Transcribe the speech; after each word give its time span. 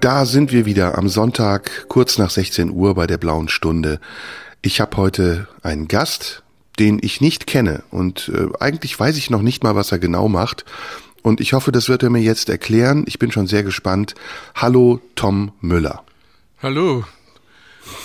Da 0.00 0.24
sind 0.24 0.50
wir 0.50 0.64
wieder 0.64 0.96
am 0.96 1.10
Sonntag, 1.10 1.86
kurz 1.88 2.16
nach 2.16 2.30
16 2.30 2.70
Uhr 2.70 2.94
bei 2.94 3.06
der 3.06 3.18
blauen 3.18 3.50
Stunde. 3.50 4.00
Ich 4.62 4.80
habe 4.80 4.96
heute 4.96 5.46
einen 5.62 5.88
Gast, 5.88 6.42
den 6.78 7.00
ich 7.02 7.20
nicht 7.20 7.46
kenne 7.46 7.82
und 7.90 8.32
äh, 8.34 8.46
eigentlich 8.60 8.98
weiß 8.98 9.18
ich 9.18 9.28
noch 9.28 9.42
nicht 9.42 9.62
mal, 9.62 9.74
was 9.74 9.92
er 9.92 9.98
genau 9.98 10.26
macht. 10.26 10.64
Und 11.20 11.42
ich 11.42 11.52
hoffe, 11.52 11.70
das 11.70 11.90
wird 11.90 12.02
er 12.02 12.08
mir 12.08 12.22
jetzt 12.22 12.48
erklären. 12.48 13.04
Ich 13.06 13.18
bin 13.18 13.30
schon 13.30 13.46
sehr 13.46 13.62
gespannt. 13.62 14.14
Hallo, 14.54 15.02
Tom 15.16 15.52
Müller. 15.60 16.02
Hallo. 16.62 17.04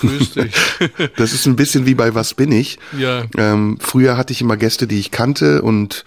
Grüß 0.00 0.32
dich. 0.34 0.54
das 1.16 1.32
ist 1.32 1.46
ein 1.46 1.56
bisschen 1.56 1.86
wie 1.86 1.94
bei 1.94 2.14
Was 2.14 2.34
bin 2.34 2.52
ich? 2.52 2.78
Ja. 2.98 3.24
Ähm, 3.38 3.78
früher 3.80 4.18
hatte 4.18 4.34
ich 4.34 4.42
immer 4.42 4.58
Gäste, 4.58 4.86
die 4.86 4.98
ich 4.98 5.12
kannte 5.12 5.62
und 5.62 6.04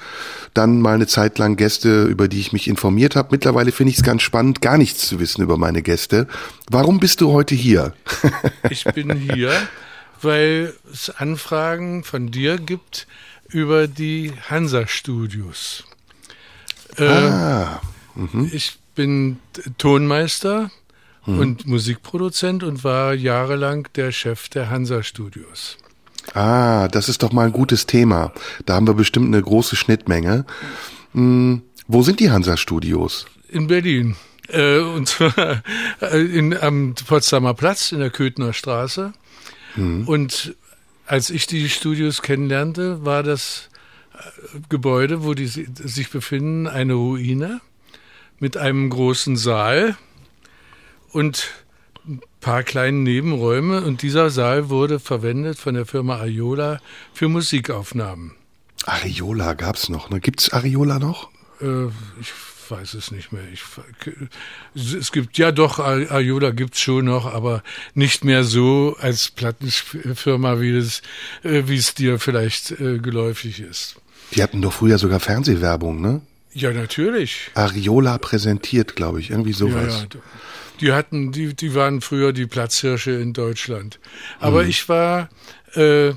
dann 0.54 0.82
mal 0.82 0.96
eine 0.96 1.08
Zeit 1.08 1.38
lang 1.38 1.56
Gäste, 1.56 2.04
über 2.04 2.28
die 2.28 2.40
ich 2.40 2.54
mich 2.54 2.68
informiert 2.68 3.16
habe. 3.16 3.30
Mittlerweile 3.32 3.72
finde 3.72 3.92
ich 3.92 3.98
es 3.98 4.04
ganz 4.04 4.22
spannend, 4.22 4.62
gar 4.62 4.78
nichts 4.78 5.08
zu 5.08 5.20
wissen 5.20 5.42
über 5.42 5.58
meine 5.58 5.82
Gäste. 5.82 6.28
Warum 6.70 7.00
bist 7.00 7.22
du 7.22 7.32
heute 7.32 7.56
hier? 7.56 7.94
ich 8.70 8.84
bin 8.84 9.16
hier, 9.16 9.52
weil 10.22 10.74
es 10.92 11.10
Anfragen 11.10 12.04
von 12.04 12.32
dir 12.32 12.58
gibt 12.58 13.08
über 13.48 13.88
die 13.88 14.34
Hansa-Studios. 14.50 15.86
Äh, 16.98 17.06
ah. 17.06 17.82
Mhm. 18.16 18.50
Ich 18.54 18.78
bin 18.96 19.40
Tonmeister 19.78 20.72
mhm. 21.26 21.40
und 21.40 21.68
Musikproduzent 21.68 22.64
und 22.64 22.84
war 22.84 23.14
jahrelang 23.14 23.88
der 23.96 24.12
Chef 24.12 24.50
der 24.50 24.70
Hansa-Studios. 24.70 25.78
Ah, 26.34 26.88
das 26.88 27.10
ist 27.10 27.24
doch 27.24 27.32
mal 27.32 27.48
ein 27.48 27.52
gutes 27.52 27.86
Thema. 27.86 28.32
Da 28.66 28.76
haben 28.76 28.88
wir 28.88 28.94
bestimmt 28.94 29.28
eine 29.28 29.42
große 29.42 29.76
Schnittmenge. 29.76 30.46
Hm, 31.14 31.62
wo 31.88 32.02
sind 32.04 32.20
die 32.20 32.32
Hansa-Studios? 32.32 33.26
In 33.50 33.68
Berlin. 33.68 34.16
Äh, 34.48 34.80
und 34.80 35.08
zwar 35.08 35.64
äh, 36.02 36.18
in, 36.18 36.58
am 36.58 36.96
Potsdamer 37.08 37.54
Platz 37.54 37.92
in 37.92 38.00
der 38.00 38.10
Köthner 38.10 38.54
Straße. 38.54 39.14
Hm. 39.76 40.08
Und 40.08 40.56
als 41.06 41.30
ich 41.30 41.48
die 41.48 41.70
Studios 41.70 42.22
kennenlernte, 42.22 43.04
war 43.06 43.24
das 43.24 43.70
äh, 44.14 44.60
Gebäude, 44.70 45.24
wo 45.24 45.34
die 45.34 45.48
sich 45.48 46.10
befinden, 46.10 46.68
eine 46.68 46.94
Ruine 46.94 47.62
mit 48.40 48.58
einem 48.58 48.90
großen 48.90 49.36
Saal 49.36 49.98
und 51.12 51.50
paar 52.42 52.64
kleinen 52.64 53.04
Nebenräume 53.04 53.82
und 53.82 54.02
dieser 54.02 54.30
Saal 54.30 54.70
wurde 54.70 55.00
verwendet 55.00 55.58
von 55.58 55.76
der 55.76 55.86
Firma 55.86 56.18
Ariola 56.18 56.80
für 57.14 57.28
Musikaufnahmen. 57.28 58.34
Ariola 58.86 59.54
gab's 59.54 59.90
noch, 59.90 60.10
ne? 60.10 60.20
Gibt's 60.20 60.50
Ariola 60.50 61.00
noch? 61.00 61.30
Äh, 61.62 61.88
ich 62.20 62.34
weiß 62.70 62.94
es 62.94 63.12
nicht 63.12 63.32
mehr. 63.32 63.44
Ich, 63.52 63.64
es 64.76 65.12
gibt 65.12 65.38
ja 65.38 65.52
doch 65.52 65.80
Ariola 65.80 66.52
gibt's 66.52 66.80
schon 66.80 67.06
noch, 67.06 67.26
aber 67.26 67.64
nicht 67.94 68.24
mehr 68.24 68.44
so 68.44 68.96
als 69.00 69.30
Plattenfirma, 69.32 70.60
wie 70.60 70.78
es 70.78 71.02
äh, 71.44 71.64
wie 71.66 71.78
es 71.78 71.94
dir 71.94 72.20
vielleicht 72.20 72.72
äh, 72.72 73.00
geläufig 73.00 73.60
ist. 73.60 73.96
Die 74.36 74.44
hatten 74.44 74.62
doch 74.62 74.74
früher 74.74 74.98
sogar 74.98 75.20
Fernsehwerbung, 75.20 76.02
ne? 76.02 76.22
Ja, 76.54 76.72
natürlich. 76.72 77.52
Ariola 77.54 78.18
präsentiert, 78.18 78.96
glaube 78.96 79.20
ich, 79.20 79.30
irgendwie 79.32 79.54
sowas. 79.54 80.08
Ja, 80.12 80.20
ja. 80.20 80.22
Die 80.82 80.94
hatten, 80.94 81.32
die, 81.32 81.56
die 81.56 81.76
waren 81.76 82.02
früher 82.02 82.34
die 82.34 82.46
Platzhirsche 82.46 83.12
in 83.12 83.34
Deutschland. 83.34 84.00
Aber 84.40 84.64
mhm. 84.64 84.70
ich 84.70 84.88
war 84.90 85.30
äh, 85.74 86.14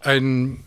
ein 0.00 0.64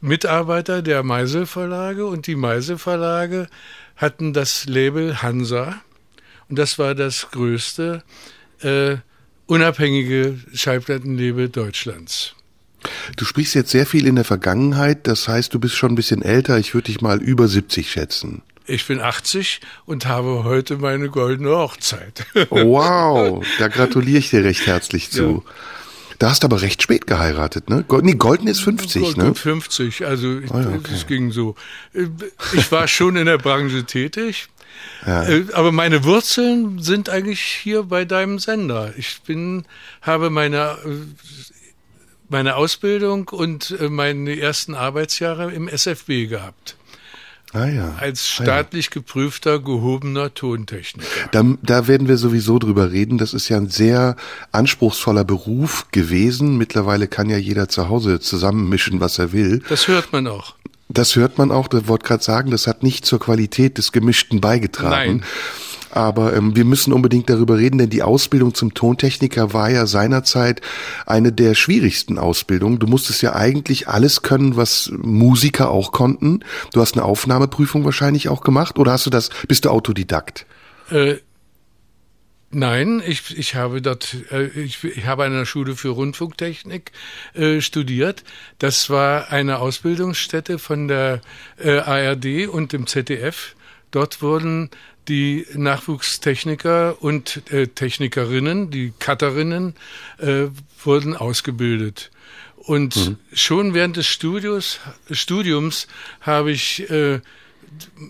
Mitarbeiter 0.00 0.82
der 0.82 1.02
Meisel 1.02 1.46
Verlage 1.46 2.06
und 2.06 2.26
die 2.26 2.36
Meisel 2.36 2.78
Verlage 2.78 3.48
hatten 3.96 4.32
das 4.32 4.66
Label 4.66 5.22
Hansa 5.22 5.80
und 6.48 6.58
das 6.58 6.78
war 6.78 6.94
das 6.94 7.30
größte 7.30 8.02
äh, 8.60 8.96
unabhängige 9.46 10.38
Schallplattenlabel 10.52 11.48
Deutschlands. 11.48 12.34
Du 13.16 13.24
sprichst 13.24 13.54
jetzt 13.54 13.70
sehr 13.70 13.86
viel 13.86 14.06
in 14.06 14.16
der 14.16 14.24
Vergangenheit, 14.24 15.06
das 15.06 15.26
heißt, 15.26 15.52
du 15.54 15.58
bist 15.58 15.74
schon 15.74 15.92
ein 15.92 15.96
bisschen 15.96 16.22
älter, 16.22 16.58
ich 16.58 16.74
würde 16.74 16.86
dich 16.86 17.00
mal 17.00 17.20
über 17.20 17.48
70 17.48 17.90
schätzen. 17.90 18.42
Ich 18.66 18.86
bin 18.86 19.00
80 19.00 19.60
und 19.84 20.06
habe 20.06 20.44
heute 20.44 20.78
meine 20.78 21.08
goldene 21.08 21.50
Hochzeit. 21.50 22.26
Wow, 22.50 23.44
da 23.58 23.68
gratuliere 23.68 24.18
ich 24.18 24.30
dir 24.30 24.44
recht 24.44 24.66
herzlich 24.66 25.10
zu. 25.10 25.44
Ja. 25.46 25.52
Da 26.18 26.30
hast 26.30 26.42
du 26.42 26.46
aber 26.46 26.62
recht 26.62 26.82
spät 26.82 27.06
geheiratet, 27.06 27.68
ne? 27.68 27.84
Nee, 28.02 28.14
Golden 28.14 28.48
ist 28.48 28.60
50, 28.60 29.02
Golden 29.02 29.20
ne? 29.20 29.34
50, 29.34 30.06
also 30.06 30.28
oh 30.28 30.58
ja, 30.58 30.68
okay. 30.74 30.94
es 30.94 31.06
ging 31.06 31.30
so. 31.30 31.54
Ich 32.54 32.72
war 32.72 32.88
schon 32.88 33.16
in 33.16 33.26
der 33.26 33.38
Branche 33.38 33.84
tätig, 33.84 34.48
ja. 35.06 35.24
Äh, 35.24 35.46
aber 35.52 35.72
meine 35.72 36.04
Wurzeln 36.04 36.82
sind 36.82 37.08
eigentlich 37.08 37.40
hier 37.40 37.84
bei 37.84 38.04
deinem 38.04 38.38
Sender. 38.38 38.94
Ich 38.96 39.20
bin, 39.22 39.64
habe 40.02 40.30
meine, 40.30 40.78
meine 42.28 42.56
Ausbildung 42.56 43.28
und 43.28 43.76
äh, 43.80 43.88
meine 43.88 44.38
ersten 44.38 44.74
Arbeitsjahre 44.74 45.52
im 45.52 45.68
SFB 45.68 46.26
gehabt. 46.28 46.76
Ah, 47.52 47.68
ja. 47.68 47.94
Als 48.00 48.28
staatlich 48.28 48.90
geprüfter, 48.90 49.60
gehobener 49.60 50.34
Tontechniker. 50.34 51.06
Da, 51.32 51.44
da 51.62 51.86
werden 51.86 52.08
wir 52.08 52.16
sowieso 52.16 52.58
drüber 52.58 52.90
reden. 52.90 53.18
Das 53.18 53.34
ist 53.34 53.48
ja 53.48 53.56
ein 53.56 53.68
sehr 53.68 54.16
anspruchsvoller 54.52 55.24
Beruf 55.24 55.86
gewesen. 55.92 56.58
Mittlerweile 56.58 57.08
kann 57.08 57.30
ja 57.30 57.38
jeder 57.38 57.68
zu 57.68 57.88
Hause 57.88 58.20
zusammenmischen, 58.20 59.00
was 59.00 59.18
er 59.18 59.32
will. 59.32 59.62
Das 59.68 59.88
hört 59.88 60.12
man 60.12 60.26
auch. 60.26 60.54
Das 60.88 61.16
hört 61.16 61.36
man 61.38 61.50
auch, 61.50 61.66
das 61.66 61.88
wollte 61.88 62.06
gerade 62.06 62.22
sagen, 62.22 62.50
das 62.50 62.66
hat 62.66 62.82
nicht 62.82 63.04
zur 63.04 63.18
Qualität 63.18 63.76
des 63.76 63.90
Gemischten 63.90 64.40
beigetragen. 64.40 65.18
Nein. 65.18 65.24
Aber 65.96 66.36
ähm, 66.36 66.54
wir 66.54 66.66
müssen 66.66 66.92
unbedingt 66.92 67.30
darüber 67.30 67.56
reden, 67.56 67.78
denn 67.78 67.88
die 67.88 68.02
Ausbildung 68.02 68.54
zum 68.54 68.74
Tontechniker 68.74 69.54
war 69.54 69.70
ja 69.70 69.86
seinerzeit 69.86 70.60
eine 71.06 71.32
der 71.32 71.54
schwierigsten 71.54 72.18
Ausbildungen. 72.18 72.78
Du 72.78 72.86
musstest 72.86 73.22
ja 73.22 73.34
eigentlich 73.34 73.88
alles 73.88 74.20
können, 74.20 74.56
was 74.56 74.92
Musiker 74.94 75.70
auch 75.70 75.92
konnten. 75.92 76.40
Du 76.74 76.82
hast 76.82 76.96
eine 76.96 77.04
Aufnahmeprüfung 77.04 77.86
wahrscheinlich 77.86 78.28
auch 78.28 78.42
gemacht 78.42 78.78
oder 78.78 78.92
hast 78.92 79.06
du 79.06 79.10
das, 79.10 79.30
bist 79.48 79.64
du 79.64 79.70
Autodidakt? 79.70 80.44
Äh, 80.90 81.16
Nein, 82.50 83.02
ich, 83.04 83.36
ich 83.36 83.54
habe 83.54 83.82
dort, 83.82 84.16
äh, 84.30 84.46
ich, 84.46 84.84
ich 84.84 85.04
habe 85.06 85.24
an 85.24 85.32
einer 85.32 85.46
Schule 85.46 85.76
für 85.76 85.88
Rundfunktechnik 85.88 86.92
äh, 87.34 87.60
studiert. 87.60 88.22
Das 88.58 88.88
war 88.88 89.32
eine 89.32 89.58
Ausbildungsstätte 89.58 90.58
von 90.58 90.88
der 90.88 91.22
äh, 91.58 91.78
ARD 91.78 92.48
und 92.48 92.72
dem 92.72 92.86
ZDF. 92.86 93.56
Dort 93.90 94.22
wurden 94.22 94.70
die 95.08 95.46
Nachwuchstechniker 95.54 97.02
und 97.02 97.42
äh, 97.50 97.68
Technikerinnen, 97.68 98.70
die 98.70 98.92
Cutterinnen, 98.98 99.74
äh, 100.18 100.46
wurden 100.82 101.16
ausgebildet. 101.16 102.10
Und 102.56 102.96
mhm. 102.96 103.16
schon 103.32 103.74
während 103.74 103.96
des 103.96 104.06
Studios, 104.06 104.80
Studiums 105.10 105.86
habe 106.20 106.50
ich 106.50 106.90
äh, 106.90 107.20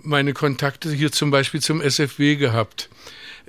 meine 0.03 0.33
Kontakte 0.33 0.91
hier 0.91 1.12
zum 1.12 1.31
Beispiel 1.31 1.61
zum 1.61 1.81
SFW 1.81 2.37
gehabt. 2.37 2.89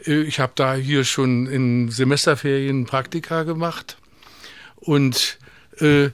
Äh, 0.06 0.22
ich 0.22 0.40
habe 0.40 0.54
da 0.56 0.76
hier 0.76 1.06
schon 1.06 1.48
in 1.48 1.90
Semesterferien 1.90 2.86
Praktika 2.86 3.44
gemacht 3.44 3.98
und 4.76 5.38
äh, 5.80 6.10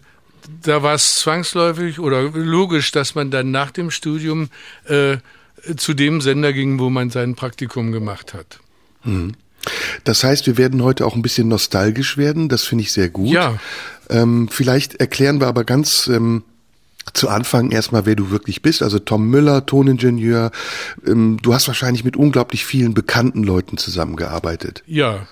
da 0.62 0.84
war 0.84 0.96
es 0.96 1.16
zwangsläufig 1.16 2.00
oder 2.00 2.22
logisch, 2.22 2.92
dass 2.92 3.16
man 3.16 3.32
dann 3.32 3.52
nach 3.52 3.72
dem 3.72 3.92
Studium 3.92 4.50
äh, 4.86 5.18
zu 5.78 5.94
dem 5.94 6.22
Sender 6.22 6.54
ging, 6.54 6.80
wo 6.80 6.90
man 6.90 7.10
sein 7.10 7.36
Praktikum 7.36 7.92
gemacht 7.92 8.34
hat. 8.34 8.60
Hm. 9.02 9.34
Das 10.04 10.24
heißt, 10.24 10.46
wir 10.48 10.58
werden 10.58 10.84
heute 10.84 11.06
auch 11.06 11.16
ein 11.16 11.22
bisschen 11.22 11.48
nostalgisch 11.48 12.18
werden. 12.18 12.50
Das 12.50 12.64
finde 12.64 12.84
ich 12.84 12.92
sehr 12.92 13.10
gut. 13.10 13.30
Ja. 13.30 13.60
Ähm, 14.10 14.50
vielleicht 14.50 14.96
erklären 14.96 15.40
wir 15.40 15.48
aber 15.48 15.64
ganz 15.64 16.08
ähm, 16.08 16.44
zu 17.14 17.30
Anfang 17.30 17.72
erstmal, 17.72 18.06
wer 18.06 18.16
du 18.16 18.30
wirklich 18.30 18.62
bist. 18.62 18.82
Also 18.82 19.00
Tom 19.00 19.30
Müller, 19.30 19.66
Toningenieur. 19.66 20.52
Ähm, 21.06 21.38
du 21.42 21.54
hast 21.54 21.68
wahrscheinlich 21.68 22.04
mit 22.04 22.18
unglaublich 22.18 22.66
vielen 22.66 22.94
bekannten 22.94 23.44
Leuten 23.44 23.78
zusammengearbeitet. 23.78 24.84
Ja. 24.86 25.28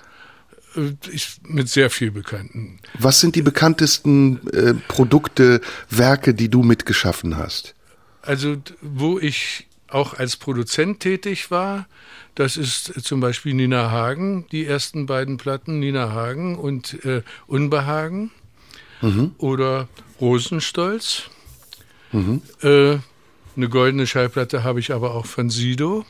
Äh, 0.76 0.92
ich, 1.10 1.36
mit 1.46 1.68
sehr 1.68 1.90
viel 1.90 2.10
Bekannten. 2.10 2.78
Was 2.98 3.20
sind 3.20 3.36
die 3.36 3.42
bekanntesten 3.42 4.46
äh, 4.48 4.74
Produkte, 4.88 5.60
Werke, 5.90 6.34
die 6.34 6.48
du 6.48 6.62
mitgeschaffen 6.62 7.36
hast? 7.36 7.74
Also, 8.22 8.56
wo 8.80 9.18
ich 9.18 9.66
auch 9.94 10.14
als 10.14 10.36
Produzent 10.36 11.00
tätig 11.00 11.50
war. 11.50 11.86
Das 12.34 12.56
ist 12.56 13.04
zum 13.04 13.20
Beispiel 13.20 13.54
Nina 13.54 13.90
Hagen, 13.90 14.46
die 14.52 14.64
ersten 14.66 15.06
beiden 15.06 15.36
Platten, 15.36 15.78
Nina 15.80 16.12
Hagen 16.12 16.56
und 16.56 17.04
äh, 17.04 17.22
Unbehagen. 17.46 18.30
oder 19.38 19.88
Rosenstolz. 20.20 21.24
Äh, 22.62 22.98
eine 23.56 23.68
goldene 23.68 24.06
Schallplatte 24.06 24.62
habe 24.64 24.80
ich 24.80 24.92
aber 24.92 25.14
auch 25.14 25.26
von 25.26 25.50
Sido. 25.50 26.04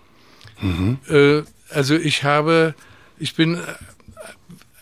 Äh, 1.09 1.43
also 1.71 1.95
ich 1.95 2.23
habe, 2.25 2.75
ich 3.19 3.35
bin 3.35 3.59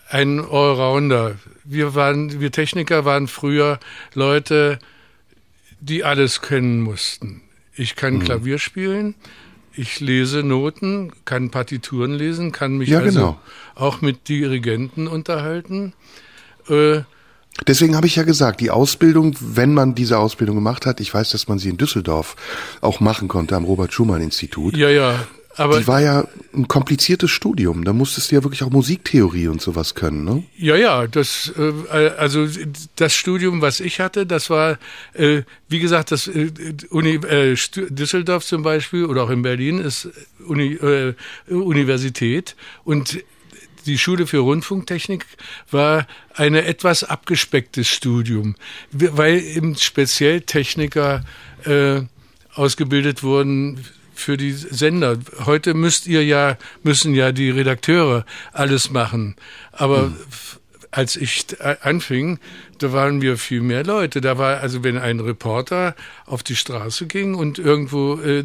ein 0.08 0.40
Allrounder. 0.40 1.36
Wir 1.64 1.94
waren, 1.94 2.40
wir 2.40 2.50
Techniker 2.50 3.04
waren 3.04 3.28
früher 3.28 3.78
Leute, 4.14 4.78
die 5.80 6.02
alles 6.04 6.42
kennen 6.42 6.80
mussten. 6.80 7.42
Ich 7.74 7.96
kann 7.96 8.14
Mhm. 8.14 8.20
Klavier 8.20 8.58
spielen, 8.58 9.14
ich 9.74 10.00
lese 10.00 10.42
Noten, 10.42 11.12
kann 11.24 11.50
Partituren 11.50 12.12
lesen, 12.12 12.52
kann 12.52 12.76
mich 12.78 12.88
Ja, 12.88 12.98
also 13.00 13.18
genau. 13.20 13.40
auch 13.74 14.00
mit 14.00 14.28
Dirigenten 14.28 15.06
unterhalten. 15.06 15.92
Äh, 16.68 17.00
Deswegen 17.66 17.94
habe 17.96 18.06
ich 18.06 18.16
ja 18.16 18.22
gesagt, 18.22 18.60
die 18.60 18.70
Ausbildung, 18.70 19.34
wenn 19.40 19.74
man 19.74 19.94
diese 19.94 20.18
Ausbildung 20.18 20.56
gemacht 20.56 20.86
hat, 20.86 21.00
ich 21.00 21.12
weiß, 21.12 21.30
dass 21.30 21.46
man 21.48 21.58
sie 21.58 21.68
in 21.68 21.76
Düsseldorf 21.76 22.36
auch 22.80 23.00
machen 23.00 23.28
konnte 23.28 23.54
am 23.56 23.64
Robert-Schumann-Institut. 23.64 24.76
ja, 24.76 24.88
ja, 24.88 25.14
aber 25.56 25.80
Die 25.80 25.86
war 25.86 26.00
ja 26.00 26.28
ein 26.54 26.68
kompliziertes 26.68 27.30
Studium. 27.30 27.84
Da 27.84 27.92
musstest 27.92 28.30
du 28.30 28.36
ja 28.36 28.44
wirklich 28.44 28.62
auch 28.62 28.70
Musiktheorie 28.70 29.48
und 29.48 29.60
sowas 29.60 29.94
können, 29.94 30.24
ne? 30.24 30.44
Ja, 30.56 30.76
ja, 30.76 31.06
das 31.06 31.52
äh, 31.58 32.10
also 32.16 32.46
das 32.96 33.14
Studium, 33.14 33.60
was 33.60 33.80
ich 33.80 34.00
hatte, 34.00 34.26
das 34.26 34.48
war 34.48 34.78
äh, 35.14 35.42
wie 35.68 35.80
gesagt, 35.80 36.12
das 36.12 36.28
äh, 36.28 36.52
Uni, 36.90 37.14
äh, 37.14 37.56
Düsseldorf 37.74 38.44
zum 38.44 38.62
Beispiel 38.62 39.04
oder 39.04 39.24
auch 39.24 39.30
in 39.30 39.42
Berlin 39.42 39.78
ist 39.80 40.08
Uni, 40.46 40.74
äh, 40.74 41.14
Universität 41.48 42.54
und 42.84 43.22
die 43.86 43.98
Schule 43.98 44.26
für 44.26 44.38
Rundfunktechnik 44.38 45.26
war 45.70 46.06
eine 46.34 46.64
etwas 46.64 47.02
abgespecktes 47.02 47.88
Studium, 47.88 48.56
weil 48.92 49.40
eben 49.40 49.74
speziell 49.76 50.42
Techniker 50.42 51.24
äh, 51.64 52.02
ausgebildet 52.54 53.22
wurden 53.22 53.84
für 54.20 54.36
die 54.36 54.52
Sender. 54.52 55.18
Heute 55.46 55.74
müsst 55.74 56.06
ihr 56.06 56.24
ja, 56.24 56.56
müssen 56.82 57.14
ja 57.14 57.32
die 57.32 57.50
Redakteure 57.50 58.24
alles 58.52 58.90
machen. 58.90 59.36
Aber 59.72 60.12
f- 60.28 60.60
als 60.90 61.16
ich 61.16 61.46
anfing, 61.82 62.38
da 62.82 62.92
waren 62.92 63.20
wir 63.22 63.36
viel 63.36 63.60
mehr 63.60 63.84
Leute. 63.84 64.20
Da 64.20 64.38
war, 64.38 64.58
also 64.60 64.82
wenn 64.84 64.98
ein 64.98 65.20
Reporter 65.20 65.94
auf 66.26 66.42
die 66.42 66.56
Straße 66.56 67.06
ging 67.06 67.34
und 67.34 67.58
irgendwo 67.58 68.14
äh, 68.20 68.44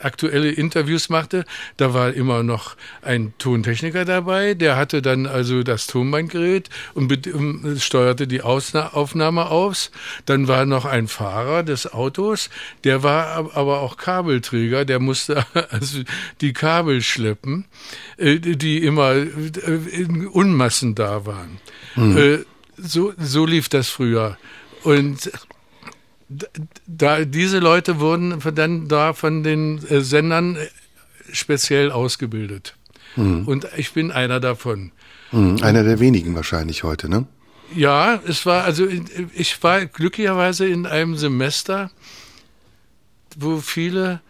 aktuelle 0.00 0.50
Interviews 0.50 1.08
machte, 1.08 1.44
da 1.76 1.94
war 1.94 2.12
immer 2.12 2.42
noch 2.42 2.76
ein 3.02 3.32
Tontechniker 3.38 4.04
dabei, 4.04 4.54
der 4.54 4.76
hatte 4.76 5.02
dann 5.02 5.26
also 5.26 5.62
das 5.62 5.86
Tonbandgerät 5.86 6.68
und 6.94 7.26
um, 7.32 7.76
steuerte 7.78 8.26
die 8.26 8.42
Ausna 8.42 8.92
Aufnahme 8.94 9.46
aus. 9.50 9.90
Dann 10.26 10.48
war 10.48 10.66
noch 10.66 10.84
ein 10.84 11.08
Fahrer 11.08 11.62
des 11.62 11.92
Autos, 11.92 12.50
der 12.84 13.02
war 13.02 13.28
ab- 13.28 13.56
aber 13.56 13.80
auch 13.80 13.96
Kabelträger, 13.96 14.84
der 14.84 14.98
musste 15.00 15.44
also 15.70 16.00
die 16.40 16.52
Kabel 16.52 17.02
schleppen, 17.02 17.66
äh, 18.16 18.38
die 18.38 18.78
immer 18.84 19.12
äh, 19.12 19.26
in 19.92 20.26
Unmassen 20.26 20.94
da 20.94 21.26
waren. 21.26 21.58
Äh, 21.96 22.38
so, 22.82 23.12
so 23.18 23.46
lief 23.46 23.68
das 23.68 23.88
früher. 23.88 24.36
Und 24.82 25.30
da, 26.86 27.24
diese 27.24 27.58
Leute 27.58 28.00
wurden 28.00 28.40
dann 28.54 28.88
da 28.88 29.12
von 29.12 29.42
den 29.42 29.84
äh, 29.88 30.00
Sendern 30.00 30.56
äh, 30.56 30.68
speziell 31.32 31.90
ausgebildet. 31.90 32.76
Und 33.16 33.66
ich 33.76 33.92
bin 33.92 34.12
einer 34.12 34.38
davon. 34.38 34.92
Hm, 35.30 35.62
Einer 35.62 35.82
der 35.82 35.98
wenigen 35.98 36.36
wahrscheinlich 36.36 36.84
heute, 36.84 37.08
ne? 37.08 37.26
Ja, 37.74 38.20
es 38.26 38.46
war, 38.46 38.64
also 38.64 38.86
ich 39.34 39.60
war 39.62 39.84
glücklicherweise 39.86 40.68
in 40.68 40.86
einem 40.86 41.16
Semester, 41.16 41.90
wo 43.36 43.58
viele 43.58 44.20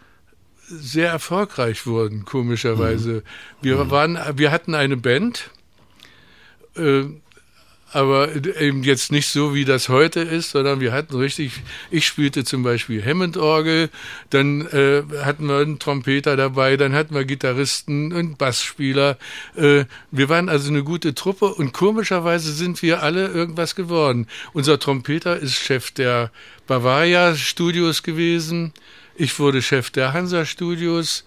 sehr 0.67 1.09
erfolgreich 1.09 1.85
wurden, 1.85 2.25
komischerweise. 2.25 3.23
Wir 3.61 3.91
waren, 3.91 4.17
wir 4.35 4.51
hatten 4.51 4.73
eine 4.73 4.97
Band, 4.97 5.51
äh, 6.75 7.03
aber 7.93 8.33
eben 8.59 8.83
jetzt 8.83 9.11
nicht 9.11 9.27
so, 9.27 9.53
wie 9.53 9.65
das 9.65 9.89
heute 9.89 10.21
ist, 10.21 10.51
sondern 10.51 10.79
wir 10.79 10.93
hatten 10.93 11.15
richtig, 11.15 11.51
ich 11.89 12.07
spielte 12.07 12.43
zum 12.43 12.63
Beispiel 12.63 13.03
Hammond-Orgel, 13.03 13.89
dann 14.29 14.61
äh, 14.67 15.03
hatten 15.23 15.47
wir 15.47 15.57
einen 15.57 15.79
Trompeter 15.79 16.37
dabei, 16.37 16.77
dann 16.77 16.93
hatten 16.93 17.13
wir 17.13 17.25
Gitarristen 17.25 18.13
und 18.13 18.37
Bassspieler. 18.37 19.17
Äh, 19.55 19.85
wir 20.11 20.29
waren 20.29 20.49
also 20.49 20.69
eine 20.69 20.83
gute 20.83 21.13
Truppe 21.15 21.53
und 21.53 21.73
komischerweise 21.73 22.53
sind 22.53 22.81
wir 22.81 23.03
alle 23.03 23.27
irgendwas 23.27 23.75
geworden. 23.75 24.27
Unser 24.53 24.79
Trompeter 24.79 25.37
ist 25.37 25.55
Chef 25.55 25.91
der 25.91 26.31
Bavaria 26.67 27.35
Studios 27.35 28.03
gewesen. 28.03 28.73
Ich 29.15 29.37
wurde 29.39 29.61
Chef 29.61 29.89
der 29.89 30.13
Hansa 30.13 30.45
Studios. 30.45 31.25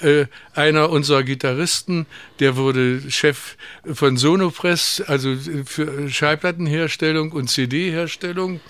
Äh, 0.00 0.26
einer 0.54 0.90
unserer 0.90 1.24
Gitarristen, 1.24 2.06
der 2.38 2.56
wurde 2.56 3.10
Chef 3.10 3.56
von 3.92 4.16
Sonopress, 4.16 5.00
also 5.00 5.34
für 5.64 6.08
Schallplattenherstellung 6.08 7.32
und 7.32 7.50
CD-Herstellung. 7.50 8.60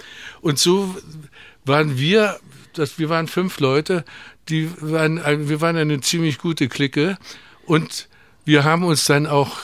Und 0.41 0.59
so 0.59 0.97
waren 1.65 1.99
wir, 1.99 2.41
das, 2.73 2.99
wir 2.99 3.11
waren 3.11 3.29
fünf 3.29 3.61
Leute, 3.61 4.05
die 4.49 4.71
waren, 4.81 5.49
wir 5.49 5.61
waren 5.61 5.77
eine 5.77 6.01
ziemlich 6.01 6.39
gute 6.39 6.69
Clique 6.69 7.19
und 7.67 8.09
wir 8.45 8.65
haben 8.65 8.85
uns 8.85 9.05
dann 9.05 9.27
auch 9.27 9.59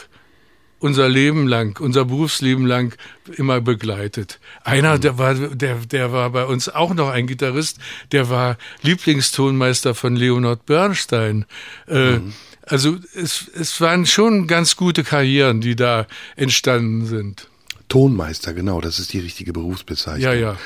unser 0.79 1.09
Leben 1.09 1.49
lang, 1.49 1.81
unser 1.81 2.05
Berufsleben 2.05 2.67
lang 2.67 2.95
immer 3.37 3.61
begleitet. 3.61 4.39
Einer, 4.63 4.99
der 4.99 5.19
war, 5.19 5.35
der, 5.35 5.77
der 5.77 6.13
war 6.13 6.31
bei 6.31 6.45
uns 6.45 6.69
auch 6.69 6.95
noch 6.95 7.09
ein 7.09 7.27
Gitarrist, 7.27 7.79
der 8.13 8.29
war 8.29 8.57
Lieblingstonmeister 8.83 9.95
von 9.95 10.17
Leonard 10.17 10.67
Bernstein. 10.67 11.47
Äh, 11.87 12.21
Also 12.69 12.97
es, 13.15 13.49
es 13.55 13.81
waren 13.81 14.07
schon 14.07 14.49
ganz 14.49 14.75
gute 14.75 15.05
Karrieren, 15.05 15.61
die 15.61 15.77
da 15.77 16.09
entstanden 16.35 17.07
sind. 17.07 17.49
Tonmeister, 17.89 18.55
genau, 18.55 18.81
das 18.81 18.99
ist 18.99 19.13
die 19.13 19.21
richtige 19.21 19.53
Berufsbezeichnung. 19.53 20.21
Ja, 20.21 20.35
ja. 20.35 20.57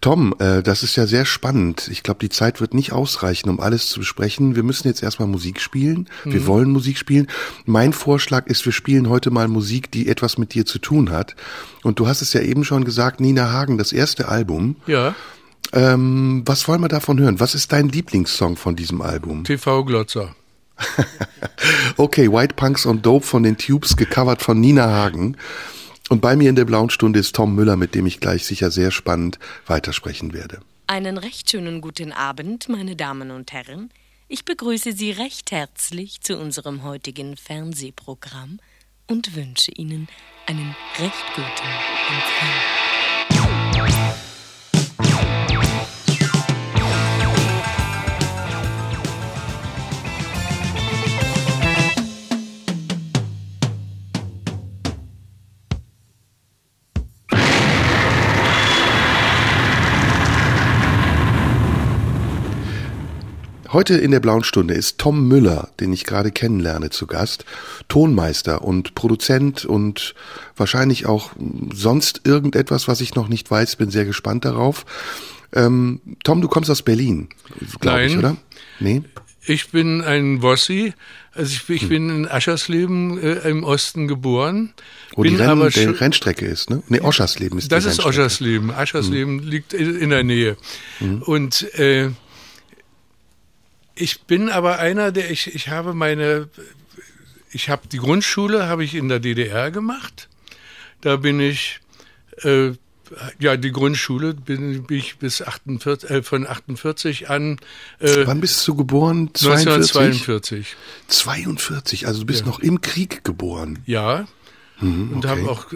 Tom, 0.00 0.34
äh, 0.38 0.62
das 0.62 0.82
ist 0.82 0.94
ja 0.96 1.06
sehr 1.06 1.24
spannend. 1.24 1.88
Ich 1.90 2.02
glaube, 2.02 2.20
die 2.20 2.28
Zeit 2.28 2.60
wird 2.60 2.74
nicht 2.74 2.92
ausreichen, 2.92 3.48
um 3.48 3.58
alles 3.60 3.88
zu 3.88 3.98
besprechen. 4.00 4.54
Wir 4.54 4.62
müssen 4.62 4.86
jetzt 4.86 5.02
erstmal 5.02 5.26
Musik 5.28 5.60
spielen. 5.60 6.08
Wir 6.24 6.40
Mhm. 6.42 6.46
wollen 6.46 6.70
Musik 6.70 6.98
spielen. 6.98 7.26
Mein 7.64 7.92
Vorschlag 7.92 8.46
ist, 8.46 8.64
wir 8.64 8.72
spielen 8.72 9.08
heute 9.08 9.30
mal 9.30 9.48
Musik, 9.48 9.90
die 9.90 10.08
etwas 10.08 10.38
mit 10.38 10.54
dir 10.54 10.64
zu 10.66 10.78
tun 10.78 11.10
hat. 11.10 11.34
Und 11.82 11.98
du 11.98 12.06
hast 12.06 12.22
es 12.22 12.32
ja 12.34 12.40
eben 12.40 12.64
schon 12.64 12.84
gesagt, 12.84 13.20
Nina 13.20 13.50
Hagen, 13.52 13.78
das 13.78 13.92
erste 13.92 14.28
Album. 14.28 14.76
Ja, 14.86 15.14
Ähm, 15.72 16.42
was 16.46 16.68
wollen 16.68 16.80
wir 16.80 16.88
davon 16.88 17.18
hören? 17.18 17.40
Was 17.40 17.56
ist 17.56 17.72
dein 17.72 17.88
Lieblingssong 17.88 18.56
von 18.56 18.76
diesem 18.76 19.02
Album? 19.02 19.42
TV-Glotzer. 19.42 20.36
Okay, 21.96 22.30
White 22.30 22.54
Punks 22.54 22.86
und 22.86 23.04
Dope 23.06 23.26
von 23.26 23.42
den 23.42 23.56
Tubes, 23.56 23.96
gecovert 23.96 24.42
von 24.42 24.60
Nina 24.60 24.86
Hagen. 24.88 25.36
Und 26.08 26.20
bei 26.20 26.36
mir 26.36 26.48
in 26.48 26.56
der 26.56 26.64
blauen 26.64 26.90
Stunde 26.90 27.18
ist 27.18 27.34
Tom 27.34 27.54
Müller, 27.54 27.76
mit 27.76 27.94
dem 27.94 28.06
ich 28.06 28.20
gleich 28.20 28.46
sicher 28.46 28.70
sehr 28.70 28.90
spannend 28.90 29.38
weitersprechen 29.66 30.32
werde. 30.32 30.60
Einen 30.86 31.18
recht 31.18 31.50
schönen 31.50 31.80
guten 31.80 32.12
Abend, 32.12 32.68
meine 32.68 32.94
Damen 32.94 33.32
und 33.32 33.52
Herren. 33.52 33.90
Ich 34.28 34.44
begrüße 34.44 34.92
Sie 34.92 35.10
recht 35.10 35.50
herzlich 35.50 36.20
zu 36.20 36.36
unserem 36.36 36.84
heutigen 36.84 37.36
Fernsehprogramm 37.36 38.60
und 39.08 39.34
wünsche 39.34 39.72
Ihnen 39.72 40.08
einen 40.46 40.76
recht 40.98 41.26
guten 41.34 41.46
Empfang. 41.48 42.95
Heute 63.76 63.94
in 63.98 64.10
der 64.10 64.20
blauen 64.20 64.42
Stunde 64.42 64.72
ist 64.72 64.96
Tom 64.96 65.28
Müller, 65.28 65.68
den 65.80 65.92
ich 65.92 66.04
gerade 66.04 66.30
kennenlerne, 66.30 66.88
zu 66.88 67.06
Gast. 67.06 67.44
Tonmeister 67.88 68.62
und 68.62 68.94
Produzent 68.94 69.66
und 69.66 70.14
wahrscheinlich 70.56 71.04
auch 71.04 71.32
sonst 71.74 72.22
irgendetwas, 72.24 72.88
was 72.88 73.02
ich 73.02 73.16
noch 73.16 73.28
nicht 73.28 73.50
weiß. 73.50 73.76
Bin 73.76 73.90
sehr 73.90 74.06
gespannt 74.06 74.46
darauf. 74.46 74.86
Ähm, 75.52 76.00
Tom, 76.24 76.40
du 76.40 76.48
kommst 76.48 76.70
aus 76.70 76.80
Berlin, 76.80 77.28
glaube 77.78 78.06
ich, 78.06 78.16
oder? 78.16 78.38
Nee? 78.80 79.02
Ich 79.44 79.68
bin 79.72 80.00
ein 80.00 80.40
Bossi. 80.40 80.94
Also 81.32 81.52
ich, 81.52 81.68
ich 81.82 81.86
bin 81.90 82.08
in 82.08 82.26
Aschersleben 82.26 83.18
äh, 83.18 83.46
im 83.46 83.62
Osten 83.62 84.08
geboren. 84.08 84.72
Wo 85.14 85.22
die 85.22 85.34
Renn, 85.34 85.50
aber 85.50 85.68
der 85.68 86.00
Rennstrecke 86.00 86.46
ist, 86.46 86.70
ne? 86.70 86.82
Nee, 86.88 87.00
Oschersleben 87.00 87.58
ist 87.58 87.70
Das 87.70 87.84
die 87.84 87.90
ist. 87.90 88.02
Oschersleben. 88.02 88.70
Aschersleben 88.70 89.36
Mhm. 89.36 89.42
liegt 89.42 89.74
in 89.74 89.96
in 89.98 90.08
der 90.08 90.24
Nähe. 90.24 90.56
Und 91.26 91.74
äh, 91.74 92.08
ich 93.96 94.22
bin 94.22 94.48
aber 94.48 94.78
einer, 94.78 95.12
der 95.12 95.30
ich 95.30 95.54
ich 95.54 95.68
habe 95.68 95.94
meine 95.94 96.48
ich 97.50 97.70
habe 97.70 97.88
die 97.88 97.98
Grundschule 97.98 98.68
habe 98.68 98.84
ich 98.84 98.94
in 98.94 99.08
der 99.08 99.20
DDR 99.20 99.70
gemacht. 99.70 100.28
Da 101.00 101.16
bin 101.16 101.40
ich 101.40 101.80
äh, 102.42 102.72
ja, 103.38 103.56
die 103.56 103.72
Grundschule 103.72 104.34
bin, 104.34 104.84
bin 104.84 104.98
ich 104.98 105.18
bis 105.18 105.42
48, 105.42 106.10
äh, 106.10 106.22
von 106.22 106.46
48 106.46 107.30
an. 107.30 107.58
Äh, 107.98 108.26
Wann 108.26 108.40
bist 108.40 108.66
du 108.66 108.74
geboren? 108.74 109.30
42? 109.32 109.96
1942. 109.96 110.76
42, 111.08 112.06
also 112.06 112.20
du 112.20 112.26
bist 112.26 112.46
noch 112.46 112.60
im 112.60 112.80
Krieg 112.80 113.24
geboren. 113.24 113.78
Ja. 113.86 114.26
Mhm, 114.80 115.12
Und 115.12 115.24
okay. 115.24 115.28
habe 115.28 115.50
auch 115.50 115.66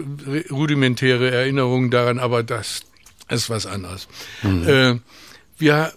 rudimentäre 0.51 1.31
Erinnerungen 1.31 1.89
daran, 1.89 2.19
aber 2.19 2.43
das 2.43 2.81
ist 3.29 3.49
was 3.49 3.65
anderes. 3.65 4.07
Äh, 4.43 4.95
wir, 5.57 5.93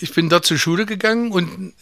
ich 0.00 0.14
bin 0.14 0.28
dort 0.28 0.44
zur 0.44 0.58
Schule 0.58 0.86
gegangen 0.86 1.32
und 1.32 1.72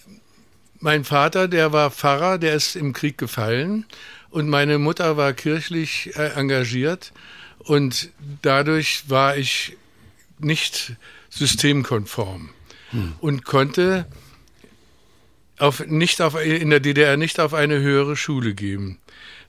mein 0.81 1.05
Vater, 1.05 1.49
der 1.49 1.73
war 1.73 1.91
Pfarrer, 1.91 2.39
der 2.39 2.55
ist 2.55 2.77
im 2.77 2.93
Krieg 2.93 3.19
gefallen 3.19 3.87
und 4.31 4.49
meine 4.49 4.79
Mutter 4.79 5.17
war 5.17 5.33
kirchlich 5.33 6.17
äh, 6.17 6.29
engagiert 6.35 7.13
und 7.59 8.11
dadurch 8.43 9.05
war 9.09 9.37
ich 9.37 9.77
nicht 10.39 10.95
systemkonform 11.31 12.51
und 13.21 13.45
konnte 13.45 14.07
auf, 15.59 15.87
nicht 15.87 16.21
auf, 16.21 16.43
in 16.43 16.71
der 16.71 16.81
DDR 16.81 17.17
nicht 17.17 17.41
auf 17.41 17.55
eine 17.55 17.81
höhere 17.81 18.17
Schule 18.17 18.55
gehen. 18.55 18.99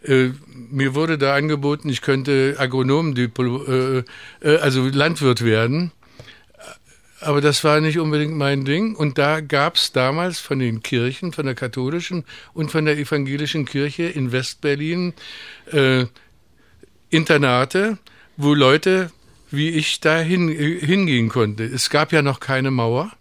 Äh, 0.04 0.30
mir 0.56 0.96
wurde 0.96 1.18
da 1.18 1.36
angeboten, 1.36 1.90
ich 1.90 2.02
könnte 2.02 2.56
Agronom, 2.58 3.16
äh, 3.16 4.04
äh, 4.42 4.58
also 4.58 4.88
Landwirt 4.88 5.44
werden. 5.44 5.92
Aber 7.20 7.42
das 7.42 7.64
war 7.64 7.80
nicht 7.82 8.00
unbedingt 8.00 8.36
mein 8.36 8.64
Ding. 8.64 8.96
Und 8.96 9.18
da 9.18 9.42
gab 9.42 9.76
es 9.76 9.92
damals 9.92 10.40
von 10.40 10.60
den 10.60 10.84
Kirchen, 10.84 11.34
von 11.34 11.46
der 11.46 11.56
katholischen 11.56 12.26
und 12.54 12.72
von 12.72 12.86
der 12.86 12.98
evangelischen 12.98 13.66
Kirche 13.66 14.04
in 14.04 14.32
Westberlin 14.32 15.14
äh, 15.72 16.06
Internate, 17.10 17.98
wo 18.36 18.54
Leute 18.54 19.12
wie 19.50 19.70
ich 19.70 20.00
da 20.00 20.20
hin, 20.20 20.50
äh, 20.50 20.80
hingehen 20.86 21.30
konnte. 21.30 21.64
Es 21.64 21.90
gab 21.90 22.12
ja 22.12 22.22
noch 22.22 22.40
keine 22.40 22.72
Mauer. 22.72 23.12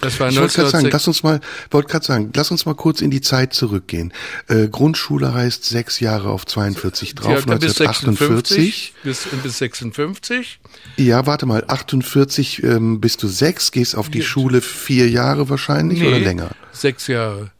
Das 0.00 0.20
war 0.20 0.28
Ich 0.28 0.38
wollte 0.38 0.54
gerade 0.54 0.70
sagen, 0.70 0.86
1906 0.86 0.92
lass 0.92 1.08
uns 1.08 1.22
mal, 1.22 1.40
wollte 1.70 1.88
gerade 1.88 2.06
sagen, 2.06 2.30
lass 2.34 2.50
uns 2.50 2.66
mal 2.66 2.74
kurz 2.74 3.00
in 3.00 3.10
die 3.10 3.20
Zeit 3.20 3.52
zurückgehen. 3.52 4.12
Äh, 4.46 4.68
Grundschule 4.68 5.34
heißt 5.34 5.64
sechs 5.64 5.98
Jahre 5.98 6.30
auf 6.30 6.46
42 6.46 7.16
drauf, 7.16 7.46
Ja, 7.46 7.56
bis 7.56 7.80
1948. 7.80 8.94
56, 8.94 8.94
bis, 9.02 9.26
bis 9.42 9.58
56. 9.58 10.60
Ja, 10.96 11.26
warte 11.26 11.46
mal, 11.46 11.64
48 11.66 12.62
ähm, 12.62 13.00
bist 13.00 13.22
du 13.22 13.28
sechs, 13.28 13.72
gehst 13.72 13.96
auf 13.96 14.08
die. 14.08 14.22
Schule 14.22 14.60
vier 14.60 15.08
Jahre 15.08 15.48
wahrscheinlich 15.48 16.02
oder 16.02 16.18
länger? 16.18 16.50
Sechs 16.72 17.06
Jahre. 17.06 17.50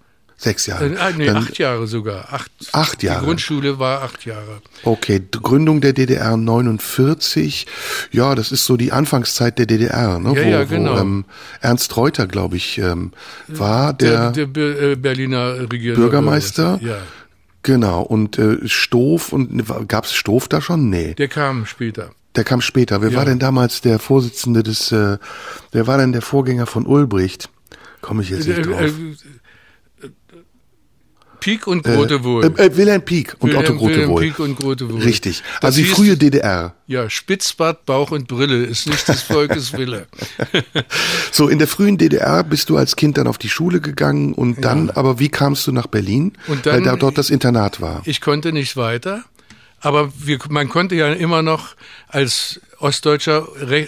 Sechs 0.40 0.66
Jahre. 0.66 0.86
Äh, 0.86 0.96
ah, 0.98 1.10
nee, 1.16 1.26
Dann- 1.26 1.36
acht 1.38 1.58
Jahre 1.58 1.88
sogar. 1.88 2.32
Acht, 2.32 2.52
Acht 2.70 3.02
Jahre. 3.02 3.18
Die 3.20 3.26
Grundschule 3.26 3.80
war 3.80 4.02
acht 4.02 4.24
Jahre. 4.24 4.62
Okay, 4.84 5.20
Gründung 5.32 5.80
der 5.80 5.92
DDR 5.92 6.36
49. 6.36 7.66
Ja, 8.12 8.36
das 8.36 8.52
ist 8.52 8.64
so 8.64 8.76
die 8.76 8.92
Anfangszeit 8.92 9.58
der 9.58 9.66
DDR, 9.66 10.20
ne? 10.20 10.28
Ja, 10.38 10.44
wo, 10.44 10.48
ja, 10.48 10.64
genau. 10.64 10.94
wo 10.94 10.98
ähm, 11.00 11.24
Ernst 11.60 11.96
Reuter, 11.96 12.28
glaube 12.28 12.56
ich, 12.56 12.78
ähm, 12.78 13.10
war 13.48 13.92
der, 13.92 14.30
Der, 14.30 14.46
der, 14.46 14.82
äh, 14.92 14.94
Berliner 14.96 15.58
Regierender 15.72 16.02
Bürgermeister? 16.02 16.78
Ja, 16.82 16.98
genau 17.62 18.02
und 18.02 18.38
äh, 18.38 18.58
Stoff 18.68 19.32
und 19.32 19.64
gab's 19.88 20.14
Stoff 20.14 20.46
da 20.46 20.60
schon? 20.60 20.88
Nee. 20.88 21.14
der 21.14 21.28
kam 21.28 21.66
später. 21.66 22.10
Der 22.36 22.44
kam 22.44 22.60
später. 22.60 23.02
Wer 23.02 23.10
Ja. 23.10 23.16
war 23.18 23.24
denn 23.24 23.40
damals 23.40 23.80
der 23.80 23.98
Vorsitzende 23.98 24.62
des, 24.62 24.92
äh, 24.92 25.18
wer 25.72 25.86
war 25.88 25.98
denn 25.98 26.12
der 26.12 26.22
Vorgänger 26.22 26.66
von 26.66 26.86
Ulbricht? 26.86 27.50
Komme 28.00 28.22
ich 28.22 28.30
jetzt 28.30 28.46
nicht 28.46 28.58
Äh, 28.58 28.62
drauf. 28.62 28.92
Äh, 31.38 31.44
äh, 31.50 31.56
Pieck 31.56 31.66
und 31.66 31.84
Grote 31.84 32.24
Wohl. 32.24 32.44
Äh, 32.44 32.66
äh, 32.66 32.76
Wilhelm 32.76 33.02
Pieck 33.02 33.36
und 33.38 33.50
Wilhelm- 33.50 33.64
Otto 33.64 33.74
Grote 33.76 33.92
Wilhelm 33.94 34.10
Wohl. 34.10 34.22
Pieck 34.22 34.38
und 34.38 34.56
Grote 34.58 34.90
Wohl. 34.92 35.02
Richtig. 35.02 35.42
Das 35.60 35.68
Also 35.76 35.78
die 35.82 35.86
frühe 35.88 36.16
DDR. 36.16 36.74
Ja, 36.86 37.08
Spitzbart, 37.10 37.84
Bauch 37.86 38.10
und 38.10 38.28
Brille 38.28 38.64
ist 38.64 38.86
nicht 38.86 39.06
des 39.08 39.22
Volkes 39.22 39.72
Wille. 39.72 40.06
So, 41.32 41.48
in 41.48 41.58
der 41.58 41.68
frühen 41.68 41.98
DDR 41.98 42.42
bist 42.42 42.70
du 42.70 42.76
als 42.76 42.96
Kind 42.96 43.18
dann 43.18 43.26
auf 43.26 43.38
die 43.38 43.48
Schule 43.48 43.80
gegangen 43.80 44.32
und 44.34 44.64
dann, 44.64 44.90
aber 44.90 45.18
wie 45.18 45.28
kamst 45.28 45.66
du 45.66 45.72
nach 45.72 45.86
Berlin? 45.86 46.32
Und 46.46 46.66
dann- 46.66 46.76
Weil 46.76 46.82
da 46.82 46.96
dort 46.96 47.18
das 47.18 47.30
Internat 47.30 47.80
war. 47.80 48.02
Ich 48.06 48.20
konnte 48.20 48.52
nicht 48.52 48.76
weiter, 48.76 49.24
aber 49.80 50.10
wir, 50.18 50.38
man 50.48 50.68
konnte 50.68 50.94
ja 50.94 51.12
immer 51.12 51.42
noch 51.42 51.74
als 52.08 52.60
Ostdeutscher 52.78 53.46
äh, 53.70 53.86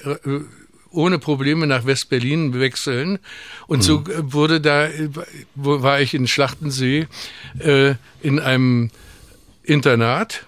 ohne 0.90 1.18
Probleme 1.18 1.66
nach 1.66 1.86
West-Berlin 1.86 2.58
wechseln. 2.58 3.18
Und 3.66 3.82
so 3.82 4.00
äh, 4.08 4.32
wurde 4.32 4.60
da, 4.60 4.88
wo 5.54 5.82
war 5.82 6.00
ich 6.00 6.14
in 6.14 6.26
Schlachtensee 6.26 7.06
äh, 7.58 7.94
in 8.20 8.40
einem 8.40 8.90
Internat 9.62 10.46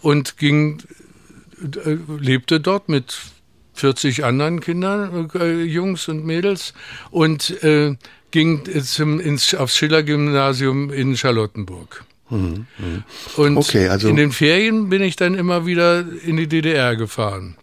und 0.00 0.36
ging, 0.38 0.82
äh, 1.84 1.96
lebte 2.20 2.60
dort 2.60 2.88
mit 2.88 3.18
40 3.74 4.24
anderen 4.24 4.60
Kindern, 4.60 5.28
äh, 5.34 5.62
Jungs 5.62 6.08
und 6.08 6.24
Mädels 6.24 6.72
und 7.10 7.62
äh, 7.62 7.96
ging 8.30 8.62
zum, 8.82 9.20
ins, 9.20 9.54
aufs 9.54 9.76
Schiller-Gymnasium 9.76 10.92
in 10.92 11.16
Charlottenburg. 11.16 12.04
Und 12.30 13.56
Okay, 13.56 13.88
also- 13.88 14.08
in 14.08 14.16
den 14.16 14.32
Ferien 14.32 14.90
bin 14.90 15.00
ich 15.02 15.16
dann 15.16 15.34
immer 15.34 15.64
wieder 15.64 16.04
in 16.24 16.36
die 16.36 16.46
DDR 16.46 16.94
gefahren. 16.94 17.56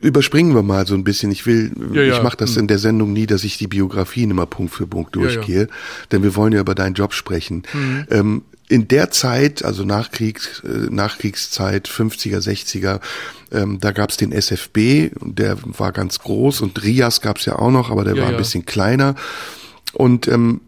Überspringen 0.00 0.54
wir 0.54 0.62
mal 0.62 0.86
so 0.86 0.94
ein 0.94 1.04
bisschen. 1.04 1.30
Ich 1.30 1.46
will, 1.46 1.72
Ja, 1.92 2.02
ja. 2.02 2.16
ich 2.16 2.22
mache 2.22 2.36
das 2.36 2.56
in 2.56 2.66
der 2.66 2.78
Sendung 2.78 3.12
nie, 3.12 3.26
dass 3.26 3.44
ich 3.44 3.58
die 3.58 3.66
Biografien 3.66 4.30
immer 4.30 4.46
Punkt 4.46 4.74
für 4.74 4.86
Punkt 4.86 5.14
Ja, 5.16 5.22
ja. 5.22 5.28
durchgehe, 5.34 5.68
denn 6.12 6.22
wir 6.22 6.36
wollen 6.36 6.52
ja 6.52 6.60
über 6.60 6.74
deinen 6.74 6.94
Job 6.94 7.14
sprechen. 7.14 7.62
Ähm, 8.10 8.42
in 8.68 8.86
der 8.86 9.10
Zeit, 9.10 9.64
also 9.64 9.84
Nachkriegs, 9.84 10.62
äh, 10.64 10.88
Nachkriegszeit, 10.90 11.88
50er, 11.88 12.38
60er, 12.38 13.00
ähm, 13.50 13.80
da 13.80 13.90
gab's 13.90 14.16
den 14.16 14.30
SFB, 14.30 15.10
der 15.20 15.56
war 15.64 15.90
ganz 15.90 16.20
groß 16.20 16.60
und 16.60 16.82
Rias 16.84 17.20
gab's 17.20 17.46
ja 17.46 17.56
auch 17.56 17.72
noch, 17.72 17.90
aber 17.90 18.04
der 18.04 18.16
war 18.16 18.28
ein 18.28 18.36
bisschen 18.36 18.64
kleiner. 18.64 19.16
Und 19.92 20.28
ähm, 20.28 20.60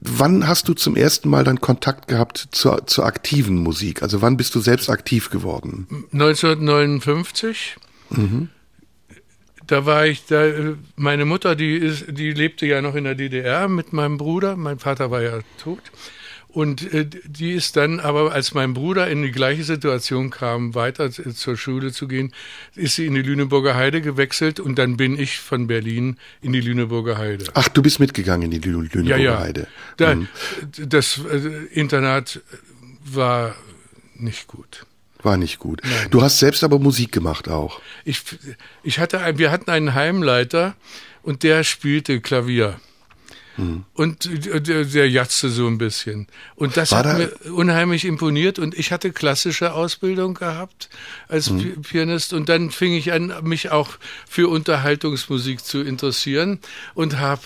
wann 0.00 0.48
hast 0.48 0.68
du 0.68 0.74
zum 0.74 0.96
ersten 0.96 1.28
Mal 1.28 1.44
dann 1.44 1.60
Kontakt 1.60 2.08
gehabt 2.08 2.48
zur, 2.50 2.86
zur 2.86 3.06
aktiven 3.06 3.62
Musik? 3.62 4.02
Also 4.02 4.22
wann 4.22 4.36
bist 4.36 4.54
du 4.56 4.60
selbst 4.60 4.90
aktiv 4.90 5.30
geworden? 5.30 5.86
1959. 6.12 7.76
Da 9.66 9.84
war 9.84 10.06
ich 10.06 10.26
da, 10.26 10.44
meine 10.94 11.24
Mutter, 11.24 11.56
die 11.56 11.76
ist, 11.76 12.06
die 12.08 12.32
lebte 12.32 12.66
ja 12.66 12.80
noch 12.82 12.94
in 12.94 13.04
der 13.04 13.14
DDR 13.14 13.68
mit 13.68 13.92
meinem 13.92 14.16
Bruder. 14.16 14.56
Mein 14.56 14.78
Vater 14.78 15.10
war 15.10 15.22
ja 15.22 15.40
tot. 15.62 15.82
Und 16.56 16.90
äh, 16.94 17.04
die 17.04 17.52
ist 17.52 17.76
dann 17.76 18.00
aber, 18.00 18.32
als 18.32 18.54
mein 18.54 18.72
Bruder 18.72 19.08
in 19.08 19.20
die 19.22 19.30
gleiche 19.30 19.62
Situation 19.62 20.30
kam, 20.30 20.74
weiter 20.74 21.10
zur 21.10 21.58
Schule 21.58 21.92
zu 21.92 22.08
gehen, 22.08 22.32
ist 22.74 22.94
sie 22.94 23.04
in 23.04 23.14
die 23.14 23.20
Lüneburger 23.20 23.74
Heide 23.74 24.00
gewechselt 24.00 24.58
und 24.58 24.78
dann 24.78 24.96
bin 24.96 25.18
ich 25.18 25.38
von 25.38 25.66
Berlin 25.66 26.16
in 26.40 26.54
die 26.54 26.62
Lüneburger 26.62 27.18
Heide. 27.18 27.44
Ach, 27.52 27.68
du 27.68 27.82
bist 27.82 28.00
mitgegangen 28.00 28.50
in 28.50 28.58
die 28.58 28.66
Lü 28.66 28.88
Lüneburger 28.90 29.18
ja, 29.18 29.32
ja. 29.32 29.38
Heide. 29.38 29.66
Da, 29.98 30.14
Mhm. 30.14 30.28
Das 30.86 31.20
äh, 31.30 31.66
Internat 31.72 32.40
war 33.04 33.54
nicht 34.14 34.46
gut. 34.46 34.86
War 35.26 35.36
nicht 35.36 35.58
gut. 35.58 35.82
Du 36.10 36.22
hast 36.22 36.38
selbst 36.38 36.62
aber 36.64 36.78
Musik 36.78 37.10
gemacht 37.10 37.48
auch. 37.48 37.80
Ich, 38.04 38.22
ich 38.84 38.98
hatte, 39.00 39.20
ein, 39.20 39.38
wir 39.38 39.50
hatten 39.50 39.68
einen 39.70 39.92
Heimleiter 39.94 40.74
und 41.22 41.42
der 41.42 41.64
spielte 41.64 42.20
Klavier. 42.20 42.80
Und 43.94 44.28
der, 44.46 44.84
der 44.84 45.08
jatzte 45.10 45.48
so 45.48 45.66
ein 45.66 45.78
bisschen. 45.78 46.26
Und 46.56 46.76
das 46.76 46.92
War 46.92 46.98
hat 46.98 47.06
da- 47.06 47.14
mir 47.14 47.32
unheimlich 47.54 48.04
imponiert. 48.04 48.58
Und 48.58 48.74
ich 48.78 48.92
hatte 48.92 49.12
klassische 49.12 49.72
Ausbildung 49.72 50.34
gehabt 50.34 50.90
als 51.26 51.48
Pi- 51.48 51.74
Pianist. 51.82 52.34
Und 52.34 52.50
dann 52.50 52.70
fing 52.70 52.92
ich 52.92 53.12
an, 53.12 53.32
mich 53.44 53.70
auch 53.70 53.88
für 54.28 54.48
Unterhaltungsmusik 54.48 55.64
zu 55.64 55.80
interessieren. 55.80 56.58
Und 56.94 57.18
habe, 57.18 57.40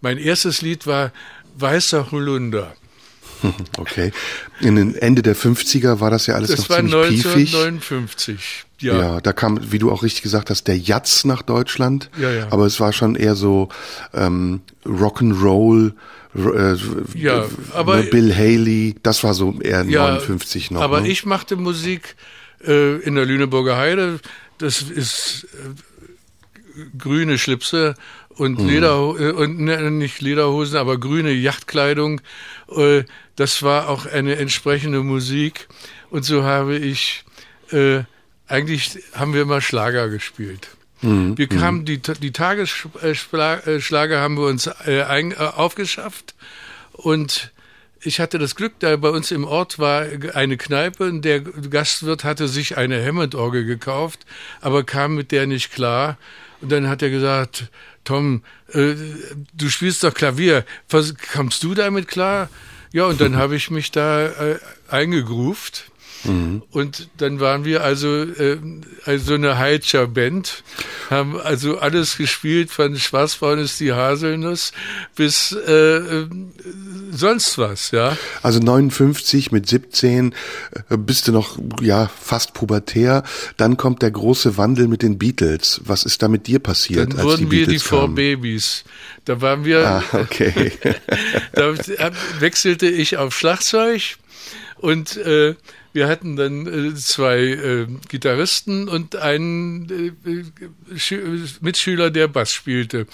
mein 0.00 0.16
erstes 0.18 0.62
Lied 0.62 0.86
war 0.86 1.10
Weißer 1.56 2.12
Holunder. 2.12 2.74
Okay. 3.78 4.12
In 4.60 4.76
den 4.76 4.94
Ende 4.94 5.22
der 5.22 5.36
50er 5.36 6.00
war 6.00 6.10
das 6.10 6.26
ja 6.26 6.34
alles 6.34 6.50
Das 6.50 6.58
noch 6.60 6.70
war 6.70 6.76
ziemlich 6.78 7.22
piefig. 7.22 7.54
1959. 7.54 8.64
Ja. 8.80 8.98
Ja. 9.00 9.20
da 9.20 9.32
kam, 9.32 9.58
wie 9.72 9.78
du 9.80 9.90
auch 9.90 10.02
richtig 10.04 10.22
gesagt 10.22 10.50
hast, 10.50 10.68
der 10.68 10.78
Jatz 10.78 11.24
nach 11.24 11.42
Deutschland. 11.42 12.10
Ja, 12.20 12.30
ja. 12.30 12.46
Aber 12.50 12.64
es 12.66 12.78
war 12.78 12.92
schon 12.92 13.16
eher 13.16 13.34
so 13.34 13.68
ähm, 14.14 14.60
Rock'n'Roll, 14.86 15.94
äh, 16.36 16.74
Ja, 17.18 17.42
äh, 17.44 17.48
aber- 17.74 17.96
ne, 17.96 18.02
Bill 18.04 18.34
Haley, 18.34 18.94
das 19.02 19.24
war 19.24 19.34
so 19.34 19.58
eher 19.60 19.82
Ja, 19.84 20.12
59 20.12 20.70
noch. 20.70 20.80
Aber 20.82 21.00
ne? 21.00 21.08
ich 21.08 21.26
machte 21.26 21.56
Musik 21.56 22.14
äh, 22.64 22.98
in 23.00 23.14
der 23.16 23.24
Lüneburger 23.26 23.76
Heide. 23.76 24.20
Das 24.58 24.82
ist 24.82 25.46
äh, 25.54 26.78
grüne 26.96 27.38
Schlipse 27.38 27.94
und 28.38 28.60
Mhm. 28.60 28.68
Leder 28.68 28.96
äh, 29.18 29.32
und 29.32 29.60
ne, 29.60 29.90
nicht 29.90 30.20
Lederhosen, 30.20 30.78
aber 30.78 30.98
grüne 30.98 31.32
Yachtkleidung. 31.32 32.20
Äh, 32.74 33.04
das 33.36 33.62
war 33.62 33.88
auch 33.88 34.06
eine 34.06 34.36
entsprechende 34.36 35.02
Musik. 35.02 35.68
Und 36.10 36.24
so 36.24 36.44
habe 36.44 36.76
ich 36.76 37.24
äh, 37.72 38.02
eigentlich 38.46 38.98
haben 39.14 39.34
wir 39.34 39.42
immer 39.42 39.60
Schlager 39.60 40.08
gespielt. 40.08 40.68
Mhm. 41.02 41.36
Wir 41.36 41.48
kamen 41.48 41.84
die 41.84 42.00
die 42.00 42.32
Tagesschlager 42.32 44.20
haben 44.20 44.36
wir 44.36 44.46
uns 44.46 44.66
äh, 44.86 45.02
ein, 45.02 45.32
äh, 45.32 45.36
aufgeschafft 45.36 46.34
und 46.92 47.52
ich 48.00 48.20
hatte 48.20 48.38
das 48.38 48.54
Glück, 48.54 48.74
da 48.78 48.94
bei 48.96 49.08
uns 49.10 49.32
im 49.32 49.44
Ort 49.44 49.80
war 49.80 50.06
eine 50.34 50.56
Kneipe 50.56 51.04
und 51.04 51.22
der 51.22 51.40
Gastwirt 51.40 52.22
hatte 52.22 52.46
sich 52.46 52.76
eine 52.76 53.04
Hammond-Orgel 53.04 53.64
gekauft, 53.64 54.20
aber 54.60 54.84
kam 54.84 55.16
mit 55.16 55.32
der 55.32 55.48
nicht 55.48 55.72
klar. 55.72 56.16
Und 56.60 56.70
dann 56.70 56.88
hat 56.88 57.02
er 57.02 57.10
gesagt, 57.10 57.70
Tom, 58.08 58.42
äh, 58.72 58.94
du 59.52 59.68
spielst 59.68 60.02
doch 60.02 60.14
Klavier, 60.14 60.64
Was, 60.88 61.14
kommst 61.34 61.62
du 61.62 61.74
damit 61.74 62.08
klar? 62.08 62.48
Ja, 62.90 63.04
und 63.04 63.20
dann 63.20 63.36
habe 63.42 63.54
ich 63.54 63.70
mich 63.70 63.90
da 63.90 64.28
äh, 64.28 64.58
eingegruft 64.88 65.87
Mhm. 66.24 66.62
Und 66.70 67.08
dann 67.18 67.40
waren 67.40 67.64
wir 67.64 67.82
also, 67.82 68.22
äh, 68.22 68.58
also 69.04 69.34
eine 69.34 69.58
Heitscher 69.58 70.06
Band, 70.06 70.62
haben 71.10 71.38
also 71.38 71.78
alles 71.78 72.16
gespielt, 72.16 72.70
von 72.70 72.96
Schwarzbraun 72.96 73.58
ist 73.58 73.80
die 73.80 73.92
Haselnuss 73.92 74.72
bis 75.14 75.52
äh, 75.52 75.72
äh, 75.72 76.28
sonst 77.10 77.58
was, 77.58 77.90
ja. 77.92 78.16
Also 78.42 78.60
59 78.60 79.52
mit 79.52 79.68
17 79.68 80.34
äh, 80.88 80.96
bist 80.96 81.28
du 81.28 81.32
noch 81.32 81.58
ja 81.80 82.10
fast 82.20 82.54
pubertär. 82.54 83.22
Dann 83.56 83.76
kommt 83.76 84.02
der 84.02 84.10
große 84.10 84.56
Wandel 84.56 84.88
mit 84.88 85.02
den 85.02 85.18
Beatles. 85.18 85.80
Was 85.84 86.04
ist 86.04 86.22
da 86.22 86.28
mit 86.28 86.46
dir 86.46 86.58
passiert? 86.58 87.14
Dann 87.14 87.22
wurden 87.22 87.48
die 87.48 87.56
wir 87.56 87.66
die 87.66 87.78
Four 87.78 88.08
Babys. 88.08 88.84
Da 89.24 89.40
waren 89.40 89.64
wir. 89.64 89.86
Ah, 89.86 90.02
okay. 90.12 90.72
da 91.52 91.74
wechselte 92.40 92.86
ich 92.86 93.16
auf 93.16 93.36
Schlagzeug 93.36 94.16
und 94.76 95.16
äh, 95.16 95.54
wir 95.98 96.06
hatten 96.06 96.36
dann 96.36 96.66
äh, 96.66 96.94
zwei 96.94 97.38
äh, 97.38 97.86
Gitarristen 98.08 98.88
und 98.88 99.16
einen 99.16 100.14
äh, 100.24 100.44
Mitschüler, 101.60 102.10
der 102.12 102.28
Bass 102.28 102.52
spielte. 102.52 103.08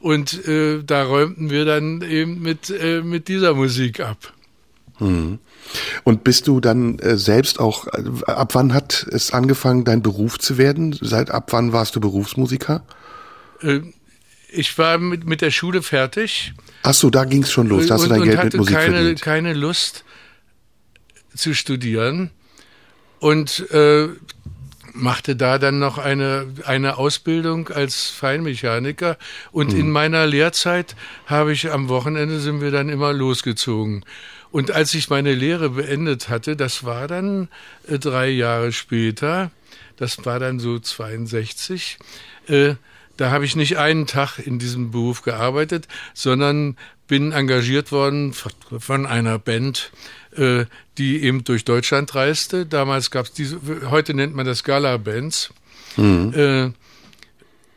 Und 0.00 0.48
äh, 0.48 0.82
da 0.82 1.02
räumten 1.02 1.50
wir 1.50 1.66
dann 1.66 2.00
eben 2.00 2.40
mit, 2.40 2.70
äh, 2.70 3.02
mit 3.02 3.28
dieser 3.28 3.52
Musik 3.52 4.00
ab. 4.00 4.32
Hm. 4.96 5.38
Und 6.04 6.24
bist 6.24 6.48
du 6.48 6.60
dann 6.60 6.98
äh, 7.00 7.18
selbst 7.18 7.60
auch, 7.60 7.86
äh, 7.88 8.04
ab 8.24 8.54
wann 8.54 8.72
hat 8.72 9.06
es 9.10 9.34
angefangen, 9.34 9.84
dein 9.84 10.00
Beruf 10.00 10.38
zu 10.38 10.56
werden? 10.56 10.96
Seit 10.98 11.30
ab 11.30 11.52
wann 11.52 11.74
warst 11.74 11.94
du 11.94 12.00
Berufsmusiker? 12.00 12.82
Äh, 13.60 13.80
ich 14.48 14.78
war 14.78 14.96
mit, 14.96 15.26
mit 15.26 15.42
der 15.42 15.50
Schule 15.50 15.82
fertig. 15.82 16.54
Ach 16.84 16.94
so, 16.94 17.10
da 17.10 17.24
ging 17.24 17.42
es 17.42 17.52
schon 17.52 17.68
los. 17.68 17.86
Da 17.86 17.96
hast 17.96 18.04
und, 18.04 18.08
du 18.08 18.14
dein 18.14 18.24
Geld 18.24 18.44
mit 18.44 18.56
Musik 18.56 18.76
keine, 18.76 18.96
verdient. 18.96 19.20
keine 19.20 19.52
Lust, 19.52 20.04
zu 21.34 21.54
studieren 21.54 22.30
und 23.18 23.70
äh, 23.70 24.08
machte 24.92 25.36
da 25.36 25.58
dann 25.58 25.78
noch 25.78 25.98
eine, 25.98 26.46
eine 26.64 26.98
Ausbildung 26.98 27.68
als 27.68 28.08
Feinmechaniker. 28.08 29.16
Und 29.52 29.72
mhm. 29.72 29.80
in 29.80 29.90
meiner 29.90 30.26
Lehrzeit 30.26 30.96
habe 31.26 31.52
ich 31.52 31.70
am 31.70 31.88
Wochenende 31.88 32.40
sind 32.40 32.60
wir 32.60 32.70
dann 32.70 32.88
immer 32.88 33.12
losgezogen. 33.12 34.04
Und 34.50 34.72
als 34.72 34.94
ich 34.94 35.10
meine 35.10 35.34
Lehre 35.34 35.70
beendet 35.70 36.28
hatte, 36.28 36.56
das 36.56 36.84
war 36.84 37.06
dann 37.06 37.48
äh, 37.86 37.98
drei 37.98 38.28
Jahre 38.28 38.72
später, 38.72 39.50
das 39.96 40.24
war 40.24 40.40
dann 40.40 40.58
so 40.58 40.78
62, 40.78 41.98
äh, 42.48 42.74
da 43.16 43.30
habe 43.30 43.44
ich 43.44 43.54
nicht 43.54 43.76
einen 43.76 44.06
Tag 44.06 44.38
in 44.38 44.58
diesem 44.58 44.90
Beruf 44.90 45.22
gearbeitet, 45.22 45.86
sondern 46.14 46.76
bin 47.10 47.32
engagiert 47.32 47.90
worden 47.90 48.32
von 48.32 49.04
einer 49.04 49.40
Band, 49.40 49.90
äh, 50.36 50.66
die 50.96 51.24
eben 51.24 51.42
durch 51.42 51.64
Deutschland 51.64 52.14
reiste. 52.14 52.66
Damals 52.66 53.10
gab 53.10 53.26
es 53.26 53.32
diese, 53.32 53.60
heute 53.90 54.14
nennt 54.14 54.36
man 54.36 54.46
das 54.46 54.62
Gala-Bands. 54.62 55.50
Mhm. 55.96 56.32
Äh, 56.32 56.70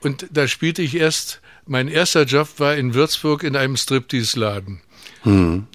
und 0.05 0.27
da 0.31 0.47
spielte 0.47 0.83
ich 0.83 0.95
erst, 0.95 1.41
mein 1.65 1.87
erster 1.87 2.25
Job 2.25 2.47
war 2.59 2.75
in 2.75 2.93
Würzburg 2.93 3.41
in 3.41 3.55
einem 3.55 3.75
Striptease-Laden. 3.75 4.81
Mhm. 5.23 5.65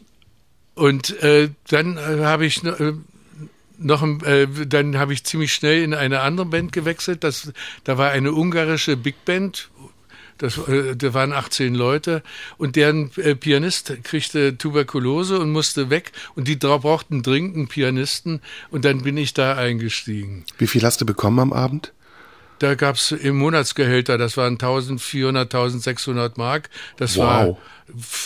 Und 0.77 1.21
äh, 1.21 1.51
dann 1.67 1.97
äh, 1.97 2.23
habe 2.23 2.47
ich 2.47 2.63
äh, 2.63 2.93
noch, 3.77 4.05
äh, 4.23 4.47
dann 4.69 4.99
habe 4.99 5.13
ich 5.15 5.25
ziemlich 5.25 5.53
schnell 5.53 5.83
in 5.83 5.95
eine 5.95 6.21
andere 6.21 6.47
Band 6.47 6.71
gewechselt. 6.71 7.25
Das, 7.25 7.53
da 7.83 7.99
war 7.99 8.11
eine 8.11 8.33
ungarische 8.33 8.97
Big 8.97 9.25
Band 9.25 9.69
das, 10.39 10.59
äh, 10.69 10.97
da 10.97 11.15
waren 11.15 11.33
18 11.33 11.75
Leute 11.75 12.23
und 12.57 12.77
deren 12.77 13.11
äh, 13.17 13.35
Pianist 13.35 13.93
kriegte 14.05 14.57
Tuberkulose 14.57 15.39
und 15.39 15.51
musste 15.51 15.91
weg 15.91 16.13
und 16.35 16.49
die 16.49 16.57
brauchten 16.57 17.23
dringend 17.23 17.57
einen 17.57 17.69
Pianisten 17.69 18.41
und 18.71 18.85
dann 18.85 19.03
bin 19.03 19.17
ich 19.17 19.35
da 19.35 19.57
eingestiegen. 19.57 20.45
Wie 20.59 20.67
viel 20.67 20.83
hast 20.83 21.01
du 21.01 21.07
bekommen 21.07 21.39
am 21.39 21.53
Abend? 21.53 21.93
Da 22.59 22.75
gab's 22.75 23.13
im 23.13 23.37
Monatsgehälter, 23.39 24.19
das 24.19 24.37
waren 24.37 24.55
1400, 24.55 25.55
1600 25.55 26.39
Mark. 26.39 26.71
Das 26.97 27.17
wow. 27.17 27.25
war 27.25 27.59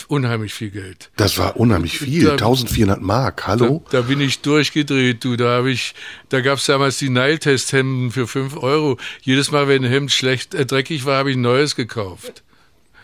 unheimlich 0.07 0.53
viel 0.53 0.69
Geld. 0.69 1.09
Das 1.15 1.37
war 1.37 1.57
unheimlich 1.57 1.99
viel, 1.99 2.25
da, 2.25 2.31
1400 2.31 3.01
Mark, 3.01 3.47
hallo? 3.47 3.83
Da, 3.89 4.01
da, 4.01 4.07
bin 4.07 4.21
ich 4.21 4.41
durchgedreht, 4.41 5.23
du, 5.23 5.35
da 5.35 5.57
habe 5.57 5.71
ich, 5.71 5.95
da 6.29 6.41
gab's 6.41 6.65
damals 6.65 6.97
die 6.97 7.09
Nile-Test-Hemden 7.09 8.11
für 8.11 8.27
5 8.27 8.57
Euro. 8.57 8.97
Jedes 9.21 9.51
Mal, 9.51 9.67
wenn 9.67 9.83
ein 9.83 9.89
Hemd 9.91 10.11
schlecht, 10.11 10.53
äh, 10.53 10.65
dreckig 10.65 11.05
war, 11.05 11.17
habe 11.17 11.31
ich 11.31 11.37
ein 11.37 11.41
neues 11.41 11.75
gekauft. 11.75 12.43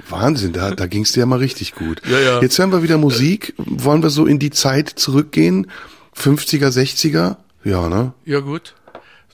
Wahnsinn, 0.10 0.54
da, 0.54 0.72
da 0.72 0.88
ging's 0.88 1.12
dir 1.12 1.22
ja 1.22 1.26
mal 1.26 1.40
richtig 1.40 1.76
gut. 1.76 2.02
Ja, 2.10 2.20
ja. 2.20 2.42
Jetzt 2.42 2.58
hören 2.58 2.72
wir 2.72 2.84
wieder 2.84 2.98
Musik. 2.98 3.54
Wollen 3.58 4.02
wir 4.02 4.10
so 4.10 4.26
in 4.26 4.40
die 4.40 4.50
Zeit 4.50 4.90
zurückgehen? 4.90 5.70
50er, 6.16 6.70
60er? 6.70 7.38
Ja, 7.64 7.90
ne? 7.90 8.14
Ja, 8.26 8.40
gut. 8.40 8.76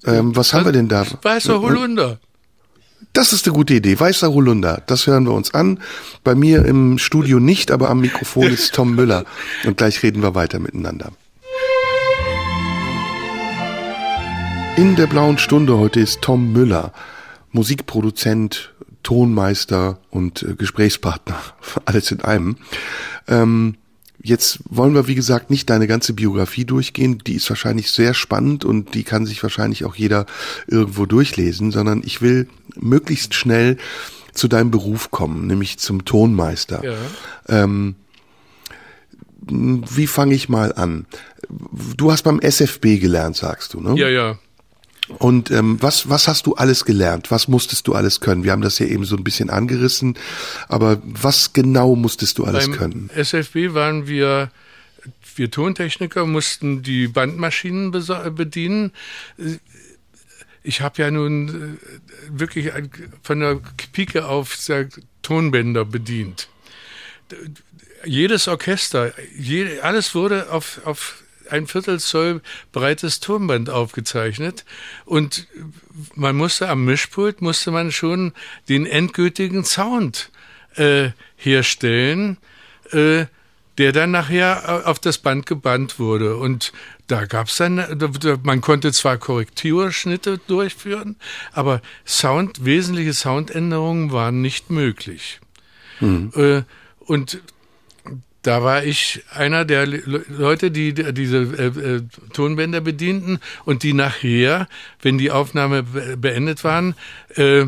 Ähm, 0.06 0.36
was 0.36 0.54
haben 0.54 0.66
wir 0.66 0.72
denn 0.72 0.88
da? 0.88 1.06
Weißer 1.22 1.62
Holunder. 1.62 2.20
Das 3.14 3.34
ist 3.34 3.46
eine 3.46 3.56
gute 3.56 3.74
Idee. 3.74 4.00
Weißer 4.00 4.32
Holunder. 4.34 4.82
Das 4.88 5.08
hören 5.08 5.26
wir 5.26 5.34
uns 5.34 5.54
an. 5.54 5.80
Bei 6.24 6.36
mir 6.36 6.66
im 6.66 6.98
Studio 6.98 7.40
nicht, 7.40 7.72
aber 7.72 7.90
am 7.90 8.02
Mikrofon 8.02 8.48
ist 8.48 8.74
Tom 8.74 8.96
Müller. 8.96 9.26
Und 9.66 9.78
gleich 9.78 10.04
reden 10.04 10.22
wir 10.22 10.36
weiter 10.36 10.60
miteinander. 10.60 11.12
In 14.78 14.98
der 14.98 15.08
blauen 15.08 15.38
Stunde 15.38 15.78
heute 15.78 16.02
ist 16.02 16.22
Tom 16.22 16.52
Müller, 16.52 16.92
Musikproduzent, 17.54 18.74
Tonmeister 19.04 20.00
und 20.10 20.44
äh, 20.44 20.56
Gesprächspartner. 20.56 21.40
Alles 21.86 22.12
in 22.12 22.22
einem. 22.22 22.58
Ähm, 23.28 23.76
Jetzt 24.26 24.60
wollen 24.68 24.96
wir, 24.96 25.06
wie 25.06 25.14
gesagt, 25.14 25.52
nicht 25.52 25.70
deine 25.70 25.86
ganze 25.86 26.14
Biografie 26.14 26.66
durchgehen. 26.66 27.20
Die 27.28 27.36
ist 27.36 27.48
wahrscheinlich 27.48 27.92
sehr 27.92 28.16
spannend 28.16 28.66
und 28.66 28.96
die 28.96 29.04
kann 29.04 29.28
sich 29.28 29.44
wahrscheinlich 29.44 29.86
auch 29.86 29.94
jeder 29.94 30.26
irgendwo 30.66 31.06
durchlesen, 31.06 31.70
sondern 31.70 32.02
ich 32.04 32.24
will 32.24 32.48
möglichst 32.76 33.36
schnell 33.36 33.78
zu 34.34 34.48
deinem 34.48 34.72
Beruf 34.72 35.12
kommen, 35.12 35.46
nämlich 35.46 35.78
zum 35.78 36.06
Tonmeister. 36.06 36.84
Ja. 36.84 36.96
Ähm, 37.48 37.94
wie 39.48 40.08
fange 40.08 40.34
ich 40.34 40.50
mal 40.50 40.74
an? 40.74 41.06
Du 41.96 42.12
hast 42.12 42.24
beim 42.24 42.40
SFB 42.40 42.98
gelernt, 43.00 43.36
sagst 43.36 43.76
du, 43.76 43.80
ne? 43.80 43.94
Ja, 43.96 44.10
ja. 44.10 44.40
Und 45.08 45.52
ähm, 45.52 45.82
was, 45.82 46.10
was 46.10 46.28
hast 46.28 46.48
du 46.48 46.56
alles 46.56 46.86
gelernt? 46.86 47.30
Was 47.30 47.48
musstest 47.48 47.88
du 47.88 47.94
alles 47.94 48.22
können? 48.22 48.44
Wir 48.44 48.52
haben 48.52 48.62
das 48.62 48.80
ja 48.80 48.88
eben 48.88 49.06
so 49.06 49.16
ein 49.16 49.24
bisschen 49.24 49.50
angerissen, 49.50 50.18
aber 50.68 51.02
was 51.04 51.54
genau 51.54 51.96
musstest 51.96 52.38
du 52.38 52.46
alles 52.46 52.68
Beim 52.68 52.78
können? 52.78 53.10
SFB 53.16 53.74
waren 53.74 54.08
wir, 54.08 54.52
wir 55.36 55.52
Tontechniker 55.52 56.26
mussten 56.26 56.82
die 56.82 57.08
Bandmaschinen 57.08 57.92
bedienen. 57.92 58.92
Ich 60.64 60.82
habe 60.82 61.02
ja 61.02 61.12
nun 61.12 61.50
äh, 61.50 62.40
wirklich 62.40 62.72
von 63.22 63.40
der 63.40 63.60
Pike 63.94 64.26
auf 64.26 64.58
Tonbänder 65.22 65.86
bedient. 65.86 66.50
Jedes 68.04 68.48
Orchester, 68.48 69.14
alles 69.82 70.16
wurde 70.16 70.52
auf, 70.52 70.82
auf 70.86 71.24
ein 71.52 71.68
Viertelzoll 71.68 72.42
breites 72.72 73.20
Tonband 73.20 73.70
aufgezeichnet 73.70 74.66
und 75.06 75.48
man 76.16 76.36
musste 76.36 76.70
am 76.70 76.86
Mischpult 76.86 77.42
musste 77.42 77.72
man 77.72 77.92
schon 77.92 78.34
den 78.70 78.86
endgültigen 78.86 79.64
Sound 79.64 80.32
äh, 80.76 81.10
herstellen, 81.38 82.38
äh, 82.92 83.26
der 83.78 83.92
dann 83.92 84.12
nachher 84.12 84.88
auf 84.88 85.00
das 85.00 85.18
Band 85.18 85.46
gebannt 85.46 86.00
wurde 86.00 86.38
und 86.38 86.72
da 87.08 87.26
gab's 87.26 87.58
dann, 87.58 87.84
man 88.44 88.62
konnte 88.62 88.92
zwar 88.92 89.18
Korrekturschnitte 89.18 90.40
durchführen, 90.48 91.18
aber 91.52 91.82
Sound, 92.06 92.66
wesentliche 92.66 93.14
Soundänderungen 93.14 94.12
waren 94.12 94.42
nicht 94.42 94.72
möglich. 94.72 95.40
Mhm. 96.00 96.32
Äh, 96.36 96.64
und 97.00 97.42
da 98.46 98.64
war 98.64 98.84
ich 98.84 99.24
einer 99.34 99.66
der 99.66 99.88
Leute, 99.88 100.70
die 100.70 100.94
diese 100.94 101.38
äh, 101.38 101.96
äh, 101.96 102.02
Tonbänder 102.32 102.80
bedienten 102.80 103.40
und 103.66 103.82
die 103.82 103.94
nachher, 103.94 104.68
wenn 105.02 105.18
die 105.18 105.32
Aufnahme 105.32 105.84
beendet 105.84 106.64
waren, 106.64 106.94
äh, 107.36 107.66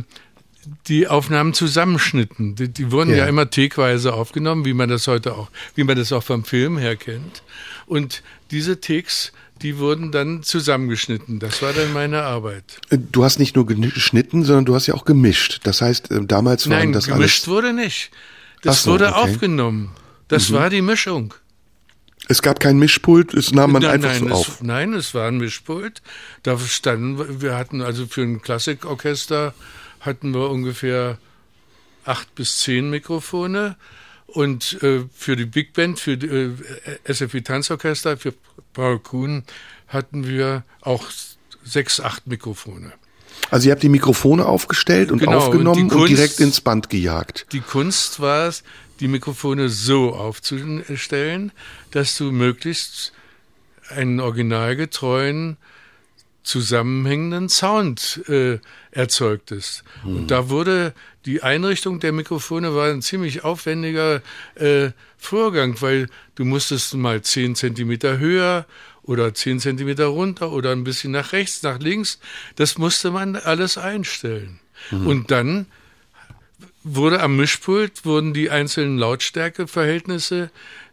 die 0.88 1.08
Aufnahmen 1.08 1.54
zusammenschnitten. 1.54 2.56
Die, 2.56 2.70
die 2.70 2.92
wurden 2.92 3.12
ja. 3.12 3.18
ja 3.18 3.26
immer 3.26 3.50
tekweise 3.50 4.13
aufgenommen, 4.13 4.66
wie 4.66 4.74
man 4.74 4.90
das 4.90 5.08
heute 5.08 5.34
auch, 5.34 5.50
wie 5.74 5.84
man 5.84 5.98
das 5.98 6.12
auch 6.12 6.24
vom 6.24 6.44
Film 6.44 6.78
her 6.78 6.96
kennt. 6.96 7.42
Und 7.88 8.22
diese 8.52 8.80
Takes, 8.80 9.32
die 9.63 9.80
wurden 9.80 10.12
dann 10.12 10.44
zusammengeschnitten. 10.44 11.40
Das 11.40 11.63
war 11.63 11.74
dann 11.74 11.92
meine 11.94 12.22
Arbeit. 12.22 12.80
Du 12.92 13.24
hast 13.24 13.40
nicht 13.40 13.56
nur 13.56 13.66
geschnitten, 13.66 14.44
sondern 14.44 14.66
du 14.66 14.76
hast 14.76 14.86
ja 14.86 14.94
auch 14.94 15.06
gemischt. 15.06 15.62
Das 15.63 15.82
heißt, 15.82 16.12
äh, 16.12 16.26
damals 16.26 16.70
waren 16.70 16.78
Nein, 16.78 16.94
das 16.94 17.08
gemischt 17.08 17.48
alles. 17.48 17.56
wurde 17.56 17.74
nicht. 17.74 18.12
Das 18.62 18.84
so, 18.84 18.92
wurde 18.92 19.08
okay. 19.08 19.32
aufgenommen. 19.32 19.92
Das 20.28 20.50
mhm. 20.50 20.56
war 20.56 20.70
die 20.70 20.82
Mischung. 20.82 21.34
Es 22.30 22.42
gab 22.42 22.60
kein 22.60 22.78
Mischpult, 22.78 23.34
es 23.34 23.54
nahm 23.54 23.72
man 23.72 23.84
nein, 23.84 23.92
einfach 23.92 24.10
nein, 24.10 24.20
so 24.20 24.26
es, 24.28 24.32
auf. 24.34 24.62
Nein, 24.62 24.94
es 24.94 25.13
war 25.13 25.30
ein 25.30 25.38
Mischpult. 25.38 26.02
Da 26.44 26.60
standen, 26.60 27.42
wir 27.42 27.56
hatten 27.56 27.82
also 27.82 28.06
für 28.06 28.22
ein 28.22 28.42
Klassikorchester 28.42 29.54
hatten 30.02 30.34
wir 30.34 30.50
ungefähr 30.50 31.20
acht 32.04 32.34
bis 32.36 32.58
zehn 32.58 32.90
Mikrofone 32.90 33.78
und 34.28 34.82
äh, 34.84 35.06
für 35.13 35.36
die 35.36 35.46
Big 35.46 35.74
Band, 35.74 36.00
für 36.00 36.18
die 36.18 36.28
äh, 36.28 37.13
SFI 37.13 37.42
Tanzorchester, 37.44 38.18
für 38.18 38.34
Paul 38.74 39.00
Kuhn 39.00 39.44
hatten 39.88 40.28
wir 40.28 40.63
auch 40.82 41.06
sechs, 41.63 42.00
acht 42.00 42.28
Mikrofone. 42.28 42.92
Also 43.50 43.68
ihr 43.68 43.72
habt 43.72 43.84
die 43.84 43.90
Mikrofone 43.90 44.46
aufgestellt 44.46 45.12
und 45.12 45.20
Genau, 45.20 45.32
und 45.32 45.38
aufgenommen 45.38 45.84
und, 45.84 45.90
Kunst- 45.90 46.10
direkt 46.10 46.40
ins 46.40 46.60
Band 46.60 46.90
gejagt. 46.90 47.48
Die 47.52 47.62
Kunst 47.62 48.20
war 48.20 48.48
es, 48.48 48.63
die 48.99 49.07
Mikrofone 49.07 49.69
so 49.69 50.13
aufzustellen, 50.13 51.51
dass 51.91 52.17
du 52.17 52.31
möglichst 52.31 53.13
einen 53.89 54.19
originalgetreuen, 54.19 55.57
zusammenhängenden 56.43 57.49
Sound 57.49 58.23
äh, 58.29 58.60
erzeugtest. 58.91 59.83
Und 60.05 60.31
da 60.31 60.49
wurde 60.49 60.93
die 61.25 61.43
Einrichtung 61.43 61.99
der 61.99 62.13
Mikrofone 62.13 62.73
war 62.73 62.89
ein 62.89 63.01
ziemlich 63.01 63.43
aufwendiger 63.43 64.21
äh, 64.55 64.91
Vorgang, 65.17 65.81
weil 65.81 66.07
du 66.36 66.45
musstest 66.45 66.93
mal 66.93 67.21
zehn 67.21 67.53
Zentimeter 67.55 68.17
höher 68.17 68.65
oder 69.03 69.33
zehn 69.33 69.60
Zentimeter 69.60 70.05
runter 70.05 70.53
oder 70.53 70.71
ein 70.71 70.86
bisschen 70.86 71.12
nach 71.12 71.33
rechts, 71.33 71.63
nach 71.63 71.79
links. 71.79 72.19
Das 72.55 72.77
musste 72.77 73.12
man 73.12 73.36
alles 73.36 73.77
einstellen. 73.77 74.62
Und 74.91 75.31
dann 75.31 75.65
wurde 76.95 77.21
am 77.21 77.38
Mischpult 77.38 78.06
wurden 78.06 78.34
die 78.34 78.50
einzelnen 78.50 78.97
Lautstärkeverhältnisse 78.97 80.52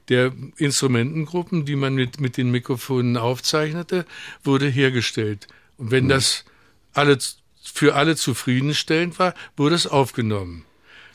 der 0.08 0.32
Instrumentengruppen, 0.56 1.64
die 1.64 1.76
man 1.76 1.94
mit, 1.94 2.20
mit 2.20 2.36
den 2.36 2.50
Mikrofonen 2.50 3.16
aufzeichnete, 3.16 4.04
wurde 4.42 4.68
hergestellt. 4.68 5.46
Und 5.78 5.90
wenn 5.90 6.08
das 6.08 6.44
alle, 6.92 7.18
für 7.62 7.94
alle 7.94 8.16
zufriedenstellend 8.16 9.18
war, 9.18 9.34
wurde 9.56 9.74
es 9.74 9.86
aufgenommen. 9.86 10.64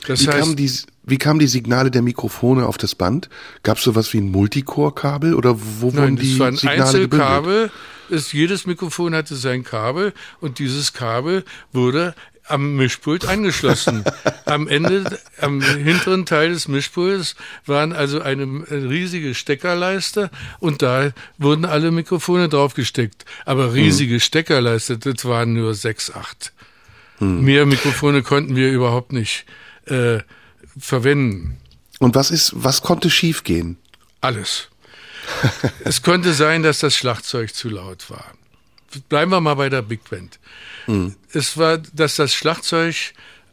Das 0.08 0.22
Wie 0.22 0.28
heißt, 0.28 0.39
kamen, 0.39 0.56
die, 0.56 0.72
wie 1.04 1.18
kamen 1.18 1.39
die 1.39 1.48
Signale 1.48 1.92
der 1.92 2.02
Mikrofone 2.02 2.65
auf 2.65 2.78
das 2.78 2.96
Band? 2.96 3.30
Gab 3.63 3.78
es 3.78 3.84
sowas 3.84 4.13
wie 4.13 4.20
ein 4.20 4.32
Multicore-Kabel 4.32 5.34
oder 5.34 5.60
wo 5.60 5.82
wurden 5.82 5.98
Nein, 5.98 6.15
die 6.15 6.30
das 6.32 6.39
war 6.39 6.48
ein 6.48 6.56
Signale 6.56 7.00
gebündelt? 7.02 7.22
Einzelkabel. 7.22 7.72
Es, 8.12 8.32
jedes 8.34 8.65
Mikrofon 8.65 9.13
hatte 9.13 9.36
sein 9.36 9.63
Kabel 9.63 10.13
und 10.39 10.58
dieses 10.58 10.94
Kabel 10.94 11.44
wurde 11.74 12.15
am 12.50 12.76
Mischpult 12.76 13.26
angeschlossen. 13.26 14.04
am 14.46 14.68
Ende, 14.68 15.20
am 15.40 15.62
hinteren 15.62 16.26
Teil 16.26 16.52
des 16.52 16.68
Mischpults 16.68 17.36
waren 17.66 17.94
also 17.94 18.22
eine 18.22 18.46
riesige 18.70 19.36
Steckerleiste 19.36 20.30
und 20.60 20.82
da 20.82 21.12
wurden 21.38 21.66
alle 21.66 21.92
Mikrofone 21.92 22.50
draufgesteckt. 22.50 23.26
Aber 23.46 23.74
riesige 23.74 24.20
Steckerleiste, 24.20 24.98
das 24.98 25.26
waren 25.26 25.54
nur 25.54 25.76
sechs, 25.76 26.12
acht. 26.12 26.54
Mehr 27.20 27.66
Mikrofone 27.66 28.24
konnten 28.24 28.56
wir 28.56 28.72
überhaupt 28.72 29.12
nicht 29.12 29.46
äh, 29.86 30.20
verwenden. 30.78 31.58
Und 32.00 32.16
was 32.16 32.32
ist, 32.32 32.54
was 32.56 32.82
konnte 32.82 33.10
schiefgehen? 33.10 33.78
Alles. 34.22 34.70
es 35.84 36.02
konnte 36.02 36.34
sein, 36.34 36.64
dass 36.64 36.80
das 36.80 36.96
Schlagzeug 36.96 37.54
zu 37.54 37.70
laut 37.70 38.10
war. 38.10 38.26
Bleiben 39.08 39.32
wir 39.32 39.41
mal 39.41 39.56
bei 39.56 39.69
der 39.69 39.82
Big 39.82 40.10
Band. 40.10 40.39
Es 41.32 41.58
war, 41.58 41.78
dass 41.78 42.15
das 42.15 42.34
Schlagzeug 42.34 42.95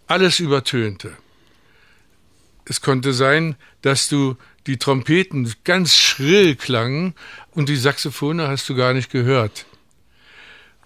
alles 0.07 0.41
übertönte. 0.41 1.17
Es 2.65 2.81
konnte 2.81 3.13
sein, 3.13 3.57
dass 3.83 4.09
du 4.09 4.37
die 4.67 4.79
Trompeten 4.79 5.53
ganz 5.65 5.95
schrill 5.97 6.57
klangen 6.57 7.15
und 7.53 7.69
die 7.69 7.77
Saxophone 7.77 8.41
hast 8.43 8.69
du 8.69 8.75
gar 8.75 8.93
nicht 8.93 9.11
gehört. 9.11 9.67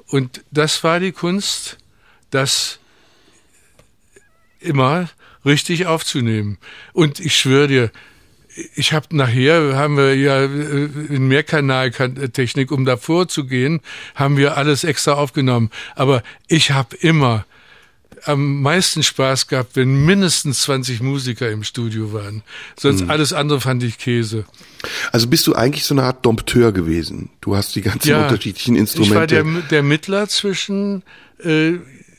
Und 0.06 0.42
das 0.50 0.82
war 0.84 1.00
die 1.00 1.12
Kunst, 1.12 1.78
das 2.30 2.78
immer 4.58 5.08
richtig 5.44 5.86
aufzunehmen. 5.86 6.58
Und 6.92 7.20
ich 7.20 7.36
schwöre 7.36 7.68
dir, 7.68 7.92
ich 8.74 8.92
habe 8.92 9.16
nachher, 9.16 9.76
haben 9.76 9.96
wir 9.96 10.16
ja 10.16 10.42
äh, 10.42 10.84
in 11.08 11.28
Mehrkanaltechnik, 11.28 12.72
um 12.72 12.84
davor 12.84 13.28
zu 13.28 13.46
gehen, 13.46 13.80
haben 14.14 14.36
wir 14.36 14.56
alles 14.56 14.84
extra 14.84 15.12
aufgenommen. 15.12 15.70
Aber 15.94 16.22
ich 16.48 16.72
habe 16.72 16.96
immer 16.96 17.44
am 18.24 18.60
meisten 18.60 19.02
Spaß 19.02 19.46
gehabt, 19.46 19.76
wenn 19.76 20.04
mindestens 20.04 20.62
20 20.62 21.00
Musiker 21.00 21.50
im 21.50 21.64
Studio 21.64 22.12
waren. 22.12 22.42
Sonst 22.78 23.08
alles 23.08 23.32
andere 23.32 23.60
fand 23.60 23.82
ich 23.82 23.98
Käse. 23.98 24.44
Also 25.12 25.26
bist 25.28 25.46
du 25.46 25.54
eigentlich 25.54 25.84
so 25.84 25.94
eine 25.94 26.02
Art 26.02 26.26
Dompteur 26.26 26.72
gewesen? 26.72 27.30
Du 27.40 27.56
hast 27.56 27.74
die 27.74 27.80
ganzen 27.80 28.14
unterschiedlichen 28.14 28.76
Instrumente. 28.76 29.14
Ich 29.14 29.18
war 29.18 29.26
der, 29.26 29.62
der 29.70 29.82
Mittler 29.82 30.28
zwischen, 30.28 31.02
äh, 31.42 31.78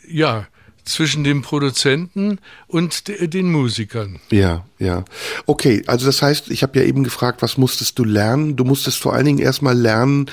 ja, 0.09 0.47
zwischen 0.91 1.23
dem 1.23 1.41
Produzenten 1.41 2.39
und 2.67 3.07
de, 3.07 3.27
den 3.27 3.51
Musikern. 3.51 4.19
Ja, 4.29 4.65
ja. 4.79 5.05
Okay, 5.45 5.83
also 5.87 6.05
das 6.05 6.21
heißt, 6.21 6.51
ich 6.51 6.63
habe 6.63 6.79
ja 6.79 6.85
eben 6.85 7.03
gefragt, 7.03 7.41
was 7.41 7.57
musstest 7.57 7.97
du 7.99 8.03
lernen? 8.03 8.55
Du 8.55 8.63
musstest 8.63 8.97
vor 8.97 9.13
allen 9.13 9.25
Dingen 9.25 9.39
erstmal 9.39 9.77
lernen, 9.77 10.29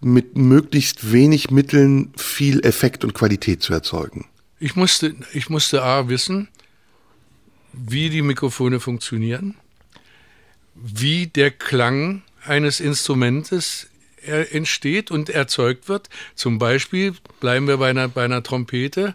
mit 0.00 0.36
möglichst 0.36 1.12
wenig 1.12 1.50
Mitteln 1.50 2.12
viel 2.16 2.64
Effekt 2.64 3.04
und 3.04 3.14
Qualität 3.14 3.62
zu 3.62 3.72
erzeugen. 3.72 4.26
Ich 4.60 4.76
musste, 4.76 5.14
ich 5.32 5.50
musste 5.50 5.82
A 5.82 6.08
wissen, 6.08 6.48
wie 7.72 8.08
die 8.08 8.22
Mikrofone 8.22 8.80
funktionieren, 8.80 9.54
wie 10.74 11.26
der 11.26 11.50
Klang 11.50 12.22
eines 12.44 12.80
Instrumentes 12.80 13.88
er- 14.24 14.54
entsteht 14.54 15.10
und 15.10 15.30
erzeugt 15.30 15.88
wird. 15.88 16.08
Zum 16.34 16.58
Beispiel 16.58 17.14
bleiben 17.40 17.66
wir 17.66 17.78
bei 17.78 17.90
einer, 17.90 18.08
bei 18.08 18.24
einer 18.24 18.42
Trompete. 18.42 19.14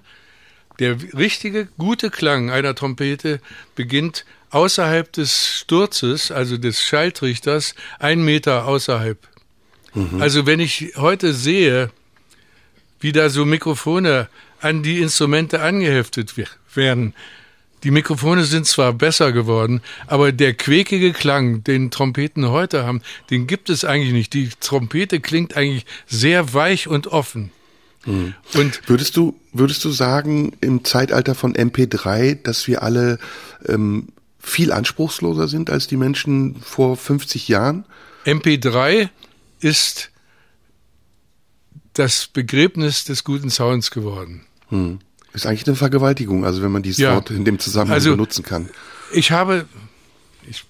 Der 0.80 0.98
richtige, 1.16 1.68
gute 1.78 2.10
Klang 2.10 2.50
einer 2.50 2.74
Trompete 2.76 3.40
beginnt 3.76 4.26
außerhalb 4.50 5.12
des 5.12 5.60
Sturzes, 5.60 6.32
also 6.32 6.58
des 6.58 6.82
Schalltrichters, 6.84 7.76
ein 8.00 8.24
Meter 8.24 8.66
außerhalb. 8.68 9.18
Also 10.20 10.48
wenn 10.48 10.60
ich 10.60 10.94
heute 10.96 11.34
sehe, 11.34 11.92
wie 13.00 13.12
da 13.12 13.30
so 13.30 13.46
Mikrofone 13.46 14.28
an 14.60 14.82
die 14.82 15.00
Instrumente 15.00 15.62
angeheftet 15.62 16.38
we- 16.38 16.46
werden. 16.74 17.14
Die 17.84 17.92
Mikrofone 17.92 18.46
sind 18.46 18.66
zwar 18.66 18.94
besser 18.94 19.34
geworden, 19.34 19.82
aber 20.08 20.32
der 20.32 20.54
quäkige 20.54 21.12
Klang, 21.12 21.64
den 21.66 21.92
Trompeten 21.92 22.48
heute 22.50 22.86
haben, 22.86 23.02
den 23.30 23.46
gibt 23.46 23.70
es 23.70 23.84
eigentlich 23.84 24.14
nicht. 24.14 24.34
Die 24.34 24.50
Trompete 24.62 25.20
klingt 25.20 25.58
eigentlich 25.58 25.86
sehr 26.08 26.54
weich 26.54 26.88
und 26.88 27.08
offen. 27.08 27.52
Und 28.06 28.82
Würdest 28.88 29.16
du, 29.16 29.40
würdest 29.54 29.84
du 29.86 29.90
sagen, 29.90 30.54
im 30.62 30.84
Zeitalter 30.84 31.36
von 31.36 31.54
MP3, 31.54 32.36
dass 32.42 32.68
wir 32.68 32.84
alle 32.84 33.18
ähm, 33.66 34.10
viel 34.40 34.72
anspruchsloser 34.74 35.48
sind 35.48 35.70
als 35.70 35.88
die 35.88 35.96
Menschen 35.98 36.56
vor 36.62 36.98
50 36.98 37.48
Jahren? 37.48 37.86
MP3 38.26 39.10
ist 39.62 40.10
das 41.94 42.28
Begräbnis 42.28 43.06
des 43.06 43.24
guten 43.24 43.50
Sounds 43.50 43.92
geworden. 43.92 44.46
Hm. 44.70 45.00
Ist 45.34 45.46
eigentlich 45.46 45.66
eine 45.68 45.76
Vergewaltigung, 45.76 46.46
also 46.46 46.62
wenn 46.62 46.72
man 46.72 46.84
dieses 46.84 47.00
Ja. 47.00 47.16
Wort 47.16 47.30
in 47.32 47.46
dem 47.46 47.60
Zusammenhang 47.60 47.96
Also- 47.96 48.12
benutzen 48.12 48.44
kann. 48.44 48.70
Ich 49.14 49.32
habe, 49.32 49.66
ich, 50.50 50.66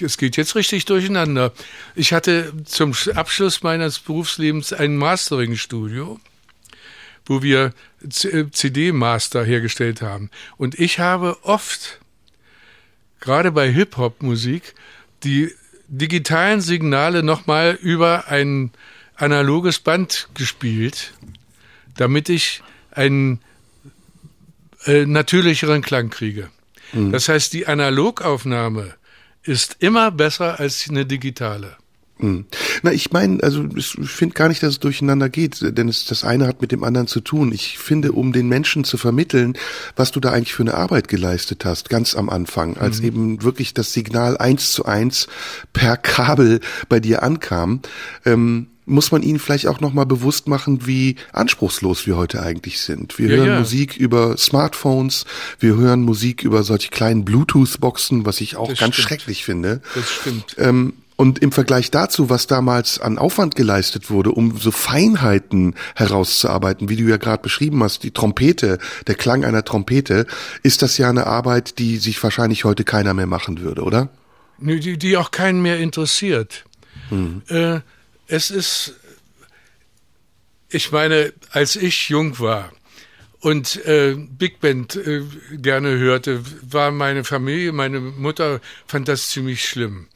es 0.00 0.16
geht 0.16 0.36
jetzt 0.36 0.54
richtig 0.54 0.84
durcheinander. 0.86 1.52
Ich 1.94 2.12
hatte 2.12 2.52
zum 2.64 2.92
Abschluss 3.14 3.62
meines 3.62 3.98
Berufslebens 3.98 4.72
ein 4.72 4.96
Mastering-Studio, 4.96 6.18
wo 7.26 7.42
wir 7.42 7.72
CD-Master 8.08 9.44
hergestellt 9.44 10.00
haben. 10.02 10.30
Und 10.56 10.78
ich 10.78 10.98
habe 10.98 11.36
oft, 11.42 12.00
gerade 13.20 13.52
bei 13.52 13.70
Hip-Hop-Musik, 13.70 14.74
die 15.24 15.52
digitalen 15.88 16.60
Signale 16.60 17.22
nochmal 17.22 17.78
über 17.80 18.28
ein 18.28 18.70
analoges 19.16 19.78
Band 19.78 20.28
gespielt, 20.34 21.14
damit 21.96 22.28
ich 22.28 22.62
einen 22.90 23.40
äh, 24.84 25.06
natürlicheren 25.06 25.82
Klang 25.82 26.10
kriege. 26.10 26.50
Das 27.10 27.28
heißt, 27.28 27.52
die 27.52 27.66
Analogaufnahme 27.66 28.94
ist 29.42 29.76
immer 29.80 30.10
besser 30.10 30.60
als 30.60 30.88
eine 30.88 31.04
digitale. 31.04 31.76
Hm. 32.18 32.46
Na, 32.82 32.92
ich 32.92 33.12
meine, 33.12 33.42
also 33.42 33.66
ich 33.76 33.88
finde 33.88 34.34
gar 34.34 34.48
nicht, 34.48 34.62
dass 34.62 34.70
es 34.74 34.80
durcheinander 34.80 35.28
geht, 35.28 35.60
denn 35.76 35.88
es, 35.88 36.06
das 36.06 36.24
eine 36.24 36.46
hat 36.46 36.62
mit 36.62 36.72
dem 36.72 36.82
anderen 36.82 37.06
zu 37.06 37.20
tun. 37.20 37.52
Ich 37.52 37.76
finde, 37.78 38.12
um 38.12 38.32
den 38.32 38.48
Menschen 38.48 38.84
zu 38.84 38.96
vermitteln, 38.96 39.52
was 39.96 40.12
du 40.12 40.20
da 40.20 40.30
eigentlich 40.32 40.54
für 40.54 40.62
eine 40.62 40.74
Arbeit 40.74 41.08
geleistet 41.08 41.66
hast, 41.66 41.90
ganz 41.90 42.14
am 42.14 42.30
Anfang, 42.30 42.78
als 42.78 43.00
eben 43.00 43.42
wirklich 43.42 43.74
das 43.74 43.92
Signal 43.92 44.38
eins 44.38 44.72
zu 44.72 44.86
eins 44.86 45.26
per 45.74 45.98
Kabel 45.98 46.60
bei 46.88 47.00
dir 47.00 47.22
ankam, 47.22 47.80
ähm, 48.24 48.68
muss 48.88 49.10
man 49.10 49.22
ihnen 49.22 49.40
vielleicht 49.40 49.66
auch 49.66 49.80
nochmal 49.80 50.06
bewusst 50.06 50.46
machen, 50.48 50.86
wie 50.86 51.16
anspruchslos 51.32 52.06
wir 52.06 52.16
heute 52.16 52.40
eigentlich 52.40 52.80
sind. 52.80 53.18
Wir 53.18 53.28
Ja, 53.30 53.36
hören 53.36 53.48
ja. 53.48 53.58
Musik 53.58 53.96
über 53.96 54.36
Smartphones, 54.38 55.24
wir 55.58 55.74
hören 55.76 56.02
Musik 56.02 56.44
über 56.44 56.62
solche 56.62 56.88
kleinen 56.90 57.24
Bluetooth-Boxen, 57.24 58.24
was 58.24 58.40
ich 58.40 58.56
auch 58.56 58.68
Das 58.70 58.78
ganz 58.78 58.94
stimmt. 58.94 59.08
schrecklich 59.08 59.44
finde. 59.44 59.82
Das 59.94 60.10
stimmt. 60.10 60.54
Ähm, 60.58 60.92
Und 61.16 61.38
im 61.38 61.50
Vergleich 61.50 61.90
dazu, 61.90 62.28
was 62.28 62.46
damals 62.46 63.00
an 63.00 63.16
Aufwand 63.16 63.56
geleistet 63.56 64.10
wurde, 64.10 64.32
um 64.32 64.58
so 64.58 64.70
Feinheiten 64.70 65.74
herauszuarbeiten, 65.94 66.90
wie 66.90 66.96
du 66.96 67.04
ja 67.04 67.16
gerade 67.16 67.42
beschrieben 67.42 67.82
hast, 67.82 68.02
die 68.02 68.10
Trompete, 68.10 68.78
der 69.06 69.14
Klang 69.14 69.44
einer 69.44 69.64
Trompete, 69.64 70.26
ist 70.62 70.82
das 70.82 70.98
ja 70.98 71.08
eine 71.08 71.26
Arbeit, 71.26 71.78
die 71.78 71.96
sich 71.96 72.22
wahrscheinlich 72.22 72.64
heute 72.64 72.84
keiner 72.84 73.14
mehr 73.14 73.26
machen 73.26 73.60
würde, 73.60 73.82
oder? 73.82 74.10
Die, 74.58 74.98
die 74.98 75.16
auch 75.16 75.30
keinen 75.30 75.62
mehr 75.62 75.78
interessiert. 75.78 76.64
Hm. 77.08 77.42
Äh, 77.48 77.80
es 78.26 78.50
ist, 78.50 78.94
ich 80.68 80.92
meine, 80.92 81.32
als 81.50 81.76
ich 81.76 82.10
jung 82.10 82.38
war, 82.38 82.70
und 83.40 83.84
äh, 83.86 84.16
Big 84.16 84.60
Band 84.60 84.96
äh, 84.96 85.22
gerne 85.52 85.96
hörte, 85.98 86.42
war 86.62 86.90
meine 86.90 87.22
Familie, 87.22 87.72
meine 87.72 88.00
Mutter 88.00 88.60
fand 88.86 89.08
das 89.08 89.28
ziemlich 89.30 89.64
schlimm. 89.64 90.08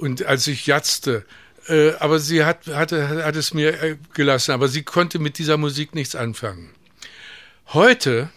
Und 0.00 0.24
als 0.24 0.46
ich 0.46 0.66
jatzte, 0.66 1.26
äh, 1.68 1.90
aber 1.98 2.20
sie 2.20 2.42
hat, 2.42 2.68
hatte, 2.68 3.22
hat 3.22 3.36
es 3.36 3.52
mir 3.52 3.82
äh, 3.82 3.96
gelassen, 4.14 4.52
aber 4.52 4.66
sie 4.66 4.82
konnte 4.82 5.18
mit 5.18 5.36
dieser 5.36 5.58
Musik 5.58 5.94
nichts 5.94 6.14
anfangen. 6.14 6.70
Heute 7.74 8.30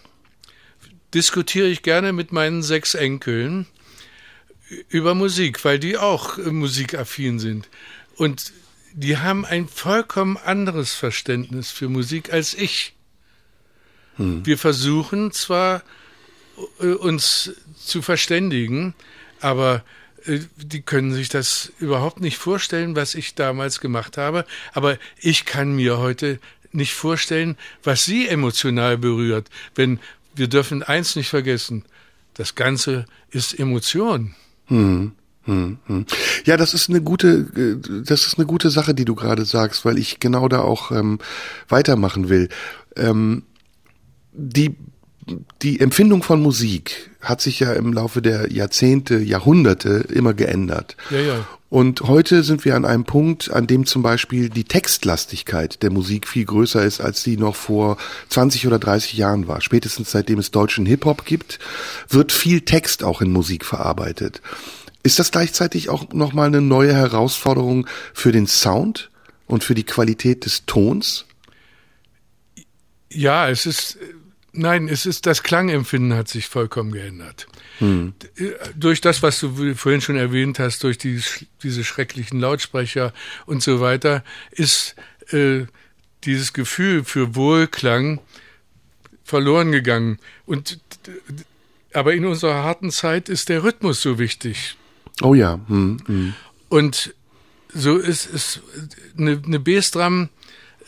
diskutiere 1.14 1.68
ich 1.68 1.82
gerne 1.82 2.12
mit 2.12 2.34
meinen 2.34 2.64
sechs 2.64 2.96
Enkeln 2.96 3.66
über 4.90 5.16
Musik, 5.16 5.64
weil 5.64 5.80
die 5.80 5.98
auch 5.98 6.38
äh, 6.38 6.52
musikaffin 6.52 7.40
sind. 7.40 7.70
Und 8.18 8.52
die 8.92 9.18
haben 9.18 9.46
ein 9.46 9.70
vollkommen 9.70 10.36
anderes 10.36 10.94
Verständnis 10.94 11.72
für 11.72 11.88
Musik 11.88 12.34
als 12.34 12.54
ich. 12.54 12.94
Hm. 14.18 14.46
Wir 14.46 14.58
versuchen 14.58 15.32
zwar, 15.32 15.82
äh, 16.82 16.88
uns 16.88 17.54
zu 17.78 18.02
verständigen, 18.02 18.96
aber 19.40 19.86
die 20.26 20.82
können 20.82 21.14
sich 21.14 21.30
das 21.30 21.72
überhaupt 21.80 22.22
nicht 22.22 22.38
vorstellen, 22.38 22.96
was 22.96 23.16
ich 23.16 23.36
damals 23.36 23.80
gemacht 23.80 24.18
habe. 24.18 24.46
Aber 24.74 24.98
ich 25.20 25.46
kann 25.46 25.76
mir 25.76 25.98
heute 25.98 26.40
nicht 26.72 26.94
vorstellen, 26.94 27.58
was 27.84 28.06
sie 28.06 28.28
emotional 28.28 28.98
berührt. 28.98 29.50
Wenn 29.76 30.00
wir 30.36 30.48
dürfen 30.48 30.84
eins 30.84 31.16
nicht 31.16 31.30
vergessen, 31.30 31.86
das 32.34 32.56
Ganze 32.56 33.06
ist 33.30 33.58
Emotion. 33.58 34.34
Hm. 34.68 35.12
Hm, 35.46 35.78
hm. 35.88 36.06
Ja, 36.46 36.56
das 36.56 36.74
ist 36.74 36.90
eine 36.90 37.02
gute, 37.02 37.46
äh, 37.56 38.04
das 38.06 38.28
ist 38.28 38.38
eine 38.38 38.48
gute 38.48 38.70
Sache, 38.70 38.94
die 38.94 39.04
du 39.04 39.14
gerade 39.14 39.44
sagst, 39.44 39.84
weil 39.84 39.98
ich 39.98 40.22
genau 40.22 40.48
da 40.48 40.62
auch 40.62 40.92
ähm, 40.92 41.20
weitermachen 41.68 42.30
will. 42.30 42.48
Ähm, 42.96 43.44
die, 44.32 44.76
die 45.62 45.80
Empfindung 45.80 46.24
von 46.24 46.42
Musik 46.42 47.12
hat 47.22 47.42
sich 47.42 47.60
ja 47.60 47.74
im 47.74 47.94
Laufe 47.94 48.22
der 48.22 48.52
Jahrzehnte, 48.52 49.18
Jahrhunderte 49.18 50.06
immer 50.10 50.34
geändert. 50.34 50.98
Ja, 51.10 51.20
ja. 51.20 51.48
Und 51.70 52.02
heute 52.02 52.44
sind 52.44 52.66
wir 52.66 52.76
an 52.76 52.86
einem 52.86 53.04
Punkt, 53.04 53.52
an 53.52 53.66
dem 53.66 53.88
zum 53.88 54.04
Beispiel 54.04 54.50
die 54.50 54.66
Textlastigkeit 54.66 55.82
der 55.82 55.92
Musik 55.92 56.28
viel 56.28 56.46
größer 56.46 56.84
ist, 56.84 57.02
als 57.02 57.24
sie 57.24 57.36
noch 57.36 57.56
vor 57.56 57.98
20 58.30 58.68
oder 58.68 58.78
30 58.78 59.14
Jahren 59.14 59.48
war. 59.48 59.60
Spätestens 59.60 60.12
seitdem 60.12 60.38
es 60.38 60.52
deutschen 60.52 60.86
Hip-Hop 60.86 61.26
gibt, 61.26 61.58
wird 62.10 62.32
viel 62.32 62.62
Text 62.62 63.04
auch 63.04 63.22
in 63.22 63.32
Musik 63.32 63.66
verarbeitet. 63.66 64.42
Ist 65.02 65.18
das 65.18 65.32
gleichzeitig 65.32 65.90
auch 65.90 66.14
nochmal 66.14 66.48
eine 66.48 66.62
neue 66.62 66.94
Herausforderung 66.94 67.88
für 68.14 68.32
den 68.32 68.46
Sound 68.46 69.10
und 69.48 69.64
für 69.64 69.74
die 69.74 69.84
Qualität 69.84 70.46
des 70.46 70.66
Tons? 70.66 71.26
Ja, 73.10 73.50
es 73.50 73.66
ist 73.66 73.98
Nein, 74.56 74.88
es 74.88 75.08
ist 75.08 75.26
das 75.26 75.42
Klangempfinden 75.42 76.14
hat 76.14 76.28
sich 76.28 76.48
vollkommen 76.48 76.92
geändert. 76.92 77.48
Hm. 77.80 78.14
Durch 78.76 79.02
das, 79.02 79.24
was 79.24 79.40
du 79.40 79.74
vorhin 79.74 80.02
schon 80.02 80.16
erwähnt 80.16 80.60
hast, 80.60 80.84
durch 80.84 81.00
die, 81.00 81.22
diese 81.64 81.84
schrecklichen 81.84 82.40
Lautsprecher 82.40 83.14
und 83.48 83.64
so 83.64 83.82
weiter, 83.82 84.24
ist 84.52 84.96
äh, 85.32 85.66
dieses 86.24 86.54
Gefühl 86.54 87.04
für 87.04 87.36
Wohlklang 87.36 88.20
verloren 89.24 89.72
gegangen. 89.72 90.20
Und 90.46 90.80
aber 91.94 92.14
in 92.14 92.26
unserer 92.26 92.64
harten 92.64 92.92
Zeit 92.92 93.30
ist 93.30 93.50
der 93.50 93.64
Rhythmus 93.64 94.02
so 94.02 94.20
wichtig. 94.20 94.78
Oh 95.22 95.34
ja. 95.34 95.60
Hm, 95.68 95.98
hm. 96.06 96.34
Und 96.70 97.14
so 97.74 97.98
ist 97.98 98.32
es 98.32 98.60
eine, 99.18 99.42
eine 99.44 99.60
Bassdrum 99.60 100.30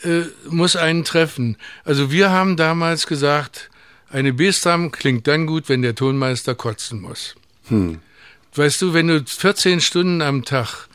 äh, 0.02 0.22
muss 0.48 0.76
einen 0.76 1.04
treffen. 1.04 1.56
Also 1.84 2.10
wir 2.10 2.30
haben 2.30 2.56
damals 2.56 3.06
gesagt, 3.06 3.70
eine 4.10 4.32
Bassdrum 4.32 4.92
klingt 4.92 5.26
dann 5.26 5.46
gut, 5.46 5.68
wenn 5.68 5.82
der 5.82 5.94
Tonmeister 5.94 6.54
kotzen 6.54 7.00
muss. 7.00 7.34
Hm. 7.68 8.00
Weißt 8.54 8.80
du, 8.80 8.94
wenn 8.94 9.08
du 9.08 9.24
14 9.24 9.80
Stunden 9.80 10.22
am 10.22 10.44
Tag 10.44 10.88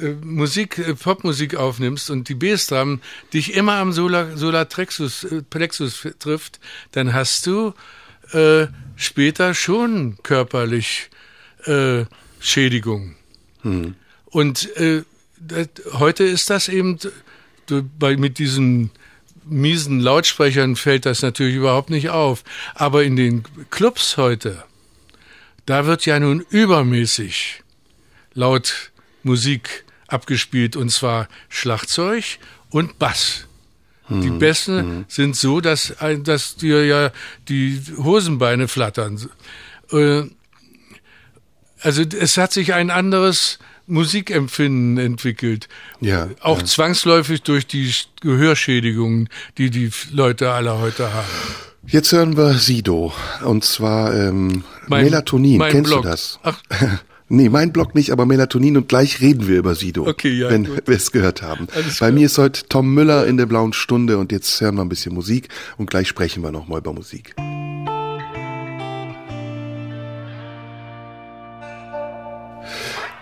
äh, 0.00 0.14
Musik, 0.22 0.78
äh, 0.78 0.94
Popmusik 0.94 1.54
aufnimmst 1.56 2.10
und 2.10 2.28
die 2.28 2.34
Bassdrum 2.34 3.00
dich 3.32 3.54
immer 3.54 3.74
am 3.74 3.92
Solar, 3.92 4.36
Solarplexus 4.36 5.24
äh, 5.24 5.42
Plexus 5.42 6.06
trifft, 6.18 6.60
dann 6.92 7.12
hast 7.12 7.46
du 7.46 7.74
äh, 8.32 8.66
später 8.96 9.54
schon 9.54 10.18
körperlich 10.22 11.10
äh, 11.64 12.04
Schädigung. 12.40 13.14
Hm. 13.62 13.94
Und 14.26 14.76
äh, 14.76 15.04
heute 15.92 16.24
ist 16.24 16.50
das 16.50 16.68
eben, 16.68 16.98
bei, 17.98 18.16
mit 18.16 18.38
diesen 18.38 18.90
miesen 19.44 20.00
Lautsprechern 20.00 20.76
fällt 20.76 21.06
das 21.06 21.22
natürlich 21.22 21.56
überhaupt 21.56 21.90
nicht 21.90 22.10
auf. 22.10 22.44
Aber 22.74 23.04
in 23.04 23.16
den 23.16 23.44
Clubs 23.70 24.16
heute, 24.16 24.64
da 25.66 25.86
wird 25.86 26.06
ja 26.06 26.18
nun 26.18 26.40
übermäßig 26.40 27.62
laut 28.32 28.92
Musik 29.22 29.84
abgespielt 30.08 30.76
und 30.76 30.90
zwar 30.90 31.28
Schlagzeug 31.48 32.24
und 32.70 32.98
Bass. 32.98 33.46
Die 34.08 34.28
hm, 34.28 34.38
Bässe 34.38 34.80
hm. 34.80 35.04
sind 35.08 35.34
so, 35.34 35.62
dass, 35.62 35.94
dass 36.24 36.56
dir 36.56 36.84
ja 36.84 37.10
die 37.48 37.80
Hosenbeine 37.96 38.68
flattern. 38.68 39.30
Äh, 39.90 40.24
also 41.80 42.02
es 42.02 42.36
hat 42.36 42.52
sich 42.52 42.74
ein 42.74 42.90
anderes 42.90 43.58
Musikempfinden 43.86 44.98
entwickelt. 44.98 45.68
Ja. 46.00 46.28
Auch 46.40 46.60
ja. 46.60 46.64
zwangsläufig 46.64 47.42
durch 47.42 47.66
die 47.66 47.92
Gehörschädigungen, 48.20 49.28
die 49.58 49.70
die 49.70 49.90
Leute 50.10 50.50
alle 50.50 50.78
heute 50.78 51.12
haben. 51.12 51.28
Jetzt 51.86 52.12
hören 52.12 52.36
wir 52.36 52.54
Sido. 52.54 53.12
Und 53.44 53.64
zwar 53.64 54.14
ähm, 54.14 54.64
mein, 54.86 55.04
Melatonin. 55.04 55.58
Mein 55.58 55.72
Kennst 55.72 55.90
Blog. 55.90 56.02
du 56.02 56.08
das? 56.08 56.38
Ach. 56.42 56.58
Nee, 57.26 57.48
mein 57.48 57.72
Blog 57.72 57.94
nicht, 57.94 58.10
aber 58.12 58.26
Melatonin 58.26 58.76
und 58.76 58.86
gleich 58.86 59.22
reden 59.22 59.48
wir 59.48 59.56
über 59.56 59.74
Sido, 59.74 60.06
okay, 60.06 60.30
ja, 60.30 60.50
wenn 60.50 60.68
wir 60.68 60.82
es 60.94 61.10
gehört 61.10 61.40
haben. 61.40 61.68
Alles 61.74 61.98
Bei 61.98 62.08
klar. 62.08 62.12
mir 62.12 62.26
ist 62.26 62.36
heute 62.36 62.68
Tom 62.68 62.92
Müller 62.92 63.26
in 63.26 63.38
der 63.38 63.46
blauen 63.46 63.72
Stunde 63.72 64.18
und 64.18 64.30
jetzt 64.30 64.60
hören 64.60 64.74
wir 64.74 64.82
ein 64.82 64.90
bisschen 64.90 65.14
Musik 65.14 65.48
und 65.78 65.88
gleich 65.88 66.06
sprechen 66.06 66.42
wir 66.42 66.52
nochmal 66.52 66.80
über 66.80 66.92
Musik. 66.92 67.34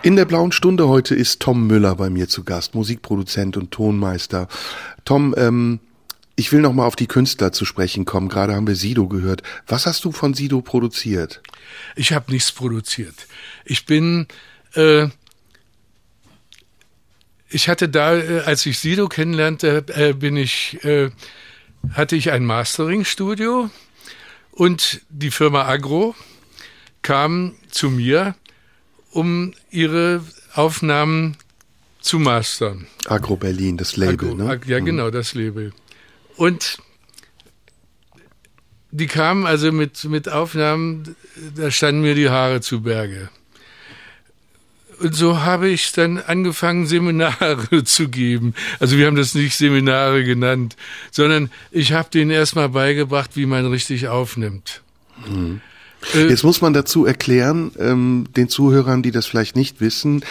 In 0.03 0.17
der 0.17 0.25
blauen 0.25 0.51
Stunde 0.51 0.89
heute 0.89 1.15
ist 1.15 1.39
Tom 1.39 1.65
Müller 1.65 1.95
bei 1.95 2.09
mir 2.09 2.27
zu 2.27 2.43
Gast, 2.43 2.75
Musikproduzent 2.75 3.55
und 3.55 3.71
Tonmeister. 3.71 4.49
Tom, 5.05 5.33
ähm, 5.37 5.79
ich 6.35 6.51
will 6.51 6.59
noch 6.59 6.73
mal 6.73 6.85
auf 6.85 6.97
die 6.97 7.07
Künstler 7.07 7.53
zu 7.53 7.63
sprechen 7.63 8.03
kommen. 8.03 8.27
Gerade 8.27 8.53
haben 8.53 8.67
wir 8.67 8.75
Sido 8.75 9.07
gehört. 9.07 9.43
Was 9.65 9.85
hast 9.85 10.03
du 10.03 10.11
von 10.11 10.33
Sido 10.33 10.59
produziert? 10.59 11.41
Ich 11.95 12.11
habe 12.11 12.33
nichts 12.33 12.51
produziert. 12.51 13.15
Ich 13.63 13.85
bin, 13.85 14.27
äh, 14.73 15.07
ich 17.47 17.69
hatte 17.69 17.87
da, 17.87 18.17
äh, 18.17 18.41
als 18.41 18.65
ich 18.65 18.79
Sido 18.79 19.07
kennenlernte, 19.07 19.85
äh, 19.95 20.11
bin 20.11 20.35
ich, 20.35 20.83
äh, 20.83 21.11
hatte 21.93 22.17
ich 22.17 22.29
ein 22.29 22.45
Mastering-Studio 22.45 23.69
und 24.51 24.99
die 25.07 25.31
Firma 25.31 25.65
Agro 25.65 26.13
kam 27.03 27.55
zu 27.69 27.89
mir 27.89 28.35
um 29.13 29.53
ihre 29.69 30.23
Aufnahmen 30.53 31.37
zu 32.01 32.19
mastern. 32.19 32.87
Agro 33.07 33.37
Berlin, 33.37 33.77
das 33.77 33.95
Label, 33.95 34.31
Agro, 34.31 34.35
ne? 34.35 34.59
Ja, 34.67 34.79
mhm. 34.79 34.85
genau, 34.85 35.09
das 35.09 35.33
Label. 35.33 35.71
Und 36.35 36.79
die 38.91 39.07
kamen 39.07 39.45
also 39.45 39.71
mit, 39.71 40.03
mit 40.03 40.29
Aufnahmen, 40.29 41.15
da 41.55 41.71
standen 41.71 42.01
mir 42.01 42.15
die 42.15 42.29
Haare 42.29 42.61
zu 42.61 42.81
Berge. 42.81 43.29
Und 44.99 45.15
so 45.15 45.41
habe 45.41 45.69
ich 45.69 45.91
dann 45.91 46.19
angefangen, 46.19 46.85
Seminare 46.85 47.83
zu 47.85 48.09
geben. 48.09 48.53
Also 48.79 48.97
wir 48.97 49.07
haben 49.07 49.15
das 49.15 49.33
nicht 49.33 49.57
Seminare 49.57 50.23
genannt, 50.23 50.75
sondern 51.11 51.49
ich 51.71 51.93
habe 51.93 52.09
denen 52.09 52.31
erstmal 52.31 52.69
beigebracht, 52.69 53.31
wie 53.35 53.45
man 53.45 53.65
richtig 53.65 54.07
aufnimmt. 54.07 54.81
Mhm. 55.27 55.61
Äh, 56.13 56.29
Jetzt 56.29 56.43
muss 56.43 56.61
man 56.61 56.73
dazu 56.73 57.05
erklären, 57.05 57.71
ähm, 57.79 58.25
den 58.35 58.49
Zuhörern, 58.49 59.03
die 59.03 59.11
das 59.11 59.25
vielleicht 59.25 59.55
nicht 59.55 59.81
wissen, 59.81 60.23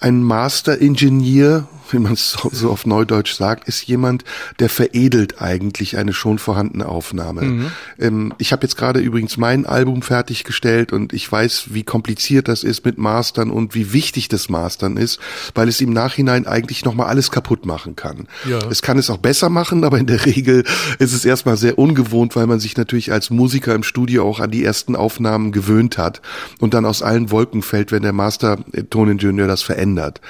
ein 0.00 0.22
Master-Ingenieur, 0.22 1.66
wie 1.90 1.98
man 1.98 2.12
es 2.12 2.36
so 2.52 2.70
auf 2.70 2.86
Neudeutsch 2.86 3.34
sagt, 3.34 3.68
ist 3.68 3.86
jemand, 3.86 4.24
der 4.58 4.68
veredelt 4.68 5.40
eigentlich 5.40 5.96
eine 5.96 6.12
schon 6.12 6.38
vorhandene 6.38 6.86
Aufnahme. 6.86 7.42
Mhm. 7.42 7.70
Ähm, 7.98 8.34
ich 8.38 8.52
habe 8.52 8.62
jetzt 8.64 8.76
gerade 8.76 9.00
übrigens 9.00 9.36
mein 9.36 9.64
Album 9.64 10.02
fertiggestellt 10.02 10.92
und 10.92 11.12
ich 11.12 11.30
weiß, 11.30 11.68
wie 11.70 11.84
kompliziert 11.84 12.48
das 12.48 12.64
ist 12.64 12.84
mit 12.84 12.98
Mastern 12.98 13.50
und 13.50 13.74
wie 13.74 13.92
wichtig 13.92 14.28
das 14.28 14.48
Mastern 14.48 14.96
ist, 14.96 15.20
weil 15.54 15.68
es 15.68 15.80
im 15.80 15.92
Nachhinein 15.92 16.46
eigentlich 16.46 16.84
nochmal 16.84 17.06
alles 17.06 17.30
kaputt 17.30 17.64
machen 17.64 17.96
kann. 17.96 18.28
Ja. 18.48 18.58
Es 18.70 18.82
kann 18.82 18.98
es 18.98 19.08
auch 19.08 19.18
besser 19.18 19.48
machen, 19.48 19.84
aber 19.84 19.98
in 19.98 20.06
der 20.06 20.26
Regel 20.26 20.64
ist 20.98 21.12
es 21.12 21.24
erstmal 21.24 21.56
sehr 21.56 21.78
ungewohnt, 21.78 22.36
weil 22.36 22.46
man 22.46 22.60
sich 22.60 22.76
natürlich 22.76 23.12
als 23.12 23.30
Musiker 23.30 23.74
im 23.74 23.84
Studio 23.84 24.28
auch 24.28 24.40
an 24.40 24.50
die 24.50 24.64
ersten 24.64 24.96
Aufnahmen 24.96 25.13
gewöhnt 25.20 25.98
hat 25.98 26.20
und 26.60 26.74
dann 26.74 26.84
aus 26.84 27.02
allen 27.02 27.30
Wolken 27.30 27.62
fällt, 27.62 27.92
wenn 27.92 28.02
der 28.02 28.12
Master-Toningenieur 28.12 29.46
das 29.46 29.62
verändert. 29.62 30.20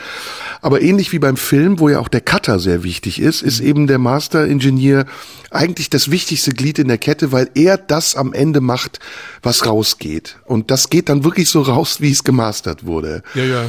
Aber 0.60 0.82
ähnlich 0.82 1.12
wie 1.12 1.18
beim 1.18 1.36
Film, 1.36 1.78
wo 1.78 1.88
ja 1.88 1.98
auch 2.00 2.08
der 2.08 2.20
Cutter 2.20 2.58
sehr 2.58 2.82
wichtig 2.82 3.20
ist, 3.20 3.42
ist 3.42 3.60
eben 3.60 3.86
der 3.86 3.98
Master 3.98 4.44
Engineer 4.44 5.06
eigentlich 5.50 5.90
das 5.90 6.10
wichtigste 6.10 6.52
Glied 6.52 6.78
in 6.78 6.88
der 6.88 6.98
Kette, 6.98 7.32
weil 7.32 7.50
er 7.54 7.78
das 7.78 8.16
am 8.16 8.32
Ende 8.32 8.60
macht, 8.60 8.98
was 9.42 9.66
rausgeht. 9.66 10.38
Und 10.44 10.70
das 10.70 10.90
geht 10.90 11.08
dann 11.08 11.24
wirklich 11.24 11.48
so 11.48 11.62
raus, 11.62 12.00
wie 12.00 12.10
es 12.10 12.24
gemastert 12.24 12.86
wurde. 12.86 13.22
Ja, 13.34 13.44
ja. 13.44 13.68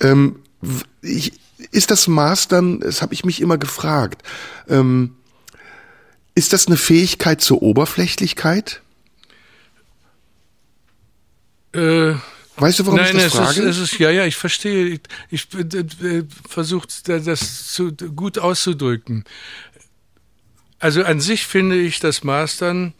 Ähm, 0.00 0.36
ich, 1.02 1.32
ist 1.70 1.90
das 1.90 2.08
Mastern, 2.08 2.80
das 2.80 3.02
habe 3.02 3.14
ich 3.14 3.24
mich 3.24 3.40
immer 3.40 3.58
gefragt, 3.58 4.22
ähm, 4.68 5.14
ist 6.34 6.52
das 6.52 6.68
eine 6.68 6.76
Fähigkeit 6.76 7.40
zur 7.40 7.62
Oberflächlichkeit? 7.62 8.80
Äh, 11.72 12.14
Weißt 12.60 12.80
du, 12.80 12.86
warum 12.86 12.98
Nein, 12.98 13.16
ich 13.16 13.22
das 13.22 13.34
es 13.34 13.38
frage? 13.38 13.60
Ist, 13.62 13.76
es 13.76 13.92
ist, 13.92 13.98
ja, 14.00 14.10
ja, 14.10 14.24
ich 14.24 14.36
verstehe. 14.36 14.86
Ich, 14.86 15.00
ich 15.30 15.54
äh, 15.54 16.24
versuche 16.48 16.88
das 17.06 17.68
zu, 17.68 17.92
gut 17.92 18.38
auszudrücken. 18.38 19.24
Also 20.80 21.04
an 21.04 21.20
sich 21.20 21.46
finde 21.46 21.76
ich, 21.76 22.00
das 22.00 22.24
Mastern 22.24 22.94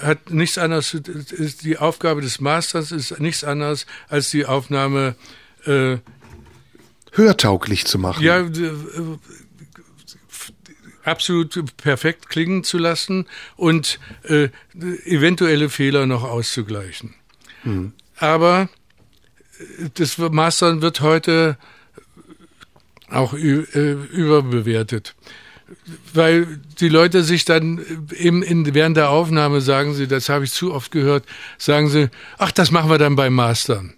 hat 0.00 0.30
nichts 0.30 0.58
anderes, 0.58 0.94
ist 0.94 1.64
die 1.64 1.78
Aufgabe 1.78 2.20
des 2.20 2.40
Masters 2.40 2.92
ist 2.92 3.18
nichts 3.18 3.44
anderes 3.44 3.86
als 4.08 4.30
die 4.30 4.44
Aufnahme 4.44 5.16
äh, 5.64 5.96
hörtauglich 7.12 7.86
zu 7.86 7.98
machen. 7.98 8.22
Ja, 8.22 8.44
absolut 11.04 11.76
perfekt 11.76 12.28
klingen 12.28 12.64
zu 12.64 12.78
lassen 12.78 13.26
und 13.56 13.98
äh, 14.24 14.48
eventuelle 15.04 15.70
Fehler 15.70 16.06
noch 16.06 16.24
auszugleichen. 16.24 17.14
Hm. 17.66 17.92
Aber 18.18 18.68
das 19.94 20.18
Mastern 20.18 20.82
wird 20.82 21.00
heute 21.00 21.58
auch 23.10 23.34
äh, 23.34 23.92
überbewertet. 24.12 25.14
Weil 26.14 26.60
die 26.78 26.88
Leute 26.88 27.24
sich 27.24 27.44
dann 27.44 27.80
eben 28.16 28.42
in, 28.42 28.72
während 28.74 28.96
der 28.96 29.10
Aufnahme 29.10 29.60
sagen 29.60 29.94
sie, 29.94 30.06
das 30.06 30.28
habe 30.28 30.44
ich 30.44 30.52
zu 30.52 30.72
oft 30.72 30.92
gehört, 30.92 31.24
sagen 31.58 31.88
sie, 31.88 32.08
ach, 32.38 32.52
das 32.52 32.70
machen 32.70 32.88
wir 32.88 32.98
dann 32.98 33.16
beim 33.16 33.34
Mastern. 33.34 33.94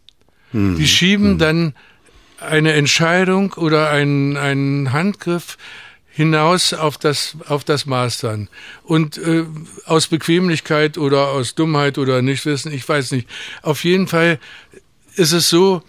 Hm. 0.52 0.76
Die 0.76 0.88
schieben 0.88 1.32
hm. 1.32 1.38
dann 1.38 1.74
eine 2.40 2.72
Entscheidung 2.72 3.52
oder 3.54 3.90
einen, 3.90 4.36
einen 4.36 4.92
Handgriff 4.92 5.58
hinaus 6.18 6.72
auf 6.72 6.98
das, 6.98 7.36
auf 7.46 7.62
das 7.62 7.86
Mastern. 7.86 8.48
Und 8.82 9.18
äh, 9.18 9.44
aus 9.86 10.08
Bequemlichkeit 10.08 10.98
oder 10.98 11.28
aus 11.28 11.54
Dummheit 11.54 11.96
oder 11.96 12.22
Nichtwissen, 12.22 12.72
ich 12.72 12.86
weiß 12.88 13.12
nicht. 13.12 13.28
Auf 13.62 13.84
jeden 13.84 14.08
Fall 14.08 14.40
ist 15.14 15.30
es 15.30 15.48
so, 15.48 15.80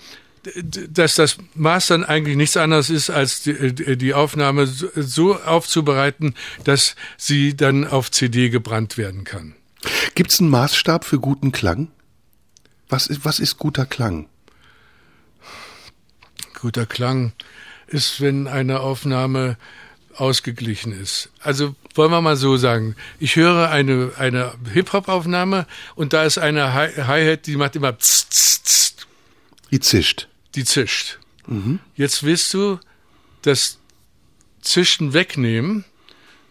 dass 0.64 1.16
das 1.16 1.38
Mastern 1.56 2.04
eigentlich 2.04 2.38
nichts 2.38 2.58
anderes 2.58 2.92
ist, 2.92 3.10
als 3.10 3.42
die, 3.42 3.98
die, 3.98 4.14
Aufnahme 4.14 4.68
so 4.68 5.36
aufzubereiten, 5.36 6.36
dass 6.64 6.96
sie 7.18 7.58
dann 7.58 7.88
auf 7.88 8.12
CD 8.12 8.50
gebrannt 8.50 9.00
werden 9.00 9.24
kann. 9.24 9.56
Gibt 10.14 10.30
es 10.30 10.40
einen 10.40 10.52
Maßstab 10.52 11.06
für 11.06 11.20
guten 11.20 11.52
Klang? 11.52 11.88
Was 12.88 13.08
ist, 13.08 13.26
was 13.26 13.40
ist 13.40 13.58
guter 13.58 13.88
Klang? 13.88 14.30
Guter 16.62 16.86
Klang 16.86 17.34
ist, 17.88 18.22
wenn 18.22 18.48
eine 18.48 18.82
Aufnahme 18.82 19.58
ausgeglichen 20.20 20.92
ist. 20.92 21.30
Also 21.42 21.76
wollen 21.96 22.12
wir 22.12 22.22
mal 22.22 22.36
so 22.36 22.58
sagen, 22.58 22.96
ich 23.20 23.36
höre 23.36 23.70
eine, 23.70 24.12
eine 24.18 24.54
Hip-Hop-Aufnahme 24.74 25.66
und 25.96 26.14
da 26.14 26.24
ist 26.24 26.38
eine 26.38 26.74
Hi-Hat, 26.74 27.48
die 27.48 27.56
macht 27.56 27.76
immer 27.76 27.98
tss, 27.98 28.30
tss, 28.30 28.64
tss. 28.64 28.96
Die 29.72 29.80
zischt. 29.80 30.28
Die 30.56 30.66
zischt. 30.66 31.20
Mhm. 31.48 31.80
Jetzt 31.96 32.24
willst 32.24 32.54
du 32.54 32.80
das 33.42 33.78
Zischen 34.62 35.14
wegnehmen. 35.14 35.86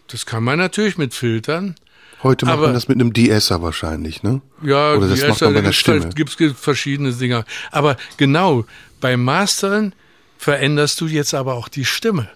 Das 0.07 0.25
kann 0.25 0.43
man 0.43 0.57
natürlich 0.57 0.97
mit 0.97 1.13
Filtern. 1.13 1.75
Heute 2.23 2.45
macht 2.45 2.53
aber, 2.53 2.65
man 2.67 2.73
das 2.73 2.87
mit 2.87 2.99
einem 2.99 3.13
De-Esser 3.13 3.61
wahrscheinlich, 3.61 4.23
ne? 4.23 4.41
Ja, 4.61 4.93
Oder 4.93 5.07
das 5.07 5.25
macht 5.25 5.41
man 5.41 5.53
bei 5.53 5.61
der 5.61 5.71
Stimme. 5.71 6.09
Gibt 6.09 6.41
es 6.41 6.53
verschiedene 6.59 7.13
Dinge. 7.13 7.45
Aber 7.71 7.95
genau, 8.17 8.65
beim 8.99 9.23
Masteren 9.23 9.93
veränderst 10.37 10.99
du 10.99 11.07
jetzt 11.07 11.33
aber 11.33 11.53
auch 11.53 11.69
die 11.69 11.85
Stimme. 11.85 12.29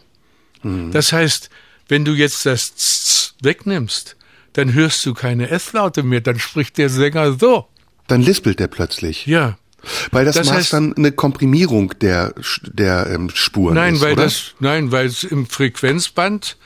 Mhm. 0.63 0.91
Das 0.91 1.13
heißt, 1.13 1.49
wenn 1.88 2.06
du 2.06 2.13
jetzt 2.13 2.45
das 2.45 2.76
Z 2.76 3.36
wegnimmst, 3.41 4.15
dann 4.54 4.73
hörst 4.73 5.06
du 5.06 5.13
keine 5.13 5.49
S-Laute 5.49 6.04
mehr, 6.04 6.21
dann 6.21 6.39
spricht 6.39 6.78
der 6.78 6.89
Sänger 6.89 7.34
so. 7.34 7.67
Dann 8.08 8.21
lispelt 8.21 8.62
er 8.62 8.67
plötzlich. 8.67 9.26
Ja. 9.26 9.58
Weil 10.12 10.26
das, 10.26 10.36
das 10.36 10.47
macht 10.47 10.58
heißt, 10.58 10.73
dann 10.73 10.93
eine 10.93 11.12
Komprimierung 11.12 11.93
der, 11.99 12.34
der 12.63 13.08
ähm, 13.08 13.30
Spuren 13.34 13.76
nein, 13.76 13.95
ist, 13.95 14.02
weil 14.02 14.13
oder? 14.13 14.23
Das, 14.23 14.54
nein, 14.60 14.91
weil 14.91 15.08
es 15.08 15.23
im 15.23 15.45
Frequenzband 15.45 16.58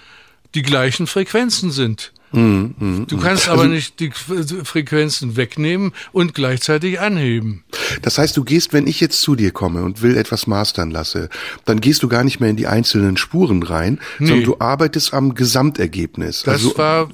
die 0.53 0.61
gleichen 0.61 1.07
Frequenzen 1.07 1.71
sind. 1.71 2.13
Mm, 2.31 2.73
mm, 2.77 3.07
du 3.07 3.17
kannst 3.17 3.47
mm. 3.47 3.51
aber 3.51 3.61
also, 3.61 3.73
nicht 3.73 3.99
die 3.99 4.11
Frequenzen 4.11 5.37
wegnehmen 5.37 5.93
und 6.11 6.33
gleichzeitig 6.33 6.99
anheben. 6.99 7.63
Das 8.01 8.17
heißt, 8.17 8.35
du 8.35 8.43
gehst, 8.43 8.73
wenn 8.73 8.85
ich 8.85 8.99
jetzt 8.99 9.21
zu 9.21 9.35
dir 9.35 9.51
komme 9.51 9.83
und 9.83 10.01
will 10.01 10.17
etwas 10.17 10.45
mastern 10.45 10.91
lasse, 10.91 11.29
dann 11.65 11.79
gehst 11.79 12.03
du 12.03 12.09
gar 12.09 12.23
nicht 12.23 12.39
mehr 12.39 12.49
in 12.49 12.57
die 12.57 12.67
einzelnen 12.67 13.15
Spuren 13.17 13.63
rein, 13.63 13.99
nee. 14.19 14.27
sondern 14.27 14.45
du 14.45 14.59
arbeitest 14.59 15.13
am 15.13 15.35
Gesamtergebnis. 15.35 16.43
Das 16.43 16.55
also, 16.55 16.77
war 16.77 17.09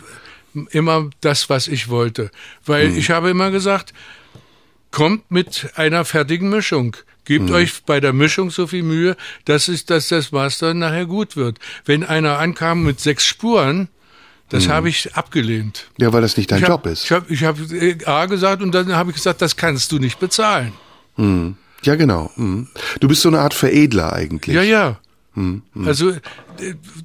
immer 0.72 1.10
das, 1.22 1.50
was 1.50 1.68
ich 1.68 1.90
wollte. 1.90 2.32
Weil 2.66 2.90
mm. 2.90 2.98
ich 2.98 3.12
habe 3.12 3.30
immer 3.30 3.52
gesagt, 3.52 3.94
kommt 4.94 5.30
mit 5.30 5.70
einer 5.76 6.06
fertigen 6.06 6.50
Mischung. 6.50 6.96
Gebt 7.26 7.50
mhm. 7.50 7.56
euch 7.56 7.84
bei 7.86 8.00
der 8.02 8.12
Mischung 8.12 8.52
so 8.52 8.68
viel 8.68 8.84
Mühe, 8.84 9.16
dass, 9.46 9.70
es, 9.70 9.86
dass 9.86 10.10
das 10.10 10.32
Master 10.32 10.74
nachher 10.74 11.06
gut 11.06 11.38
wird. 11.38 11.58
Wenn 11.86 12.04
einer 12.04 12.38
ankam 12.38 12.84
mit 12.84 13.00
sechs 13.00 13.26
Spuren, 13.26 13.88
das 14.50 14.68
mhm. 14.68 14.72
habe 14.72 14.90
ich 14.90 15.16
abgelehnt. 15.16 15.90
Ja, 15.98 16.14
weil 16.14 16.22
das 16.22 16.38
nicht 16.38 16.52
dein 16.52 16.62
ich 16.62 16.68
Job 16.68 16.86
ist. 16.86 17.06
Ich 17.06 17.12
habe 17.12 17.34
ich 17.34 17.44
hab 17.44 17.58
A 18.08 18.26
gesagt 18.26 18.62
und 18.62 18.74
dann 18.74 18.94
habe 18.94 19.12
ich 19.12 19.16
gesagt, 19.16 19.42
das 19.42 19.56
kannst 19.56 19.92
du 19.92 20.00
nicht 20.00 20.20
bezahlen. 20.20 20.74
Mhm. 21.18 21.56
Ja, 21.84 21.96
genau. 21.96 22.32
Mhm. 22.36 22.68
Du 23.00 23.08
bist 23.08 23.22
so 23.22 23.30
eine 23.30 23.40
Art 23.40 23.54
Veredler 23.54 24.14
eigentlich. 24.14 24.56
Ja, 24.56 24.62
ja. 24.62 25.00
Hm, 25.36 25.64
hm. 25.74 25.88
Also 25.88 26.14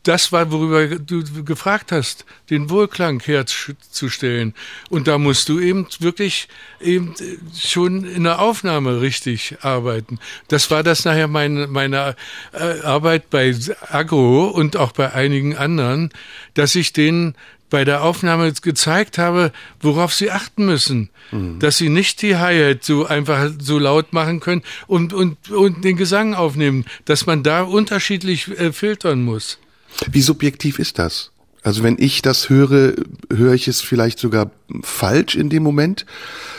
das 0.03 0.33
war, 0.33 0.53
worüber 0.53 0.87
du 0.87 1.25
gefragt 1.45 1.93
hast, 1.93 2.27
den 2.51 2.69
Wohlklang 2.69 3.21
herzustellen. 3.21 4.55
Und 4.91 5.09
da 5.09 5.17
musst 5.17 5.49
du 5.49 5.59
eben 5.59 5.87
wirklich 6.01 6.49
eben 6.81 7.15
schon 7.59 8.05
in 8.05 8.25
der 8.25 8.41
Aufnahme 8.41 9.01
richtig 9.01 9.57
arbeiten. 9.63 10.19
Das 10.49 10.71
war 10.71 10.83
das 10.83 11.07
nachher 11.07 11.29
meine, 11.29 11.67
meine 11.69 12.17
äh, 12.53 12.81
Arbeit 12.83 13.31
bei 13.31 13.55
Agro 13.89 14.49
und 14.49 14.77
auch 14.77 14.93
bei 14.93 15.13
einigen 15.15 15.57
anderen, 15.57 16.11
dass 16.53 16.75
ich 16.75 16.93
denen 16.93 17.35
bei 17.71 17.85
der 17.85 18.03
Aufnahme 18.03 18.53
gezeigt 18.53 19.19
habe, 19.19 19.53
worauf 19.81 20.15
sie 20.15 20.31
achten 20.31 20.67
müssen. 20.67 21.11
Mhm. 21.31 21.59
Dass 21.59 21.79
sie 21.79 21.89
nicht 21.89 22.23
die 22.23 22.37
Hi-Hat 22.37 22.85
so 22.85 23.07
einfach 23.07 23.51
so 23.59 23.79
laut 23.79 24.13
machen 24.13 24.41
können 24.41 24.63
und, 24.87 25.13
und, 25.13 25.51
und 25.51 25.85
den 25.85 25.97
Gesang 25.97 26.35
aufnehmen, 26.35 26.85
dass 27.05 27.27
man 27.27 27.43
da 27.43 27.63
unterschiedlich 27.63 28.49
äh, 28.49 28.73
filtern 28.73 29.23
muss. 29.23 29.59
Wie 30.11 30.23
subjektiv 30.23 30.79
ist 30.79 30.99
das? 30.99 31.31
Also 31.63 31.83
wenn 31.83 31.97
ich 31.99 32.23
das 32.23 32.49
höre, 32.49 32.95
höre 33.31 33.53
ich 33.53 33.69
es 33.69 33.81
vielleicht 33.81 34.19
sogar 34.19 34.51
falsch 34.83 35.35
in 35.35 35.51
dem 35.51 35.63
Moment, 35.63 36.07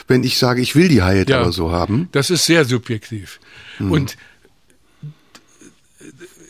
wenn 0.06 0.22
ich 0.22 0.38
sage, 0.38 0.60
ich 0.60 0.76
will 0.76 0.88
die 0.88 1.02
Hi-Hat 1.02 1.30
ja, 1.30 1.40
aber 1.40 1.52
so 1.52 1.72
haben. 1.72 2.08
Das 2.12 2.30
ist 2.30 2.46
sehr 2.46 2.64
subjektiv. 2.64 3.40
Mhm. 3.78 3.92
Und 3.92 4.16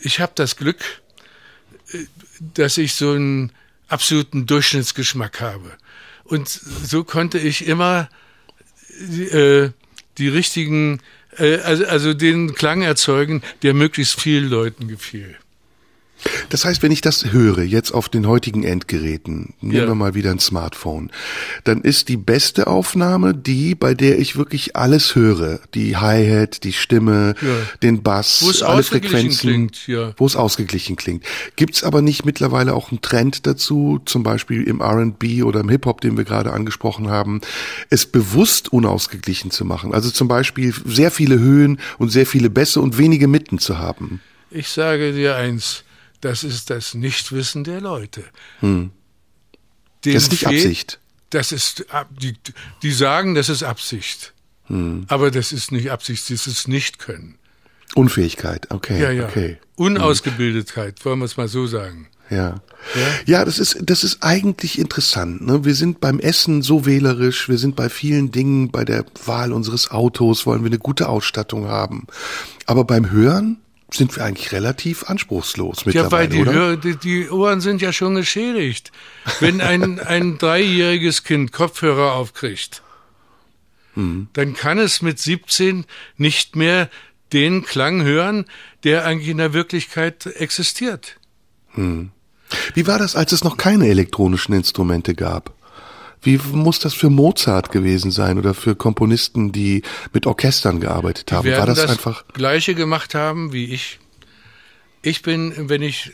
ich 0.03 0.21
habe 0.21 0.33
das 0.35 0.57
Glück, 0.57 0.79
äh, 1.93 1.99
dass 2.55 2.77
ich 2.79 2.95
so 2.95 3.13
ein 3.13 3.53
absoluten 3.91 4.47
Durchschnittsgeschmack 4.47 5.41
habe. 5.41 5.73
Und 6.25 6.49
so 6.49 7.05
konnte 7.05 7.39
ich 7.39 7.67
immer 7.67 8.09
äh, 9.33 9.71
die 10.19 10.29
richtigen, 10.29 11.01
äh, 11.37 11.57
also, 11.59 11.87
also 11.87 12.15
den 12.15 12.55
Klang 12.55 12.83
erzeugen, 12.83 13.43
der 13.63 13.75
möglichst 13.75 14.21
vielen 14.21 14.49
Leuten 14.49 14.89
gefiel. 14.89 15.37
Das 16.51 16.65
heißt, 16.65 16.83
wenn 16.83 16.93
ich 16.93 17.01
das 17.01 17.33
höre, 17.33 17.63
jetzt 17.63 17.93
auf 17.93 18.09
den 18.09 18.27
heutigen 18.27 18.63
Endgeräten, 18.65 19.55
nehmen 19.61 19.77
Ja. 19.77 19.87
wir 19.87 19.95
mal 19.95 20.15
wieder 20.15 20.31
ein 20.31 20.39
Smartphone, 20.39 21.11
dann 21.65 21.81
ist 21.83 22.09
die 22.09 22.17
beste 22.17 22.67
Aufnahme 22.67 23.35
die, 23.35 23.75
bei 23.75 23.95
der 23.95 24.19
ich 24.19 24.37
wirklich 24.37 24.77
alles 24.77 25.15
höre. 25.15 25.61
Die 25.75 25.97
Hi-Hat, 25.97 26.65
die 26.65 26.73
Stimme, 26.73 27.35
Ja. 27.41 27.49
den 27.83 28.03
Bass, 28.03 28.43
Wo 28.43 28.51
es 28.51 28.63
alle 28.63 28.83
Frequenzen. 28.83 29.39
klingt, 29.41 29.87
ja. 29.87 30.13
Wo 30.17 30.27
es 30.27 30.37
ausgeglichen 30.37 30.97
klingt. 30.97 31.25
Gibt's 31.57 31.83
aber 31.85 32.03
nicht 32.03 32.25
mittlerweile 32.25 32.75
auch 32.75 32.91
einen 32.91 33.01
Trend 33.01 33.47
dazu, 33.47 34.01
zum 34.05 34.23
Beispiel 34.23 34.63
im 34.65 34.81
R&B 34.81 35.43
oder 35.43 35.61
im 35.61 35.69
Hip-Hop, 35.69 36.01
den 36.01 36.17
wir 36.17 36.25
gerade 36.25 36.53
angesprochen 36.53 37.09
haben, 37.11 37.41
es 37.91 38.07
bewusst 38.07 38.73
unausgeglichen 38.73 39.51
zu 39.51 39.65
machen? 39.65 39.95
Also 39.95 40.11
zum 40.11 40.29
Beispiel 40.29 40.75
sehr 40.85 41.11
viele 41.11 41.39
Höhen 41.39 41.79
und 41.99 42.11
sehr 42.11 42.27
viele 42.27 42.51
Bässe 42.51 42.81
und 42.81 42.99
wenige 42.99 43.29
Mitten 43.29 43.59
zu 43.59 43.79
haben. 43.79 44.21
Ich 44.51 44.69
sage 44.69 45.13
dir 45.13 45.37
eins, 45.37 45.85
das 46.21 46.45
ist 46.45 46.71
das 46.71 46.95
Nichtwissen 46.95 47.65
der 47.65 47.81
Leute. 47.81 48.25
Hm. 48.61 48.91
Das 50.05 50.15
ist 50.15 50.33
nicht 50.33 50.47
Absicht. 50.47 50.99
Das 51.31 51.53
ist, 51.53 51.87
die, 52.11 52.35
die 52.83 52.93
sagen, 52.93 53.35
das 53.35 53.49
ist 53.49 53.63
Absicht. 53.63 54.35
Hm. 54.67 55.05
Aber 55.09 55.31
das 55.31 55.53
ist 55.53 55.73
nicht 55.73 55.91
Absicht, 55.91 56.31
das 56.31 56.47
ist 56.47 56.69
Nicht-Können. 56.69 57.37
Unfähigkeit, 57.95 58.71
okay. 58.71 59.01
Ja, 59.01 59.11
ja. 59.11 59.27
Okay. 59.27 59.59
Unausgebildetheit, 59.77 61.05
wollen 61.05 61.19
wir 61.19 61.25
es 61.25 61.37
mal 61.37 61.49
so 61.49 61.67
sagen. 61.67 62.09
Ja. 62.31 62.63
Ja, 63.27 63.45
das 63.45 63.59
ist, 63.59 63.79
das 63.83 64.05
ist 64.05 64.23
eigentlich 64.23 64.79
interessant. 64.79 65.45
Ne? 65.45 65.65
Wir 65.65 65.75
sind 65.75 66.01
beim 66.01 66.21
Essen 66.21 66.63
so 66.63 66.87
wählerisch, 66.87 67.49
wir 67.49 67.59
sind 67.59 67.75
bei 67.75 67.89
vielen 67.89 68.31
Dingen, 68.31 68.71
bei 68.71 68.85
der 68.85 69.05
Wahl 69.27 69.53
unseres 69.53 69.91
Autos 69.91 70.47
wollen 70.47 70.63
wir 70.63 70.69
eine 70.69 70.79
gute 70.79 71.09
Ausstattung 71.09 71.67
haben. 71.67 72.07
Aber 72.67 72.85
beim 72.85 73.11
Hören 73.11 73.59
sind 73.93 74.17
wir 74.17 74.25
eigentlich 74.25 74.53
relativ 74.53 75.05
anspruchslos 75.05 75.85
Ja, 75.87 76.11
weil 76.11 76.29
mittlerweile, 76.29 76.29
die, 76.29 76.41
oder? 76.41 76.53
Hör, 76.53 76.77
die, 76.77 76.97
die 76.97 77.29
Ohren 77.31 77.61
sind 77.61 77.83
ja 77.83 77.93
schon 77.93 78.15
geschädigt. 78.15 78.93
Wenn 79.41 79.61
ein, 79.61 79.99
ein 80.01 80.39
dreijähriges 80.39 81.25
Kind 81.25 81.53
Kopfhörer 81.53 82.13
aufkriegt, 82.15 82.83
Hm. 83.95 84.29
dann 84.35 84.55
kann 84.55 84.79
es 84.79 85.03
mit 85.03 85.19
17 85.19 85.85
nicht 86.17 86.55
mehr 86.55 86.89
den 87.33 87.65
Klang 87.65 88.03
hören, 88.03 88.45
der 88.85 89.05
eigentlich 89.05 89.29
in 89.29 89.39
der 89.39 89.53
Wirklichkeit 89.53 90.27
existiert. 90.27 91.17
Wie 91.75 92.87
war 92.87 92.99
das, 92.99 93.17
als 93.17 93.33
es 93.33 93.45
noch 93.45 93.57
keine 93.57 93.89
elektronischen 93.89 94.55
Instrumente 94.55 95.15
gab? 95.15 95.55
Wie 96.23 96.39
muss 96.53 96.79
das 96.79 96.95
für 96.95 97.09
Mozart 97.09 97.73
gewesen 97.73 98.11
sein 98.11 98.39
oder 98.39 98.53
für 98.53 98.75
Komponisten, 98.75 99.53
die 99.53 99.83
mit 100.13 100.27
Orchestern 100.27 100.81
gearbeitet 100.81 101.33
haben? 101.33 101.51
War 101.51 101.67
das, 101.67 101.79
das 101.79 101.91
einfach? 101.91 102.25
Gleiche 102.35 102.75
gemacht 102.75 103.15
haben 103.15 103.53
wie 103.53 103.73
ich. 103.73 103.99
Ich 105.03 105.23
bin, 105.23 105.55
wenn 105.71 105.81
ich, 105.81 106.13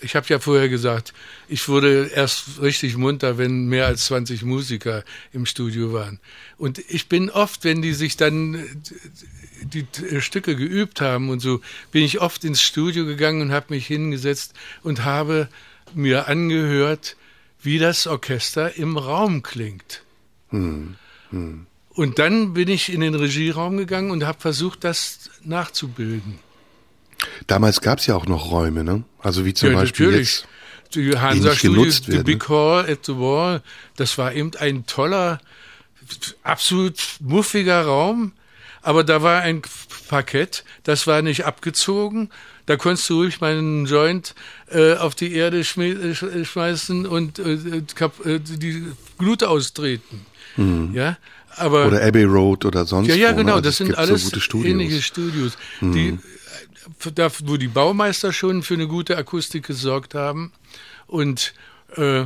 ich 0.00 0.16
habe 0.16 0.26
ja 0.28 0.40
vorher 0.40 0.68
gesagt, 0.68 1.12
ich 1.48 1.68
wurde 1.68 2.10
erst 2.12 2.60
richtig 2.60 2.96
munter, 2.96 3.38
wenn 3.38 3.66
mehr 3.66 3.86
als 3.86 4.06
20 4.06 4.42
Musiker 4.42 5.04
im 5.32 5.46
Studio 5.46 5.92
waren. 5.92 6.18
Und 6.56 6.80
ich 6.88 7.08
bin 7.08 7.30
oft, 7.30 7.62
wenn 7.62 7.80
die 7.80 7.92
sich 7.92 8.16
dann 8.16 8.64
die 9.62 9.86
Stücke 10.20 10.56
geübt 10.56 11.00
haben 11.00 11.30
und 11.30 11.38
so, 11.38 11.60
bin 11.92 12.02
ich 12.02 12.20
oft 12.20 12.42
ins 12.42 12.60
Studio 12.60 13.06
gegangen 13.06 13.42
und 13.42 13.52
habe 13.52 13.66
mich 13.70 13.86
hingesetzt 13.86 14.54
und 14.82 15.04
habe 15.04 15.48
mir 15.94 16.26
angehört, 16.26 17.16
wie 17.60 17.78
das 17.78 18.06
Orchester 18.06 18.76
im 18.76 18.96
Raum 18.96 19.42
klingt. 19.42 20.02
Und 20.50 22.18
dann 22.18 22.52
bin 22.54 22.68
ich 22.68 22.92
in 22.92 23.00
den 23.00 23.14
Regieraum 23.14 23.76
gegangen 23.76 24.10
und 24.10 24.24
habe 24.24 24.40
versucht, 24.40 24.84
das 24.84 25.30
nachzubilden. 25.42 26.38
Damals 27.46 27.80
gab 27.80 27.98
es 27.98 28.06
ja 28.06 28.14
auch 28.14 28.26
noch 28.26 28.50
Räume, 28.50 28.84
ne? 28.84 29.02
Also 29.18 29.44
wie 29.44 29.54
zum 29.54 29.70
ja, 29.70 29.76
Beispiel 29.76 30.06
natürlich. 30.06 30.44
jetzt. 30.44 30.94
Die 30.94 31.18
Hansa 31.18 31.50
nicht 31.50 31.58
Studio, 31.58 31.82
genutzt 31.82 32.04
The 32.04 32.12
werden, 32.12 32.24
Big 32.24 32.48
Hall 32.48 32.88
at 32.88 33.04
the 33.04 33.16
Wall, 33.16 33.62
das 33.96 34.16
war 34.16 34.32
eben 34.32 34.52
ein 34.58 34.86
toller, 34.86 35.38
absolut 36.42 36.96
muffiger 37.20 37.82
Raum. 37.82 38.32
Aber 38.80 39.04
da 39.04 39.22
war 39.22 39.42
ein 39.42 39.60
Parkett, 40.08 40.64
das 40.82 41.06
war 41.06 41.22
nicht 41.22 41.44
abgezogen. 41.44 42.30
Da 42.66 42.76
konntest 42.76 43.08
du 43.08 43.20
ruhig 43.22 43.40
meinen 43.40 43.86
Joint 43.86 44.34
äh, 44.70 44.94
auf 44.94 45.14
die 45.14 45.32
Erde 45.34 45.62
schme 45.64 45.88
äh, 45.88 46.12
sch- 46.12 46.44
schmeißen 46.44 47.06
und 47.06 47.38
äh, 47.38 47.52
äh, 47.54 48.40
die 48.40 48.86
Glut 49.18 49.44
austreten. 49.44 50.26
Ja, 50.92 51.16
aber 51.56 51.86
Oder 51.86 52.02
Abbey 52.04 52.24
Road 52.24 52.64
oder 52.64 52.84
sonst 52.84 53.08
ja, 53.08 53.14
ja, 53.14 53.28
wo, 53.28 53.32
ne? 53.32 53.36
genau. 53.38 53.52
Also 53.54 53.62
das 53.62 53.76
sind 53.76 53.96
alles 53.96 54.22
so 54.22 54.30
gute 54.30 54.40
Studios. 54.40 54.64
Mhm. 54.74 54.80
ähnliche 54.80 55.02
Studios, 55.02 55.52
die, 55.80 56.08
äh, 56.08 57.12
da, 57.14 57.30
wo 57.44 57.56
die 57.56 57.68
Baumeister 57.68 58.32
schon 58.32 58.64
für 58.64 58.74
eine 58.74 58.88
gute 58.88 59.16
Akustik 59.16 59.66
gesorgt 59.66 60.14
haben. 60.16 60.50
Und 61.06 61.54
äh, 61.96 62.24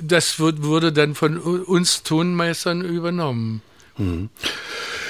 das 0.00 0.38
wur- 0.38 0.62
wurde 0.62 0.92
dann 0.92 1.16
von 1.16 1.36
uns 1.38 2.04
Tonmeistern 2.04 2.82
übernommen. 2.82 3.60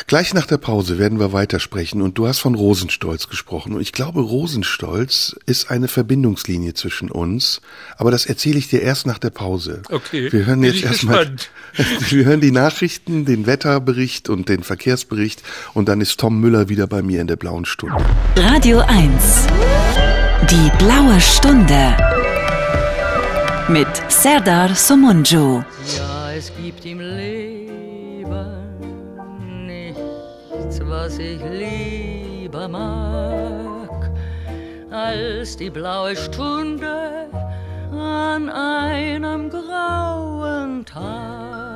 Gleich 0.07 0.35
nach 0.35 0.47
der 0.47 0.59
Pause 0.59 0.99
werden 0.99 1.19
wir 1.19 1.33
weitersprechen 1.33 2.03
und 2.03 2.19
du 2.19 2.27
hast 2.29 2.39
von 2.39 2.55
Rosenstolz 2.55 3.29
gesprochen 3.29 3.73
und 3.73 3.81
ich 3.81 3.93
glaube, 3.93 4.21
Rosenstolz 4.21 5.35
ist 5.47 5.71
eine 5.71 5.89
Verbindungslinie 5.89 6.75
zwischen 6.75 7.11
uns, 7.11 7.63
aber 7.97 8.11
das 8.11 8.27
erzähle 8.27 8.59
ich 8.59 8.69
dir 8.69 8.83
erst 8.83 9.07
nach 9.07 9.19
der 9.19 9.31
Pause. 9.31 9.83
Okay, 9.91 10.31
Wir 10.31 10.45
hören 10.45 10.63
jetzt 10.63 10.85
erstmal, 10.85 11.35
wir 12.11 12.25
hören 12.27 12.43
die 12.43 12.51
Nachrichten, 12.51 13.25
den 13.25 13.47
Wetterbericht 13.47 14.29
und 14.29 14.51
den 14.51 14.63
Verkehrsbericht 14.63 15.43
und 15.73 15.89
dann 15.89 16.03
ist 16.03 16.21
Tom 16.21 16.39
Müller 16.39 16.69
wieder 16.69 16.87
bei 16.87 17.01
mir 17.01 17.23
in 17.23 17.27
der 17.27 17.37
blauen 17.37 17.65
Stunde. 17.65 18.05
Radio 18.37 18.81
1. 18.81 19.47
Die 20.51 20.71
blaue 20.79 21.19
Stunde. 21.19 21.97
Mit 23.69 23.89
Serdar 24.09 24.75
Somunju. 24.75 25.63
Ja, 25.97 26.33
es 26.37 26.53
gibt 26.63 26.85
im 26.85 27.01
Leben 27.01 27.34
was 31.05 31.19
ich 31.19 31.39
lieber 31.51 32.67
mag, 32.67 34.11
als 34.91 35.55
die 35.55 35.69
blaue 35.69 36.17
Stunde 36.17 37.29
an 37.93 38.49
einem 38.49 39.51
grauen 39.51 40.83
Tag. 40.87 41.74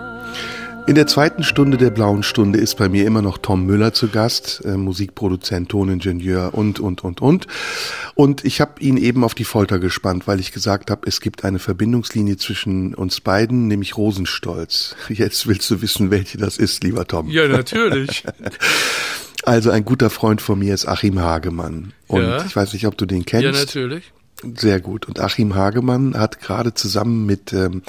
In 0.88 0.94
der 0.94 1.06
zweiten 1.06 1.44
Stunde 1.44 1.76
der 1.76 1.90
blauen 1.90 2.22
Stunde 2.22 2.58
ist 2.58 2.78
bei 2.78 2.88
mir 2.88 3.04
immer 3.04 3.20
noch 3.20 3.36
Tom 3.36 3.66
Müller 3.66 3.92
zu 3.92 4.08
Gast, 4.08 4.62
äh, 4.64 4.78
Musikproduzent, 4.78 5.68
Toningenieur 5.68 6.54
und, 6.54 6.80
und, 6.80 7.04
und, 7.04 7.20
und. 7.20 7.46
Und 8.14 8.42
ich 8.46 8.62
habe 8.62 8.80
ihn 8.80 8.96
eben 8.96 9.22
auf 9.22 9.34
die 9.34 9.44
Folter 9.44 9.78
gespannt, 9.80 10.26
weil 10.26 10.40
ich 10.40 10.50
gesagt 10.50 10.90
habe, 10.90 11.06
es 11.06 11.20
gibt 11.20 11.44
eine 11.44 11.58
Verbindungslinie 11.58 12.38
zwischen 12.38 12.94
uns 12.94 13.20
beiden, 13.20 13.68
nämlich 13.68 13.98
Rosenstolz. 13.98 14.96
Jetzt 15.10 15.46
willst 15.46 15.70
du 15.70 15.82
wissen, 15.82 16.10
welche 16.10 16.38
das 16.38 16.56
ist, 16.56 16.82
lieber 16.82 17.06
Tom. 17.06 17.28
Ja, 17.28 17.46
natürlich. 17.46 18.24
Also 19.44 19.70
ein 19.70 19.84
guter 19.84 20.10
Freund 20.10 20.42
von 20.42 20.58
mir 20.58 20.74
ist 20.74 20.86
Achim 20.86 21.20
Hagemann. 21.20 21.92
Und 22.08 22.22
Ja. 22.22 22.44
ich 22.44 22.54
weiß 22.56 22.72
nicht, 22.72 22.86
ob 22.86 22.98
du 22.98 23.06
den 23.06 23.24
kennst. 23.24 23.44
ja, 23.44 23.52
natürlich. 23.52 24.12
Sehr 24.56 24.80
gut. 24.80 25.06
Und 25.06 25.20
Achim 25.20 25.54
Hagemann 25.54 26.18
hat 26.18 26.40
gerade 26.40 26.74
zusammen 26.74 27.24
mit 27.24 27.52
ähm, 27.52 27.82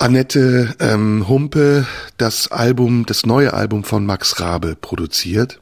Annette 0.00 0.74
ähm, 0.80 1.28
Humpe 1.28 1.86
das 2.16 2.50
Album, 2.50 3.04
das 3.04 3.26
neue 3.26 3.52
Album 3.52 3.84
von 3.84 4.06
Max 4.06 4.40
Rabe 4.40 4.74
produziert. 4.74 5.60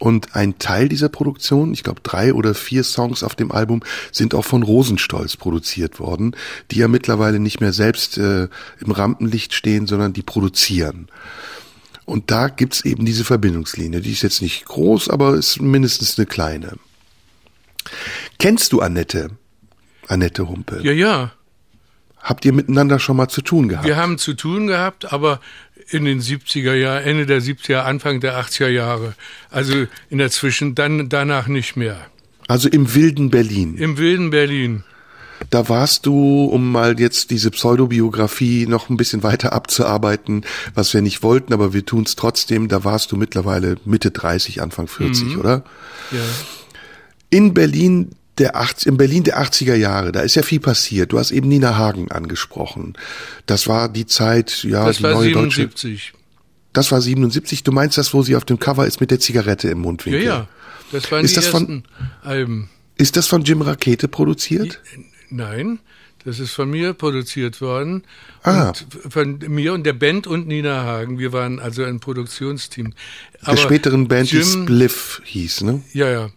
Und 0.00 0.34
ein 0.34 0.58
Teil 0.58 0.88
dieser 0.88 1.08
Produktion, 1.08 1.72
ich 1.72 1.84
glaube 1.84 2.00
drei 2.02 2.34
oder 2.34 2.54
vier 2.54 2.82
Songs 2.82 3.22
auf 3.22 3.36
dem 3.36 3.52
Album, 3.52 3.82
sind 4.10 4.34
auch 4.34 4.44
von 4.44 4.64
Rosenstolz 4.64 5.36
produziert 5.36 6.00
worden, 6.00 6.34
die 6.72 6.80
ja 6.80 6.88
mittlerweile 6.88 7.38
nicht 7.38 7.60
mehr 7.60 7.72
selbst 7.72 8.18
äh, 8.18 8.48
im 8.80 8.90
Rampenlicht 8.90 9.54
stehen, 9.54 9.86
sondern 9.86 10.12
die 10.12 10.22
produzieren. 10.22 11.08
Und 12.04 12.32
da 12.32 12.48
gibt's 12.48 12.84
eben 12.84 13.06
diese 13.06 13.24
Verbindungslinie. 13.24 14.00
Die 14.00 14.12
ist 14.12 14.22
jetzt 14.22 14.42
nicht 14.42 14.64
groß, 14.64 15.10
aber 15.10 15.36
ist 15.36 15.62
mindestens 15.62 16.18
eine 16.18 16.26
kleine. 16.26 16.72
Kennst 18.40 18.72
du 18.72 18.80
Annette? 18.80 19.30
Annette 20.08 20.48
Humpe. 20.48 20.80
Ja, 20.82 20.92
ja. 20.92 21.35
Habt 22.26 22.44
ihr 22.44 22.52
miteinander 22.52 22.98
schon 22.98 23.16
mal 23.16 23.28
zu 23.28 23.40
tun 23.40 23.68
gehabt? 23.68 23.86
Wir 23.86 23.96
haben 23.96 24.18
zu 24.18 24.34
tun 24.34 24.66
gehabt, 24.66 25.12
aber 25.12 25.40
in 25.90 26.04
den 26.04 26.20
70er 26.20 26.74
Jahren, 26.74 27.04
Ende 27.04 27.24
der 27.24 27.40
70er, 27.40 27.82
Anfang 27.82 28.18
der 28.18 28.36
80er 28.36 28.66
Jahre. 28.66 29.14
Also 29.48 29.86
in 30.10 30.18
der 30.18 30.32
Zwischen, 30.32 30.74
dann 30.74 31.08
danach 31.08 31.46
nicht 31.46 31.76
mehr. 31.76 31.96
Also 32.48 32.68
im 32.68 32.96
wilden 32.96 33.30
Berlin. 33.30 33.76
Im 33.76 33.96
wilden 33.96 34.30
Berlin. 34.30 34.82
Da 35.50 35.68
warst 35.68 36.04
du, 36.06 36.46
um 36.46 36.72
mal 36.72 36.98
jetzt 36.98 37.30
diese 37.30 37.52
Pseudobiografie 37.52 38.66
noch 38.66 38.90
ein 38.90 38.96
bisschen 38.96 39.22
weiter 39.22 39.52
abzuarbeiten, 39.52 40.44
was 40.74 40.92
wir 40.94 41.02
nicht 41.02 41.22
wollten, 41.22 41.52
aber 41.52 41.72
wir 41.72 41.86
tun 41.86 42.02
es 42.02 42.16
trotzdem. 42.16 42.66
Da 42.66 42.82
warst 42.82 43.12
du 43.12 43.16
mittlerweile 43.16 43.76
Mitte 43.84 44.10
30, 44.10 44.62
Anfang 44.62 44.88
40, 44.88 45.36
oder? 45.36 45.62
Ja. 46.10 46.18
In 47.30 47.54
Berlin 47.54 48.16
der 48.38 48.56
80, 48.56 48.86
in 48.88 48.96
Berlin 48.96 49.24
der 49.24 49.40
80er 49.42 49.74
Jahre, 49.74 50.12
da 50.12 50.20
ist 50.20 50.34
ja 50.34 50.42
viel 50.42 50.60
passiert. 50.60 51.12
Du 51.12 51.18
hast 51.18 51.30
eben 51.30 51.48
Nina 51.48 51.76
Hagen 51.76 52.10
angesprochen. 52.10 52.94
Das 53.46 53.66
war 53.66 53.88
die 53.88 54.06
Zeit, 54.06 54.62
ja, 54.64 54.84
Das 54.86 54.98
die 54.98 55.02
war 55.04 55.12
neue 55.14 55.24
77. 55.28 56.12
deutsche. 56.12 56.12
Das 56.72 56.92
war 56.92 57.00
77. 57.00 57.62
Du 57.62 57.72
meinst 57.72 57.96
das, 57.96 58.12
wo 58.12 58.22
sie 58.22 58.36
auf 58.36 58.44
dem 58.44 58.58
Cover 58.58 58.86
ist 58.86 59.00
mit 59.00 59.10
der 59.10 59.20
Zigarette 59.20 59.68
im 59.68 59.78
Ja, 59.78 59.82
Mundwinkel? 59.84 60.22
ja. 60.22 60.48
Das 60.92 61.10
waren 61.10 61.24
Ist 61.24 61.32
die 61.32 61.36
das 61.36 61.46
von- 61.46 61.62
ersten 61.62 61.84
Alben. 62.22 62.70
Ist 62.98 63.16
das 63.16 63.26
von 63.26 63.42
Jim 63.42 63.62
Rakete 63.62 64.08
produziert? 64.08 64.80
Nein, 65.30 65.78
das 66.24 66.38
ist 66.38 66.52
von 66.52 66.70
mir 66.70 66.92
produziert 66.92 67.60
worden. 67.60 68.04
Ah. 68.42 68.72
Von 69.08 69.38
mir 69.48 69.72
und 69.72 69.84
der 69.84 69.92
Band 69.94 70.26
und 70.26 70.46
Nina 70.46 70.84
Hagen. 70.84 71.18
Wir 71.18 71.32
waren 71.32 71.58
also 71.58 71.82
ein 71.84 71.98
Produktionsteam. 72.00 72.92
Der 73.46 73.56
späteren 73.56 74.06
Band, 74.08 74.30
die 74.30 74.36
Jim, 74.36 74.62
Spliff 74.64 75.20
hieß, 75.24 75.62
ne? 75.62 75.82
Ja, 75.92 76.08
ja. 76.10 76.30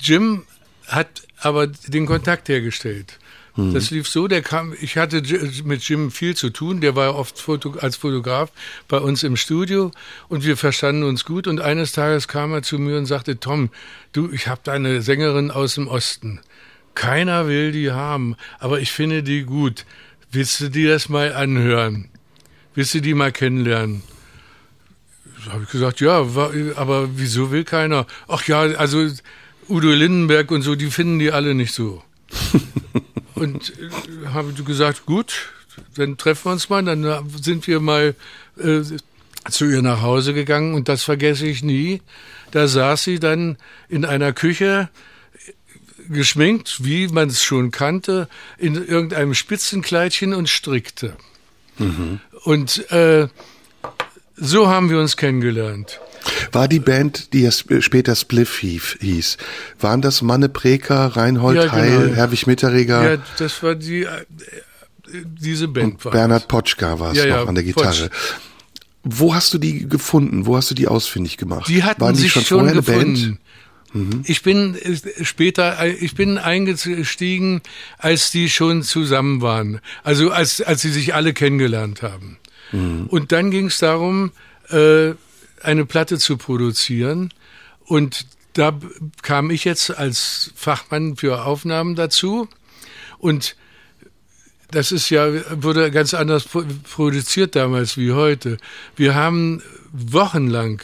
Jim 0.00 0.42
hat 0.86 1.22
aber 1.38 1.66
den 1.66 2.06
Kontakt 2.06 2.48
hergestellt. 2.48 3.18
Das 3.54 3.90
lief 3.90 4.08
so, 4.08 4.28
der 4.28 4.40
kam, 4.40 4.74
ich 4.80 4.96
hatte 4.96 5.22
mit 5.64 5.86
Jim 5.86 6.10
viel 6.10 6.34
zu 6.34 6.48
tun, 6.48 6.80
der 6.80 6.96
war 6.96 7.14
oft 7.14 7.38
Foto, 7.38 7.74
als 7.78 7.96
Fotograf 7.96 8.50
bei 8.88 8.96
uns 8.96 9.22
im 9.24 9.36
Studio 9.36 9.90
und 10.28 10.46
wir 10.46 10.56
verstanden 10.56 11.02
uns 11.02 11.26
gut 11.26 11.46
und 11.46 11.60
eines 11.60 11.92
Tages 11.92 12.28
kam 12.28 12.54
er 12.54 12.62
zu 12.62 12.78
mir 12.78 12.96
und 12.96 13.04
sagte, 13.04 13.40
Tom, 13.40 13.68
du, 14.12 14.30
ich 14.32 14.48
habe 14.48 14.62
da 14.64 14.72
eine 14.72 15.02
Sängerin 15.02 15.50
aus 15.50 15.74
dem 15.74 15.86
Osten. 15.86 16.40
Keiner 16.94 17.46
will 17.46 17.72
die 17.72 17.90
haben, 17.90 18.36
aber 18.58 18.80
ich 18.80 18.90
finde 18.90 19.22
die 19.22 19.42
gut. 19.42 19.84
Willst 20.30 20.60
du 20.60 20.70
dir 20.70 20.90
das 20.90 21.10
mal 21.10 21.34
anhören? 21.34 22.08
Willst 22.74 22.94
du 22.94 23.02
die 23.02 23.12
mal 23.12 23.32
kennenlernen? 23.32 24.02
habe 25.50 25.64
ich 25.64 25.70
gesagt, 25.70 26.00
ja, 26.00 26.20
aber 26.76 27.08
wieso 27.16 27.50
will 27.50 27.64
keiner? 27.64 28.06
Ach 28.28 28.46
ja, 28.46 28.60
also 28.60 29.08
Udo 29.68 29.90
Lindenberg 29.90 30.50
und 30.50 30.62
so, 30.62 30.74
die 30.74 30.90
finden 30.90 31.18
die 31.18 31.32
alle 31.32 31.54
nicht 31.54 31.72
so. 31.72 32.02
und 33.34 33.72
äh, 33.78 34.28
habe 34.28 34.52
gesagt, 34.52 35.06
gut, 35.06 35.50
dann 35.96 36.16
treffen 36.16 36.46
wir 36.46 36.52
uns 36.52 36.68
mal. 36.68 36.84
Dann 36.84 37.04
äh, 37.04 37.20
sind 37.40 37.66
wir 37.66 37.80
mal 37.80 38.14
äh, 38.58 38.80
zu 39.50 39.64
ihr 39.66 39.82
nach 39.82 40.02
Hause 40.02 40.34
gegangen 40.34 40.74
und 40.74 40.88
das 40.88 41.02
vergesse 41.04 41.46
ich 41.46 41.62
nie. 41.62 42.00
Da 42.50 42.68
saß 42.68 43.04
sie 43.04 43.18
dann 43.18 43.56
in 43.88 44.04
einer 44.04 44.32
Küche 44.32 44.88
geschminkt, 46.08 46.84
wie 46.84 47.08
man 47.08 47.28
es 47.28 47.42
schon 47.42 47.70
kannte, 47.70 48.28
in 48.58 48.74
irgendeinem 48.74 49.34
Spitzenkleidchen 49.34 50.34
und 50.34 50.48
strickte. 50.48 51.16
Und 52.44 52.90
äh, 52.90 53.28
so 54.36 54.68
haben 54.68 54.90
wir 54.90 54.98
uns 54.98 55.16
kennengelernt. 55.16 56.00
War 56.52 56.68
die 56.68 56.78
Band, 56.80 57.32
die 57.32 57.42
ja 57.42 57.50
sp- 57.50 57.80
später 57.82 58.14
Spliff 58.14 58.58
hieß, 58.58 59.36
waren 59.80 60.02
das 60.02 60.22
Manne 60.22 60.48
Preker, 60.48 61.06
Reinhold 61.16 61.56
Ja, 61.56 61.62
genau. 61.62 61.72
Heil, 61.74 62.16
Herwig 62.16 62.46
Mitterreger 62.46 63.12
Ja, 63.14 63.18
das 63.38 63.62
war 63.62 63.74
die, 63.74 64.02
äh, 64.04 64.24
diese 65.24 65.68
Band. 65.68 66.04
und 66.04 66.10
Bernhard. 66.12 66.48
Potschka 66.48 66.98
war 67.00 67.12
es 67.12 67.18
Ja, 67.18 67.26
ja, 67.26 67.36
noch 67.40 67.48
an 67.48 67.54
der 67.54 67.64
Gitarre. 67.64 68.10
Wo 69.04 69.34
hast 69.34 69.52
du 69.52 69.58
die 69.58 69.88
gefunden? 69.88 70.46
Wo 70.46 70.56
hast 70.56 70.70
du 70.70 70.74
die 70.74 70.86
ausfindig 70.86 71.36
gemacht? 71.36 71.68
Die 71.68 71.82
hatten 71.82 72.00
waren 72.00 72.14
die 72.14 72.20
sich 72.22 72.32
schon, 72.32 72.44
schon, 72.44 72.58
vorher 72.60 72.72
eine 72.72 72.82
gefunden. 72.82 73.38
Band? 73.92 74.28
Ich 74.28 74.42
bin 74.42 74.74
äh, 74.76 74.96
später, 75.24 75.78
äh, 75.82 75.90
ich 75.90 76.14
bin 76.14 76.38
eingestiegen, 76.38 77.60
als 77.98 78.30
die 78.30 78.48
schon 78.48 78.82
zusammen 78.82 79.42
waren. 79.42 79.80
Also 80.02 80.30
als, 80.30 80.62
als 80.62 80.80
sie 80.82 80.90
sich 80.90 81.14
alle 81.14 81.34
kennengelernt 81.34 82.02
haben. 82.02 82.38
Und 83.08 83.32
dann 83.32 83.50
ging 83.50 83.66
es 83.66 83.76
darum, 83.80 84.30
äh, 84.70 85.10
eine 85.64 85.84
Platte 85.86 86.18
zu 86.18 86.36
produzieren. 86.36 87.32
Und 87.84 88.26
da 88.54 88.78
kam 89.22 89.50
ich 89.50 89.64
jetzt 89.64 89.90
als 89.96 90.50
Fachmann 90.54 91.16
für 91.16 91.44
Aufnahmen 91.44 91.94
dazu. 91.94 92.48
Und 93.18 93.56
das 94.70 94.92
ist 94.92 95.10
ja, 95.10 95.28
wurde 95.62 95.90
ganz 95.90 96.14
anders 96.14 96.44
pro- 96.44 96.64
produziert 96.90 97.56
damals 97.56 97.96
wie 97.96 98.12
heute. 98.12 98.56
Wir 98.96 99.14
haben 99.14 99.62
wochenlang 99.92 100.82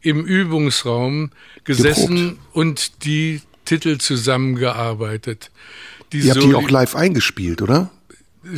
im 0.00 0.24
Übungsraum 0.24 1.30
gesessen 1.64 2.38
und 2.52 3.04
die 3.04 3.42
Titel 3.64 3.98
zusammengearbeitet. 3.98 5.50
Die 6.12 6.20
Ihr 6.20 6.30
habt 6.32 6.40
so- 6.42 6.48
die 6.48 6.54
auch 6.54 6.70
live 6.70 6.94
eingespielt, 6.96 7.62
oder? 7.62 7.90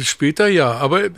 Später 0.02 0.46
ja, 0.48 0.72
aber 0.72 1.08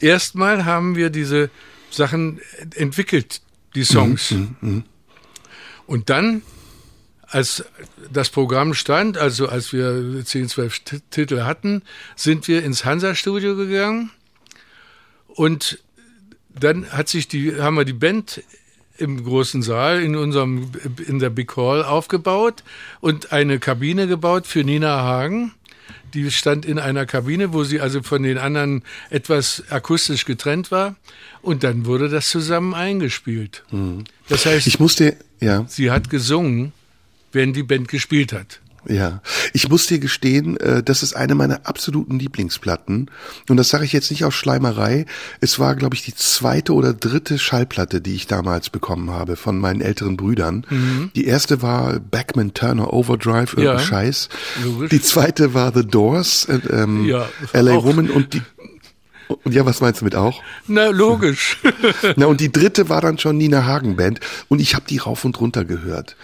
erstmal 0.00 0.64
haben 0.64 0.96
wir 0.96 1.10
diese 1.10 1.48
Sachen 1.90 2.40
entwickelt, 2.74 3.40
die 3.76 3.84
Songs. 3.84 4.34
Und 5.86 6.10
dann, 6.10 6.42
als 7.22 7.64
das 8.12 8.30
Programm 8.30 8.74
stand, 8.74 9.18
also 9.18 9.48
als 9.48 9.72
wir 9.72 10.24
10, 10.24 10.48
12 10.48 10.78
T- 10.80 11.00
Titel 11.10 11.42
hatten, 11.42 11.82
sind 12.16 12.48
wir 12.48 12.64
ins 12.64 12.84
Hansa-Studio 12.84 13.54
gegangen 13.56 14.10
und 15.28 15.78
dann 16.58 16.90
hat 16.90 17.08
sich 17.08 17.28
die, 17.28 17.54
haben 17.60 17.76
wir 17.76 17.84
die 17.84 17.92
Band 17.92 18.42
im 18.98 19.22
großen 19.22 19.60
Saal 19.62 20.00
in 20.02 20.16
unserem, 20.16 20.70
in 21.06 21.18
der 21.18 21.28
Big 21.28 21.54
Hall 21.56 21.84
aufgebaut 21.84 22.64
und 23.00 23.30
eine 23.30 23.58
Kabine 23.58 24.06
gebaut 24.06 24.46
für 24.46 24.64
Nina 24.64 25.02
Hagen. 25.02 25.52
Die 26.14 26.30
stand 26.30 26.64
in 26.64 26.78
einer 26.78 27.06
Kabine, 27.06 27.52
wo 27.52 27.64
sie 27.64 27.80
also 27.80 28.02
von 28.02 28.22
den 28.22 28.38
anderen 28.38 28.82
etwas 29.10 29.64
akustisch 29.70 30.24
getrennt 30.24 30.70
war. 30.70 30.96
Und 31.42 31.62
dann 31.62 31.84
wurde 31.86 32.08
das 32.08 32.28
zusammen 32.28 32.74
eingespielt. 32.74 33.64
Das 34.28 34.46
heißt, 34.46 34.66
Ich 34.66 34.80
musste, 34.80 35.16
ja, 35.40 35.64
sie 35.68 35.90
hat 35.90 36.10
gesungen, 36.10 36.72
während 37.32 37.56
die 37.56 37.62
Band 37.62 37.88
gespielt 37.88 38.32
hat. 38.32 38.60
Ja. 38.88 39.20
Ich 39.52 39.68
muss 39.68 39.86
dir 39.86 39.98
gestehen, 39.98 40.56
äh, 40.58 40.82
das 40.82 41.02
ist 41.02 41.14
eine 41.14 41.34
meiner 41.34 41.60
absoluten 41.64 42.18
Lieblingsplatten. 42.18 43.10
Und 43.48 43.56
das 43.56 43.68
sage 43.68 43.84
ich 43.84 43.92
jetzt 43.92 44.10
nicht 44.10 44.24
aus 44.24 44.34
Schleimerei. 44.34 45.06
Es 45.40 45.58
war, 45.58 45.74
glaube 45.76 45.94
ich, 45.94 46.02
die 46.02 46.14
zweite 46.14 46.72
oder 46.74 46.92
dritte 46.94 47.38
Schallplatte, 47.38 48.00
die 48.00 48.14
ich 48.14 48.26
damals 48.26 48.70
bekommen 48.70 49.10
habe 49.10 49.36
von 49.36 49.58
meinen 49.58 49.80
älteren 49.80 50.16
Brüdern. 50.16 50.66
Die 51.14 51.26
erste 51.26 51.62
war 51.62 51.98
Backman 52.00 52.54
Turner 52.54 52.92
Overdrive, 52.92 53.52
irgendein 53.54 53.76
Mhm. 53.76 53.80
Ja, 53.80 53.86
Scheiß. 53.86 54.28
logisch. 54.64 54.90
Die 54.90 55.02
zweite 55.02 55.54
war 55.54 55.72
The 55.74 55.86
Doors, 55.86 56.46
äh, 56.46 56.60
ähm, 56.70 57.04
Ja, 57.06 57.28
LA 57.52 57.76
auch. 57.76 57.84
Woman 57.84 58.10
und 58.10 58.34
die 58.34 58.42
und 59.42 59.52
ja, 59.56 59.66
was 59.66 59.80
meinst 59.80 60.02
du 60.02 60.04
mit 60.04 60.14
auch? 60.14 60.40
Na, 60.68 60.86
logisch. 60.90 61.58
Na, 62.16 62.26
und 62.26 62.40
die 62.40 62.52
dritte 62.52 62.88
war 62.88 63.00
dann 63.00 63.18
schon 63.18 63.36
Nina 63.36 63.64
Hagen 63.66 63.96
Band 63.96 64.20
und 64.46 64.60
ich 64.60 64.76
habe 64.76 64.84
die 64.88 64.98
rauf 64.98 65.24
und 65.24 65.40
runter 65.40 65.64
gehört. 65.64 66.14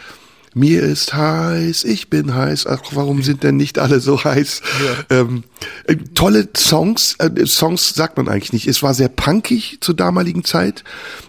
Mir 0.55 0.83
ist 0.83 1.15
heiß, 1.15 1.85
ich 1.85 2.11
bin 2.11 2.35
heiß. 2.35 2.67
Ach, 2.67 2.81
warum 2.93 3.23
sind 3.23 3.43
denn 3.43 3.57
nicht 3.57 3.79
alle 3.79 4.01
so 4.01 4.23
heiß? 4.23 4.61
Ähm, 5.09 5.45
äh, 5.87 5.97
tolle 6.15 6.49
Songs, 6.55 7.17
äh, 7.19 7.47
Songs 7.47 7.95
sagt 7.95 8.19
man 8.19 8.29
eigentlich 8.29 8.53
nicht. 8.53 8.67
Es 8.67 8.83
war 8.83 8.93
sehr 8.93 9.09
punkig 9.09 9.79
zur 9.81 9.95
damaligen 9.97 10.45
Zeit. 10.45 10.85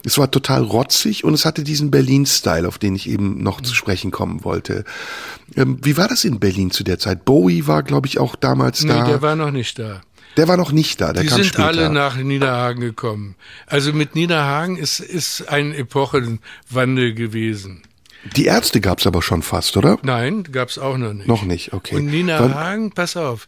Es 0.05 0.17
war 0.17 0.29
total 0.29 0.63
rotzig 0.63 1.23
und 1.23 1.33
es 1.33 1.45
hatte 1.45 1.63
diesen 1.63 1.89
Berlin-Style, 1.89 2.67
auf 2.67 2.77
den 2.79 2.95
ich 2.95 3.09
eben 3.09 3.41
noch 3.41 3.61
zu 3.61 3.73
sprechen 3.73 4.11
kommen 4.11 4.43
wollte. 4.43 4.83
Ähm, 5.55 5.77
wie 5.81 5.95
war 5.95 6.09
das 6.09 6.25
in 6.25 6.39
Berlin 6.39 6.71
zu 6.71 6.83
der 6.83 6.99
Zeit? 6.99 7.23
Bowie 7.23 7.65
war, 7.65 7.83
glaube 7.83 8.07
ich, 8.07 8.19
auch 8.19 8.35
damals 8.35 8.83
nee, 8.83 8.89
da. 8.89 9.05
der 9.05 9.21
war 9.21 9.35
noch 9.37 9.51
nicht 9.51 9.79
da. 9.79 10.01
der 10.35 10.47
war 10.49 10.57
noch 10.57 10.73
nicht 10.73 10.99
da, 10.99 11.13
der 11.13 11.23
Die 11.23 11.29
kam 11.29 11.37
sind 11.37 11.47
später. 11.47 11.67
alle 11.67 11.89
nach 11.89 12.17
Niederhagen 12.17 12.81
gekommen. 12.81 13.35
Also 13.67 13.93
mit 13.93 14.15
Niederhagen 14.15 14.75
ist, 14.77 14.99
ist 14.99 15.47
ein 15.47 15.73
Epochenwandel 15.73 17.13
gewesen. 17.13 17.83
Die 18.35 18.45
Ärzte 18.45 18.81
gab's 18.81 19.05
aber 19.05 19.21
schon 19.21 19.41
fast, 19.41 19.77
oder? 19.77 19.99
Nein, 20.03 20.43
gab's 20.51 20.77
auch 20.77 20.97
noch 20.97 21.13
nicht. 21.13 21.27
Noch 21.27 21.43
nicht, 21.43 21.73
okay. 21.73 21.95
Und 21.95 22.05
Nina 22.07 22.39
Wann- 22.39 22.53
Hagen, 22.55 22.91
pass 22.91 23.17
auf. 23.17 23.47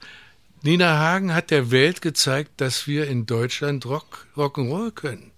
Nina 0.61 0.97
Hagen 0.99 1.33
hat 1.33 1.51
der 1.51 1.71
Welt 1.71 2.01
gezeigt, 2.01 2.51
dass 2.57 2.87
wir 2.87 3.07
in 3.07 3.25
Deutschland 3.25 3.85
Rock, 3.85 4.25
Rock'n'Roll 4.35 4.91
können. 4.91 5.31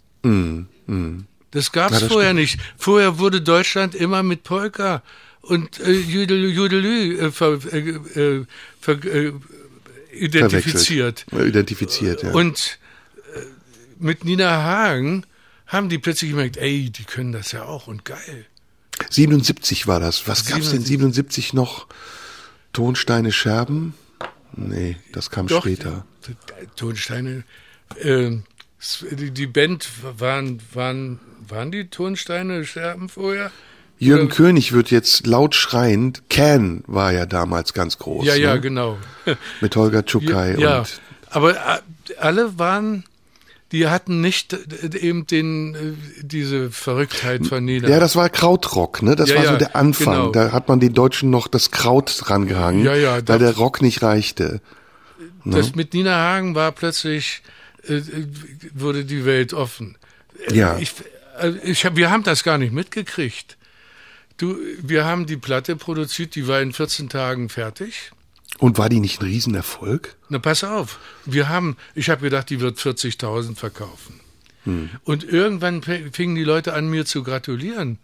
Das 1.52 1.72
gab's 1.72 1.94
Ja, 1.94 2.00
das 2.00 2.12
vorher 2.12 2.34
nicht. 2.34 2.60
Vorher 2.78 3.20
wurde 3.20 3.42
Deutschland 3.42 3.94
immer 3.96 4.24
mit 4.24 4.44
Polka 4.44 5.04
und 5.42 5.80
äh, 5.80 5.92
Jüdel, 5.92 6.50
Jüdelü 6.50 7.18
äh, 7.20 7.32
ver, 7.32 7.60
äh, 7.72 7.78
äh, 7.80 8.46
ver, 8.80 9.04
äh, 9.06 9.34
identifiziert. 10.14 11.26
Identifiziert, 11.32 12.24
ja. 12.24 12.32
Und 12.32 12.80
äh, 13.36 13.40
mit 14.00 14.26
Nina 14.26 14.64
Hagen 14.64 15.26
haben 15.68 15.90
die 15.90 15.98
plötzlich 15.98 16.32
gemerkt, 16.32 16.58
ey, 16.58 16.90
die 16.90 17.04
können 17.04 17.32
das 17.32 17.52
ja 17.52 17.64
auch 17.64 17.88
und 17.88 18.06
geil. 18.06 18.46
77 19.10 19.88
war 19.88 20.00
das. 20.00 20.28
Was 20.28 20.46
gab's 20.46 20.72
denn 20.72 20.84
77 20.84 21.54
noch? 21.54 21.88
Tonsteine 22.74 23.32
Scherben? 23.32 23.94
Nee, 24.56 24.98
das 25.14 25.30
kam 25.30 25.48
Doch, 25.48 25.62
später. 25.62 26.06
Tonsteine. 26.76 27.44
Äh, 28.02 28.38
die, 29.12 29.48
Band 29.48 29.88
waren, 30.20 30.62
waren, 30.74 31.20
waren 31.48 31.72
die 31.72 31.90
Tonsteine 31.90 32.66
Scherben 32.66 33.10
vorher? 33.10 33.52
Jürgen 34.00 34.28
Oder- 34.28 34.36
König 34.36 34.74
wird 34.74 34.92
jetzt 34.92 35.26
laut 35.26 35.56
schreiend. 35.56 36.30
Can 36.30 36.84
war 36.88 37.12
ja 37.12 37.26
damals 37.26 37.74
ganz 37.74 37.98
groß. 37.98 38.26
Ja, 38.26 38.36
ja, 38.36 38.56
ne? 38.56 38.62
genau. 38.62 38.98
Mit 39.62 39.76
Holger 39.76 40.06
Tschukai 40.06 40.56
ja, 40.60 40.80
und 40.80 41.02
aber 41.30 41.56
äh, 41.56 41.80
alle 42.20 42.58
waren, 42.58 43.04
die 43.72 43.88
hatten 43.88 44.22
nicht 44.22 44.54
äh, 44.54 44.98
eben 44.98 45.28
den, 45.28 45.76
äh, 45.76 45.78
diese 46.22 46.72
Verrücktheit 46.72 47.46
von 47.48 47.66
Nina. 47.66 47.88
ja, 47.90 48.00
das 48.00 48.16
war 48.16 48.30
Krautrock, 48.30 49.02
ne? 49.02 49.16
Das 49.16 49.30
Ja, 49.30 49.36
war 49.38 49.44
so 49.44 49.52
ja, 49.52 49.58
der 49.58 49.76
Anfang. 49.76 50.14
genau. 50.16 50.32
Da 50.32 50.52
hat 50.52 50.68
man 50.70 50.80
den 50.80 50.94
Deutschen 50.94 51.30
noch 51.30 51.48
das 51.48 51.72
Kraut 51.72 52.16
drangehangen, 52.20 52.84
Ja, 52.86 52.96
ja, 52.96 53.22
da- 53.22 53.34
weil 53.34 53.40
der 53.40 53.56
Rock 53.58 53.82
nicht 53.82 54.02
reichte. 54.02 54.62
das 55.46 55.76
mit 55.76 55.94
Nina 55.94 56.16
Hagen 56.16 56.56
war 56.56 56.72
plötzlich, 56.72 57.42
äh, 57.88 57.96
äh, 57.96 58.04
wurde 58.74 59.06
die 59.06 59.26
Welt 59.26 59.54
offen. 59.54 59.98
Ja. 60.52 60.78
Ich, 60.80 60.94
ich 61.64 61.86
hab, 61.86 61.96
wir 61.98 62.10
haben 62.10 62.24
das 62.24 62.44
gar 62.44 62.58
nicht 62.58 62.72
mitgekriegt. 62.74 63.58
Du, 64.38 64.56
wir 64.82 65.04
haben 65.06 65.26
die 65.26 65.38
Platte 65.38 65.76
produziert, 65.76 66.36
die 66.36 66.48
war 66.48 66.62
in 66.62 66.72
14 66.74 67.10
Tagen 67.10 67.50
fertig. 67.50 68.12
Und 68.60 68.78
war 68.78 68.90
die 68.90 69.00
nicht 69.00 69.22
ein 69.22 69.26
Riesenerfolg? 69.26 70.16
Na, 70.30 70.40
pass 70.40 70.64
auf. 70.64 71.00
Wir 71.26 71.50
haben, 71.50 71.78
ich 71.94 72.10
habe 72.10 72.22
gedacht, 72.22 72.50
die 72.50 72.60
wird 72.60 72.80
40.000 72.80 73.56
verkaufen. 73.56 74.20
Hm. 74.64 74.90
Und 75.04 75.24
irgendwann 75.24 75.84
fingen 75.84 76.36
die 76.36 76.44
Leute 76.44 76.74
an, 76.74 76.90
mir 76.90 77.06
zu 77.06 77.24
gratulieren. 77.24 78.00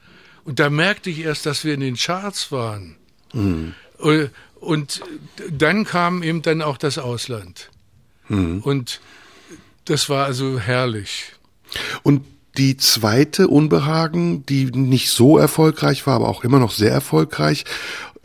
Und 0.45 0.59
da 0.59 0.69
merkte 0.69 1.09
ich 1.09 1.19
erst, 1.19 1.45
dass 1.45 1.63
wir 1.63 1.73
in 1.73 1.79
den 1.79 1.95
Charts 1.95 2.51
waren. 2.51 2.95
Hm. 3.31 3.73
Und 4.59 5.01
dann 5.49 5.85
kam 5.85 6.23
eben 6.23 6.41
dann 6.41 6.61
auch 6.61 6.77
das 6.77 6.97
Ausland. 6.97 7.69
Hm. 8.27 8.61
Und 8.61 9.01
das 9.85 10.09
war 10.09 10.25
also 10.25 10.59
herrlich. 10.59 11.33
Und 12.03 12.25
die 12.57 12.77
zweite 12.77 13.47
Unbehagen, 13.47 14.45
die 14.45 14.65
nicht 14.65 15.09
so 15.09 15.37
erfolgreich 15.37 16.05
war, 16.05 16.15
aber 16.15 16.29
auch 16.29 16.43
immer 16.43 16.59
noch 16.59 16.71
sehr 16.71 16.91
erfolgreich. 16.91 17.65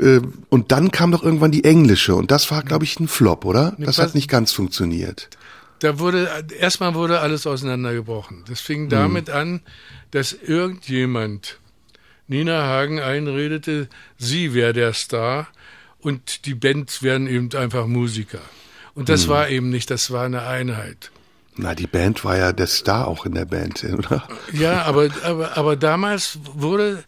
Äh, 0.01 0.20
und 0.49 0.72
dann 0.72 0.91
kam 0.91 1.12
doch 1.12 1.22
irgendwann 1.22 1.51
die 1.51 1.64
englische 1.64 2.14
und 2.14 2.31
das 2.31 2.51
war, 2.51 2.62
glaube 2.62 2.85
ich, 2.85 3.01
ein 3.01 3.09
Flop, 3.09 3.45
oder? 3.45 3.74
Das 3.79 3.99
hat 3.99 4.14
nicht 4.14 4.29
ganz 4.29 4.53
funktioniert. 4.53 5.29
Da 5.81 5.99
wurde, 5.99 6.29
erstmal 6.59 6.95
wurde 6.95 7.20
alles 7.20 7.47
auseinandergebrochen. 7.47 8.45
Das 8.49 8.61
fing 8.61 8.83
hm. 8.83 8.89
damit 8.89 9.31
an, 9.31 9.61
dass 10.11 10.33
irgendjemand 10.33 11.59
Nina 12.26 12.64
Hagen 12.64 13.01
einredete, 13.01 13.89
sie 14.18 14.55
wäre 14.55 14.72
der 14.72 14.93
Star 14.93 15.49
und 16.01 16.45
die 16.47 16.55
Band 16.55 17.03
wären 17.03 17.26
eben 17.26 17.51
einfach 17.55 17.87
Musiker. 17.87 18.41
Und 18.95 19.09
das 19.09 19.22
hm. 19.22 19.29
war 19.29 19.49
eben 19.49 19.70
nicht, 19.70 19.91
das 19.91 20.11
war 20.11 20.24
eine 20.24 20.43
Einheit. 20.43 21.11
Na, 21.59 21.74
die 21.74 21.88
Band 21.88 22.24
war 22.24 22.38
ja 22.38 22.52
der 22.52 22.68
Star 22.68 23.09
auch 23.09 23.26
in 23.26 23.34
der 23.34 23.44
Band, 23.44 23.84
oder? 23.98 24.26
Ja, 24.52 24.82
aber, 24.82 25.11
aber, 25.24 25.56
aber 25.56 25.76
damals 25.76 26.38
wurde, 26.54 27.04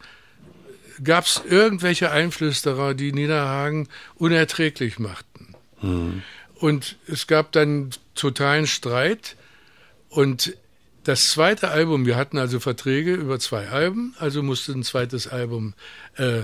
gab 1.03 1.25
es 1.25 1.41
irgendwelche 1.49 2.11
Einflüsterer, 2.11 2.95
die 2.95 3.13
Niederhagen 3.13 3.89
unerträglich 4.17 4.99
machten. 4.99 5.55
Hm. 5.79 6.23
Und 6.57 6.97
es 7.07 7.27
gab 7.29 7.53
dann 7.53 7.91
totalen 8.15 8.67
Streit. 8.67 9.37
Und 10.09 10.57
das 11.05 11.29
zweite 11.29 11.71
Album, 11.71 12.05
wir 12.05 12.17
hatten 12.17 12.37
also 12.37 12.59
Verträge 12.61 13.15
über 13.15 13.39
zwei 13.39 13.69
Alben, 13.69 14.15
also 14.19 14.43
musste 14.43 14.73
ein 14.73 14.83
zweites 14.83 15.29
Album 15.29 15.75
äh, 16.17 16.43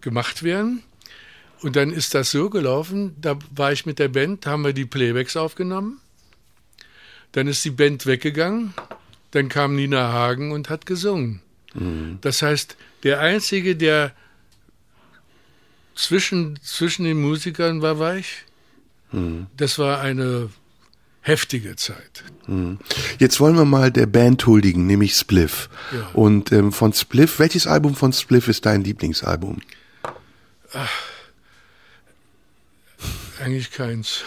gemacht 0.00 0.42
werden. 0.42 0.82
Und 1.60 1.76
dann 1.76 1.90
ist 1.90 2.14
das 2.14 2.30
so 2.30 2.48
gelaufen, 2.48 3.14
da 3.20 3.38
war 3.54 3.72
ich 3.72 3.84
mit 3.84 3.98
der 3.98 4.08
Band, 4.08 4.46
haben 4.46 4.64
wir 4.64 4.72
die 4.72 4.86
Playbacks 4.86 5.36
aufgenommen. 5.36 5.99
Dann 7.32 7.46
ist 7.46 7.64
die 7.64 7.70
Band 7.70 8.06
weggegangen, 8.06 8.74
dann 9.30 9.48
kam 9.48 9.76
Nina 9.76 10.12
Hagen 10.12 10.52
und 10.52 10.68
hat 10.68 10.86
gesungen. 10.86 11.40
Mhm. 11.74 12.18
Das 12.20 12.42
heißt, 12.42 12.76
der 13.02 13.20
Einzige, 13.20 13.76
der 13.76 14.12
zwischen, 15.94 16.58
zwischen 16.62 17.04
den 17.04 17.20
Musikern 17.20 17.82
war, 17.82 17.98
war 17.98 18.16
ich. 18.16 18.44
Mhm. 19.12 19.46
Das 19.56 19.78
war 19.78 20.00
eine 20.00 20.50
heftige 21.20 21.76
Zeit. 21.76 22.24
Mhm. 22.46 22.78
Jetzt 23.18 23.40
wollen 23.40 23.56
wir 23.56 23.64
mal 23.64 23.90
der 23.90 24.06
Band 24.06 24.46
huldigen, 24.46 24.86
nämlich 24.86 25.14
Spliff. 25.14 25.68
Ja. 25.92 26.08
Und 26.14 26.52
ähm, 26.52 26.72
von 26.72 26.92
Spliff, 26.92 27.38
welches 27.38 27.66
Album 27.66 27.94
von 27.94 28.12
Spliff 28.12 28.48
ist 28.48 28.66
dein 28.66 28.82
Lieblingsalbum? 28.82 29.60
Ach, 30.72 30.90
eigentlich 33.40 33.70
keins. 33.70 34.24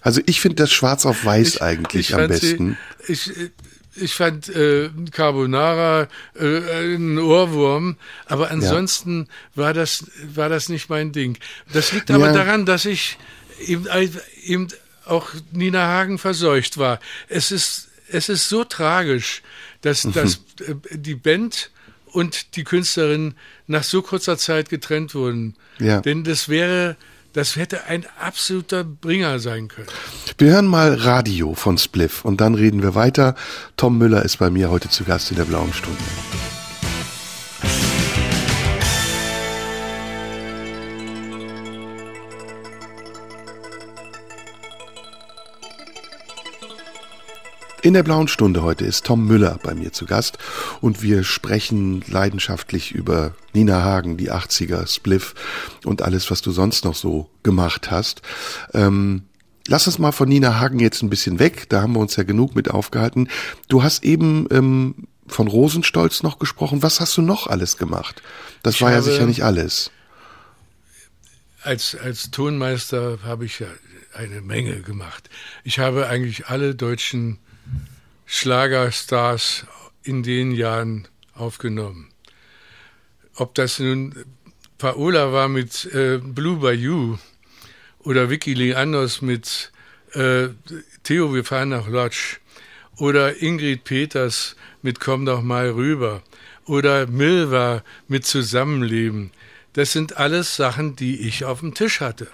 Also 0.00 0.20
ich 0.26 0.40
finde 0.40 0.56
das 0.56 0.72
Schwarz 0.72 1.06
auf 1.06 1.24
Weiß 1.24 1.56
ich, 1.56 1.62
eigentlich 1.62 2.10
ich 2.10 2.16
am 2.16 2.28
besten. 2.28 2.78
Sie, 3.06 3.12
ich, 3.12 3.32
ich 3.96 4.14
fand 4.14 4.48
äh, 4.48 4.90
Carbonara 5.10 6.08
äh, 6.38 6.94
ein 6.94 7.18
Ohrwurm, 7.18 7.96
aber 8.26 8.50
ansonsten 8.50 9.28
ja. 9.54 9.62
war 9.64 9.74
das 9.74 10.04
war 10.34 10.48
das 10.48 10.68
nicht 10.68 10.88
mein 10.88 11.12
Ding. 11.12 11.38
Das 11.72 11.92
liegt 11.92 12.10
aber 12.10 12.28
ja. 12.28 12.32
daran, 12.32 12.66
dass 12.66 12.84
ich 12.84 13.18
eben, 13.66 13.86
eben 14.44 14.68
auch 15.04 15.28
Nina 15.52 15.80
Hagen 15.80 16.18
verseucht 16.18 16.78
war. 16.78 17.00
Es 17.28 17.50
ist 17.50 17.88
es 18.12 18.28
ist 18.28 18.48
so 18.48 18.64
tragisch, 18.64 19.42
dass, 19.82 20.04
mhm. 20.04 20.12
dass 20.12 20.40
äh, 20.66 20.74
die 20.92 21.14
Band 21.14 21.70
und 22.06 22.56
die 22.56 22.64
Künstlerin 22.64 23.34
nach 23.66 23.84
so 23.84 24.02
kurzer 24.02 24.36
Zeit 24.36 24.68
getrennt 24.68 25.14
wurden. 25.14 25.54
Ja. 25.78 26.00
Denn 26.00 26.24
das 26.24 26.48
wäre, 26.48 26.96
das 27.32 27.56
hätte 27.56 27.84
ein 27.84 28.06
absoluter 28.18 28.84
Bringer 28.84 29.38
sein 29.38 29.68
können. 29.68 29.88
Wir 30.38 30.52
hören 30.52 30.66
mal 30.66 30.94
Radio 30.94 31.54
von 31.54 31.78
Spliff 31.78 32.24
und 32.24 32.40
dann 32.40 32.54
reden 32.54 32.82
wir 32.82 32.94
weiter. 32.94 33.34
Tom 33.76 33.98
Müller 33.98 34.24
ist 34.24 34.38
bei 34.38 34.50
mir 34.50 34.70
heute 34.70 34.88
zu 34.88 35.04
Gast 35.04 35.30
in 35.30 35.36
der 35.36 35.44
Blauen 35.44 35.72
Stunde. 35.72 35.98
In 47.82 47.94
der 47.94 48.02
blauen 48.02 48.28
Stunde 48.28 48.62
heute 48.62 48.84
ist 48.84 49.06
Tom 49.06 49.26
Müller 49.26 49.58
bei 49.62 49.74
mir 49.74 49.90
zu 49.90 50.04
Gast 50.04 50.36
und 50.82 51.02
wir 51.02 51.24
sprechen 51.24 52.04
leidenschaftlich 52.06 52.92
über 52.92 53.34
Nina 53.54 53.82
Hagen, 53.82 54.18
die 54.18 54.30
80er, 54.30 54.86
Spliff 54.86 55.34
und 55.86 56.02
alles, 56.02 56.30
was 56.30 56.42
du 56.42 56.50
sonst 56.50 56.84
noch 56.84 56.94
so 56.94 57.30
gemacht 57.42 57.90
hast. 57.90 58.20
Ähm, 58.74 59.22
lass 59.66 59.86
uns 59.86 59.98
mal 59.98 60.12
von 60.12 60.28
Nina 60.28 60.60
Hagen 60.60 60.78
jetzt 60.78 61.02
ein 61.02 61.08
bisschen 61.08 61.38
weg, 61.38 61.70
da 61.70 61.80
haben 61.80 61.94
wir 61.94 62.00
uns 62.00 62.16
ja 62.16 62.22
genug 62.22 62.54
mit 62.54 62.70
aufgehalten. 62.70 63.30
Du 63.68 63.82
hast 63.82 64.04
eben 64.04 64.46
ähm, 64.50 65.06
von 65.26 65.48
Rosenstolz 65.48 66.22
noch 66.22 66.38
gesprochen. 66.38 66.82
Was 66.82 67.00
hast 67.00 67.16
du 67.16 67.22
noch 67.22 67.46
alles 67.46 67.78
gemacht? 67.78 68.20
Das 68.62 68.74
ich 68.74 68.82
war 68.82 68.92
ja 68.92 69.00
sicher 69.00 69.24
nicht 69.24 69.42
alles. 69.42 69.90
Als, 71.62 71.96
als 71.96 72.30
Tonmeister 72.30 73.20
habe 73.24 73.46
ich 73.46 73.58
ja 73.58 73.68
eine 74.12 74.42
Menge 74.42 74.82
gemacht. 74.82 75.30
Ich 75.64 75.78
habe 75.78 76.08
eigentlich 76.08 76.48
alle 76.48 76.74
deutschen 76.74 77.38
Schlagerstars 78.32 79.66
in 80.04 80.22
den 80.22 80.52
Jahren 80.52 81.08
aufgenommen. 81.34 82.10
Ob 83.34 83.56
das 83.56 83.80
nun 83.80 84.14
Paola 84.78 85.32
war 85.32 85.48
mit 85.48 85.84
äh, 85.92 86.18
Blue 86.18 86.60
Bayou 86.60 87.18
oder 87.98 88.30
Vicky 88.30 88.72
Anders 88.72 89.20
mit 89.20 89.72
äh, 90.12 90.48
Theo, 91.02 91.34
wir 91.34 91.44
fahren 91.44 91.70
nach 91.70 91.88
Lodge 91.88 92.36
oder 92.98 93.42
Ingrid 93.42 93.82
Peters 93.82 94.54
mit 94.80 95.00
Komm 95.00 95.26
doch 95.26 95.42
mal 95.42 95.70
rüber 95.70 96.22
oder 96.66 97.08
Milva 97.08 97.82
mit 98.06 98.24
Zusammenleben. 98.24 99.32
Das 99.72 99.92
sind 99.92 100.18
alles 100.18 100.54
Sachen, 100.54 100.94
die 100.94 101.26
ich 101.26 101.44
auf 101.44 101.60
dem 101.60 101.74
Tisch 101.74 102.00
hatte. 102.00 102.28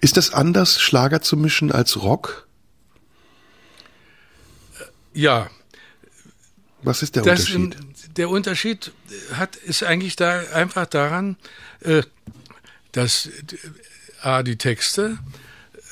Ist 0.00 0.16
das 0.16 0.32
anders, 0.34 0.80
Schlager 0.80 1.22
zu 1.22 1.36
mischen 1.36 1.70
als 1.70 2.02
Rock? 2.02 2.47
Ja. 5.18 5.50
Was 6.82 7.02
ist 7.02 7.16
der 7.16 7.24
das, 7.24 7.50
Unterschied? 7.50 8.16
Der 8.16 8.30
Unterschied 8.30 8.92
hat, 9.32 9.56
ist 9.56 9.82
eigentlich 9.82 10.14
da 10.14 10.44
einfach 10.54 10.86
daran, 10.86 11.36
äh, 11.80 12.02
dass 12.92 13.26
äh, 13.26 13.30
A, 14.20 14.44
die 14.44 14.56
Texte 14.56 15.18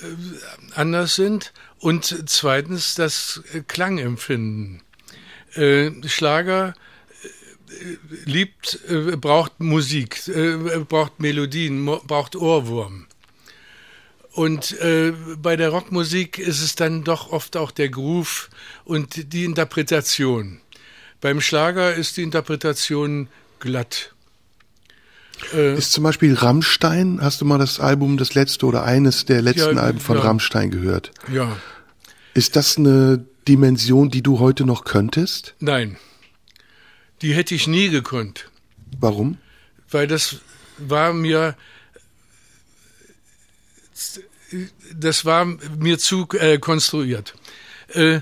äh, 0.01 0.07
anders 0.77 1.17
sind 1.17 1.53
und 1.81 2.23
zweitens 2.27 2.95
das 2.95 3.43
Klangempfinden. 3.69 4.83
Schlager 6.05 6.75
liebt, 8.27 8.79
braucht 9.23 9.59
Musik, 9.59 10.21
braucht 10.87 11.19
Melodien, 11.19 11.87
braucht 11.87 12.37
Ohrwurm. 12.37 13.07
Und 14.37 14.79
äh, 14.83 15.15
bei 15.39 15.57
der 15.57 15.71
Rockmusik 15.71 16.39
ist 16.39 16.61
es 16.61 16.75
dann 16.75 17.05
doch 17.05 17.33
oft 17.33 17.57
auch 17.57 17.71
der 17.71 17.89
Groove 17.89 18.51
und 18.85 19.33
die 19.33 19.47
Interpretation. 19.47 20.61
Beim 21.23 21.41
Schlager 21.41 21.95
ist 21.95 22.19
die 22.19 22.23
Interpretation 22.23 23.29
glatt. 23.61 24.13
Äh, 25.55 25.79
ist 25.79 25.95
zum 25.95 26.05
Beispiel 26.05 26.35
Rammstein, 26.35 27.19
hast 27.23 27.41
du 27.41 27.47
mal 27.47 27.57
das 27.57 27.81
Album, 27.81 28.19
das 28.19 28.35
letzte 28.35 28.67
oder 28.67 28.85
eines 28.85 29.25
der 29.25 29.41
letzten 29.41 29.77
ja, 29.77 29.83
Alben 29.83 30.01
von 30.01 30.19
ja. 30.19 30.25
Rammstein 30.25 30.71
gehört? 30.71 31.13
Ja. 31.33 31.57
Ist 32.35 32.57
das 32.57 32.77
eine 32.77 33.25
Dimension, 33.49 34.11
die 34.11 34.23
du 34.23 34.39
heute 34.39 34.67
noch 34.67 34.85
könntest? 34.85 35.55
Nein. 35.61 35.97
Die 37.23 37.33
hätte 37.33 37.55
ich 37.55 37.67
nie 37.67 37.89
gekonnt. 37.89 38.51
Warum? 39.01 39.39
Weil 39.91 40.07
das 40.07 40.41
war 40.77 41.15
mir 41.15 41.57
das 44.95 45.25
war 45.25 45.45
mir 45.45 45.99
zu 45.99 46.29
äh, 46.39 46.59
konstruiert. 46.59 47.35
Äh, 47.89 48.21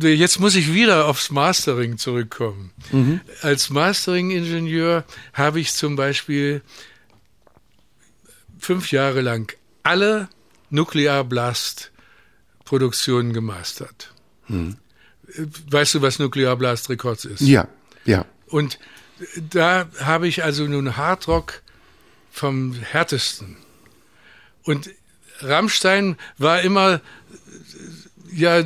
jetzt 0.00 0.40
muss 0.40 0.56
ich 0.56 0.72
wieder 0.72 1.04
aufs 1.06 1.30
Mastering 1.30 1.98
zurückkommen. 1.98 2.72
Mhm. 2.92 3.20
Als 3.42 3.68
Mastering-Ingenieur 3.70 5.04
habe 5.32 5.60
ich 5.60 5.74
zum 5.74 5.96
Beispiel 5.96 6.62
fünf 8.58 8.90
Jahre 8.90 9.20
lang 9.20 9.54
alle 9.82 10.30
Nuklearblast-Produktionen 10.70 13.32
gemastert. 13.32 14.12
Mhm. 14.48 14.76
Weißt 15.70 15.94
du, 15.94 16.02
was 16.02 16.18
Nuklearblast 16.18 16.90
Records 16.90 17.24
ist? 17.24 17.40
Ja, 17.40 17.68
ja. 18.04 18.26
Und 18.48 18.78
da 19.50 19.88
habe 20.00 20.28
ich 20.28 20.44
also 20.44 20.66
nun 20.66 20.96
Hardrock 20.96 21.62
vom 22.30 22.74
härtesten. 22.74 23.56
Und 24.66 24.90
Rammstein 25.40 26.16
war 26.38 26.60
immer, 26.60 27.00
ja, 28.32 28.62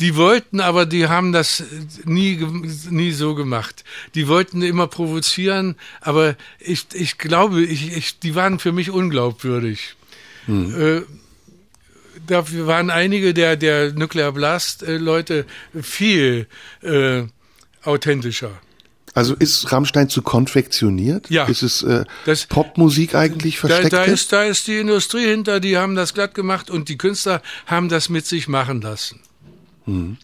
die 0.00 0.16
wollten, 0.16 0.60
aber 0.60 0.86
die 0.86 1.08
haben 1.08 1.32
das 1.32 1.62
nie, 2.04 2.36
nie 2.90 3.12
so 3.12 3.34
gemacht. 3.34 3.84
Die 4.14 4.28
wollten 4.28 4.62
immer 4.62 4.86
provozieren, 4.86 5.76
aber 6.00 6.36
ich, 6.60 6.86
ich 6.94 7.18
glaube, 7.18 7.62
ich, 7.62 7.96
ich, 7.96 8.18
die 8.18 8.34
waren 8.34 8.58
für 8.58 8.72
mich 8.72 8.90
unglaubwürdig. 8.90 9.96
Hm. 10.46 10.80
Äh, 10.80 11.02
dafür 12.26 12.66
waren 12.66 12.90
einige 12.90 13.34
der, 13.34 13.56
der 13.56 13.92
Nuclear 13.92 14.32
Blast 14.32 14.82
äh, 14.82 14.96
Leute 14.98 15.46
viel 15.80 16.46
äh, 16.82 17.24
authentischer. 17.82 18.60
Also 19.18 19.34
ist 19.34 19.72
Rammstein 19.72 20.08
zu 20.08 20.22
konfektioniert? 20.22 21.28
Ja. 21.28 21.46
Ist 21.46 21.64
es 21.64 21.82
äh, 21.82 22.04
das, 22.24 22.46
Popmusik 22.46 23.16
eigentlich 23.16 23.58
versteckt? 23.58 23.92
Da, 23.92 24.04
da, 24.04 24.12
ist, 24.12 24.32
da 24.32 24.44
ist 24.44 24.68
die 24.68 24.78
Industrie 24.78 25.26
hinter, 25.26 25.58
die 25.58 25.76
haben 25.76 25.96
das 25.96 26.14
glatt 26.14 26.36
gemacht 26.36 26.70
und 26.70 26.88
die 26.88 26.96
Künstler 26.96 27.42
haben 27.66 27.88
das 27.88 28.10
mit 28.10 28.26
sich 28.26 28.46
machen 28.46 28.80
lassen. 28.80 29.18
Hm. 29.86 30.18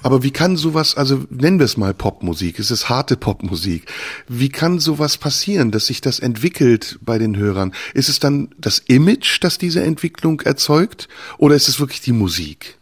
Aber 0.00 0.22
wie 0.22 0.30
kann 0.30 0.56
sowas, 0.56 0.96
also 0.96 1.26
nennen 1.28 1.58
wir 1.58 1.66
es 1.66 1.76
mal 1.76 1.92
Popmusik, 1.92 2.58
es 2.58 2.70
ist 2.70 2.88
harte 2.88 3.18
Popmusik. 3.18 3.92
Wie 4.26 4.48
kann 4.48 4.78
sowas 4.78 5.18
passieren, 5.18 5.70
dass 5.70 5.84
sich 5.84 6.00
das 6.00 6.18
entwickelt 6.18 6.98
bei 7.02 7.18
den 7.18 7.36
Hörern? 7.36 7.74
Ist 7.92 8.08
es 8.08 8.20
dann 8.20 8.54
das 8.56 8.78
Image, 8.78 9.36
das 9.42 9.58
diese 9.58 9.82
Entwicklung 9.82 10.40
erzeugt? 10.40 11.08
Oder 11.36 11.56
ist 11.56 11.68
es 11.68 11.78
wirklich 11.78 12.00
die 12.00 12.12
Musik? 12.12 12.78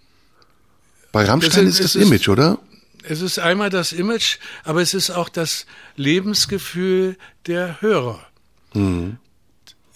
Bei 1.11 1.25
Rammstein 1.25 1.65
das 1.65 1.81
ist, 1.81 1.85
ist 1.85 1.97
das 1.97 2.03
Image, 2.03 2.29
oder? 2.29 2.61
Es 3.03 3.21
ist 3.21 3.39
einmal 3.39 3.71
das 3.71 3.93
Image, 3.93 4.39
aber 4.65 4.81
es 4.81 4.95
ist 4.95 5.11
auch 5.11 5.29
das 5.29 5.67
Lebensgefühl 5.97 7.17
der 7.47 7.81
Hörer. 7.81 8.27
Mhm. 8.75 9.19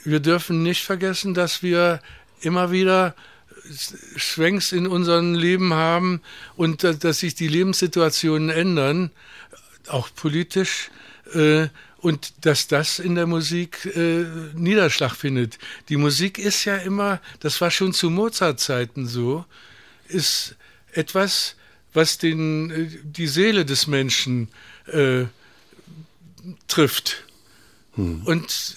Wir 0.04 0.20
dürfen 0.20 0.62
nicht 0.62 0.84
vergessen, 0.84 1.34
dass 1.34 1.62
wir 1.62 2.00
immer 2.40 2.70
wieder 2.70 3.14
Schwenks 4.16 4.72
in 4.72 4.86
unserem 4.86 5.34
Leben 5.34 5.74
haben 5.74 6.20
und 6.56 6.84
dass 6.84 7.20
sich 7.20 7.34
die 7.34 7.48
Lebenssituationen 7.48 8.50
ändern, 8.50 9.10
auch 9.88 10.08
politisch, 10.14 10.90
äh, 11.34 11.68
und 11.98 12.46
dass 12.46 12.68
das 12.68 13.00
in 13.00 13.16
der 13.16 13.26
Musik 13.26 13.84
äh, 13.96 14.24
Niederschlag 14.54 15.16
findet. 15.16 15.58
Die 15.88 15.96
Musik 15.96 16.38
ist 16.38 16.64
ja 16.64 16.76
immer, 16.76 17.20
das 17.40 17.60
war 17.60 17.70
schon 17.70 17.92
zu 17.92 18.10
Mozart-Zeiten 18.10 19.08
so, 19.08 19.44
ist 20.06 20.54
etwas, 20.92 21.56
was 21.96 22.18
den, 22.18 22.70
äh, 22.70 22.88
die 23.02 23.26
Seele 23.26 23.64
des 23.64 23.86
Menschen 23.86 24.48
äh, 24.86 25.24
trifft. 26.68 27.24
Hm. 27.94 28.20
Und 28.24 28.76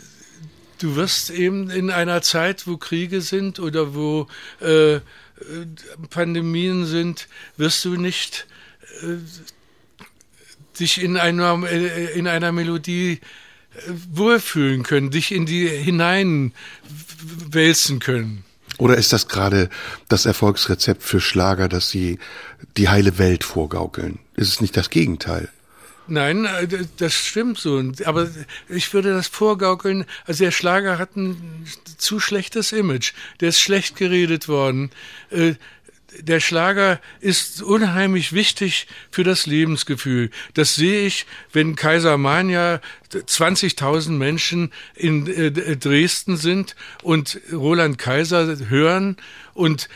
du 0.80 0.96
wirst 0.96 1.30
eben 1.30 1.70
in 1.70 1.92
einer 1.92 2.22
Zeit, 2.22 2.66
wo 2.66 2.78
Kriege 2.78 3.20
sind 3.20 3.60
oder 3.60 3.94
wo 3.94 4.28
äh, 4.62 5.02
Pandemien 6.10 6.86
sind, 6.86 7.28
wirst 7.58 7.84
du 7.84 7.98
nicht 7.98 8.48
äh, 9.02 9.18
dich 10.80 11.04
in 11.04 11.18
einer, 11.18 11.62
äh, 11.70 12.18
in 12.18 12.28
einer 12.28 12.54
Melodie 12.54 13.20
äh, 13.76 13.92
wohlfühlen 14.12 14.84
können, 14.84 15.12
dich 15.12 15.34
in 15.34 15.46
die 15.46 15.68
hineinwälzen 15.68 18.00
können. 18.00 18.46
Oder 18.80 18.98
ist 18.98 19.14
das 19.14 19.28
gerade 19.28 19.70
das 20.08 20.26
Erfolgsrezept 20.26 21.04
für 21.04 21.20
Schlager, 21.20 21.68
dass 21.68 21.90
sie 21.90 22.18
die 22.78 22.90
heile 22.90 23.18
Welt 23.20 23.44
vorgaukeln? 23.44 24.20
Ist 24.36 24.48
es 24.48 24.62
nicht 24.62 24.76
das 24.76 24.90
Gegenteil? 24.90 25.50
Nein, 26.08 26.46
äh, 26.46 26.68
das 26.98 27.14
stimmt 27.14 27.60
so. 27.60 27.84
Aber 28.06 28.30
ich 28.70 28.92
würde 28.94 29.14
das 29.14 29.28
vorgaukeln. 29.28 30.06
Also 30.26 30.46
der 30.46 30.52
Schlager 30.52 30.98
hat 30.98 31.16
ein 31.18 31.66
zu 31.98 32.20
schlechtes 32.20 32.72
Image. 32.72 33.14
Der 33.42 33.50
ist 33.50 33.60
schlecht 33.60 33.98
geredet 33.98 34.48
worden. 34.48 34.92
Äh, 36.18 36.24
der 36.24 36.40
Schlager 36.40 37.00
ist 37.20 37.62
unheimlich 37.62 38.34
wichtig 38.34 38.88
für 39.12 39.24
das 39.24 39.46
Lebensgefühl. 39.46 40.32
Das 40.54 40.76
sehe 40.76 41.06
ich, 41.06 41.26
wenn 41.54 41.76
Kaiser 41.76 42.18
Mania 42.18 42.82
20.000 43.12 44.12
Menschen 44.12 44.72
in 44.96 45.28
äh, 45.28 45.78
Dresden 45.78 46.38
sind 46.38 46.76
und 47.04 47.40
Roland 47.52 47.98
Kaiser 47.98 48.58
hören 48.70 49.18
und 49.54 49.90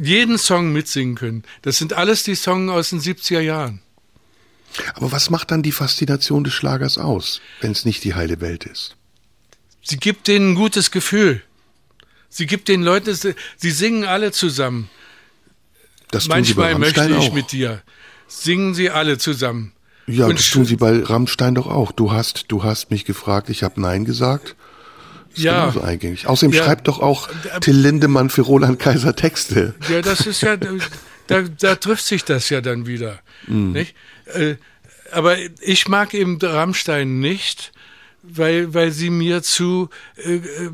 jeden 0.00 0.38
Song 0.38 0.72
mitsingen 0.72 1.14
können. 1.14 1.44
Das 1.62 1.78
sind 1.78 1.92
alles 1.92 2.22
die 2.22 2.34
Songs 2.34 2.70
aus 2.70 2.90
den 2.90 3.00
70er 3.00 3.40
Jahren. 3.40 3.80
Aber 4.94 5.12
was 5.12 5.30
macht 5.30 5.50
dann 5.50 5.62
die 5.62 5.72
Faszination 5.72 6.44
des 6.44 6.52
Schlagers 6.52 6.98
aus, 6.98 7.40
wenn 7.60 7.72
es 7.72 7.84
nicht 7.84 8.02
die 8.04 8.14
heile 8.14 8.40
Welt 8.40 8.64
ist? 8.64 8.96
Sie 9.82 9.98
gibt 9.98 10.28
denen 10.28 10.52
ein 10.52 10.54
gutes 10.54 10.90
Gefühl. 10.90 11.42
Sie 12.28 12.46
gibt 12.46 12.68
den 12.68 12.82
Leuten, 12.82 13.14
sie 13.14 13.70
singen 13.70 14.04
alle 14.04 14.32
zusammen. 14.32 14.90
Das 16.10 16.28
Manchmal 16.28 16.78
möchte 16.78 17.06
ich 17.08 17.16
auch. 17.16 17.32
mit 17.32 17.52
dir. 17.52 17.82
Singen 18.26 18.74
sie 18.74 18.90
alle 18.90 19.18
zusammen. 19.18 19.72
Ja, 20.06 20.26
Und 20.26 20.38
das 20.38 20.50
tun 20.50 20.64
sie 20.64 20.76
bei 20.76 21.02
Rammstein 21.02 21.54
doch 21.54 21.66
auch. 21.66 21.92
Du 21.92 22.12
hast, 22.12 22.46
du 22.48 22.62
hast 22.62 22.90
mich 22.90 23.04
gefragt, 23.04 23.48
ich 23.48 23.62
habe 23.62 23.80
Nein 23.80 24.04
gesagt. 24.04 24.54
Ist 25.34 25.42
ja. 25.42 25.60
genauso 25.60 25.80
eingängig. 25.80 26.26
Außerdem 26.26 26.54
ja. 26.54 26.64
schreibt 26.64 26.88
doch 26.88 27.00
auch 27.00 27.28
Till 27.60 27.76
Lindemann 27.76 28.30
für 28.30 28.42
Roland 28.42 28.78
Kaiser 28.78 29.16
Texte. 29.16 29.74
Ja, 29.88 30.02
das 30.02 30.26
ist 30.26 30.42
ja, 30.42 30.56
da, 31.26 31.42
da 31.42 31.74
trifft 31.76 32.04
sich 32.04 32.24
das 32.24 32.50
ja 32.50 32.60
dann 32.60 32.86
wieder. 32.86 33.20
Mhm. 33.46 33.72
Nicht? 33.72 33.94
Äh, 34.26 34.56
aber 35.10 35.36
ich 35.60 35.88
mag 35.88 36.14
eben 36.14 36.38
Rammstein 36.40 37.20
nicht, 37.20 37.72
weil, 38.26 38.72
weil 38.74 38.90
sie 38.90 39.10
mir 39.10 39.42
zu 39.42 39.90
äh, 40.16 40.36
äh, 40.36 40.70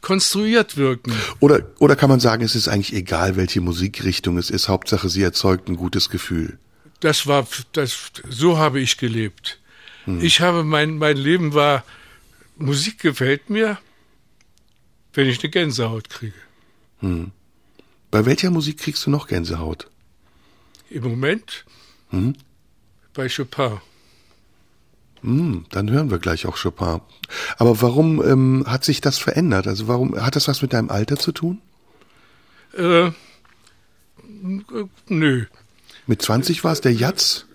konstruiert 0.00 0.76
wirken. 0.76 1.12
Oder, 1.40 1.66
oder 1.78 1.96
kann 1.96 2.08
man 2.08 2.20
sagen, 2.20 2.42
es 2.42 2.54
ist 2.54 2.68
eigentlich 2.68 2.94
egal, 2.94 3.36
welche 3.36 3.60
Musikrichtung 3.60 4.38
es 4.38 4.50
ist, 4.50 4.68
Hauptsache 4.68 5.08
sie 5.08 5.22
erzeugt 5.22 5.68
ein 5.68 5.76
gutes 5.76 6.08
Gefühl. 6.08 6.58
Das 7.00 7.26
war, 7.26 7.46
das, 7.72 8.12
so 8.28 8.58
habe 8.58 8.80
ich 8.80 8.96
gelebt. 8.96 9.60
Hm. 10.04 10.22
Ich 10.22 10.40
habe, 10.40 10.64
mein, 10.64 10.98
mein 10.98 11.16
Leben 11.16 11.52
war, 11.52 11.84
Musik 12.56 13.00
gefällt 13.00 13.50
mir, 13.50 13.78
wenn 15.12 15.28
ich 15.28 15.40
eine 15.40 15.50
Gänsehaut 15.50 16.08
kriege. 16.08 16.34
Hm. 17.00 17.32
Bei 18.10 18.24
welcher 18.24 18.50
Musik 18.50 18.78
kriegst 18.78 19.04
du 19.04 19.10
noch 19.10 19.26
Gänsehaut? 19.26 19.90
Im 20.88 21.02
Moment? 21.02 21.64
Hm? 22.10 22.34
Bei 23.12 23.28
Chopin. 23.28 23.80
Hm, 25.22 25.64
dann 25.70 25.90
hören 25.90 26.10
wir 26.10 26.18
gleich 26.18 26.46
auch 26.46 26.56
Chopin. 26.62 27.00
Aber 27.58 27.80
warum 27.82 28.22
ähm, 28.24 28.64
hat 28.66 28.84
sich 28.84 29.00
das 29.00 29.18
verändert? 29.18 29.66
Also 29.66 29.88
warum 29.88 30.20
hat 30.20 30.36
das 30.36 30.48
was 30.48 30.62
mit 30.62 30.72
deinem 30.72 30.90
Alter 30.90 31.16
zu 31.16 31.32
tun? 31.32 31.60
Äh, 32.76 33.10
nö. 35.08 35.46
Mit 36.06 36.22
20 36.22 36.62
war 36.62 36.72
es 36.72 36.80
der 36.80 36.92
Jatz? 36.92 37.46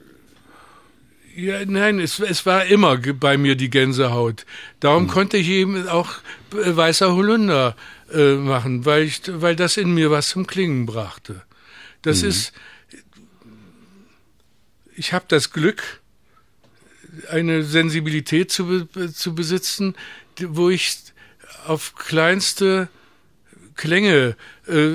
Ja, 1.36 1.64
nein, 1.66 2.00
es, 2.00 2.20
es 2.20 2.46
war 2.46 2.66
immer 2.66 2.98
bei 2.98 3.38
mir 3.38 3.56
die 3.56 3.70
Gänsehaut. 3.70 4.46
Darum 4.80 5.04
hm. 5.04 5.10
konnte 5.10 5.38
ich 5.38 5.48
eben 5.48 5.88
auch 5.88 6.10
äh, 6.54 6.76
weißer 6.76 7.14
Holunder 7.14 7.76
äh, 8.14 8.34
machen, 8.34 8.86
weil 8.86 9.04
ich, 9.04 9.22
weil 9.28 9.56
das 9.56 9.78
in 9.78 9.94
mir 9.94 10.12
was 10.12 10.30
zum 10.30 10.46
Klingen 10.46 10.86
brachte. 10.86 11.44
Das 12.02 12.22
hm. 12.22 12.30
ist, 12.30 12.54
ich 14.96 15.14
habe 15.14 15.26
das 15.30 15.52
Glück, 15.52 16.01
eine 17.30 17.64
Sensibilität 17.64 18.52
zu, 18.52 18.86
zu 18.86 19.36
besitzen, 19.36 19.96
wo 20.40 20.70
ich 20.70 20.98
auf 21.66 21.96
kleinste 21.96 22.90
Klänge 23.76 24.36
äh, 24.68 24.92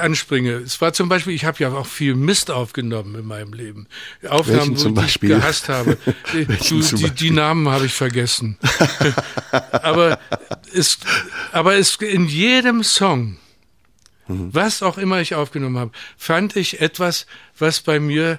anspringe. 0.00 0.52
Es 0.52 0.80
war 0.80 0.92
zum 0.92 1.08
Beispiel, 1.08 1.32
ich 1.32 1.44
habe 1.44 1.58
ja 1.58 1.72
auch 1.72 1.86
viel 1.86 2.14
Mist 2.14 2.50
aufgenommen 2.50 3.14
in 3.14 3.26
meinem 3.26 3.52
Leben. 3.52 3.86
Aufnahmen, 4.28 4.76
Welchen 4.76 4.96
wo 4.96 5.00
ich 5.00 5.20
gehasst 5.20 5.68
habe. 5.68 5.96
du, 6.32 6.80
die, 6.80 7.10
die, 7.10 7.30
Namen 7.30 7.68
habe 7.68 7.86
ich 7.86 7.94
vergessen. 7.94 8.58
aber 9.50 10.18
es, 10.74 10.98
aber 11.52 11.76
es 11.76 11.96
in 11.96 12.26
jedem 12.26 12.84
Song, 12.84 13.38
mhm. 14.26 14.52
was 14.52 14.82
auch 14.82 14.98
immer 14.98 15.20
ich 15.20 15.34
aufgenommen 15.34 15.78
habe, 15.78 15.92
fand 16.16 16.56
ich 16.56 16.80
etwas, 16.80 17.26
was 17.58 17.80
bei 17.80 18.00
mir 18.00 18.38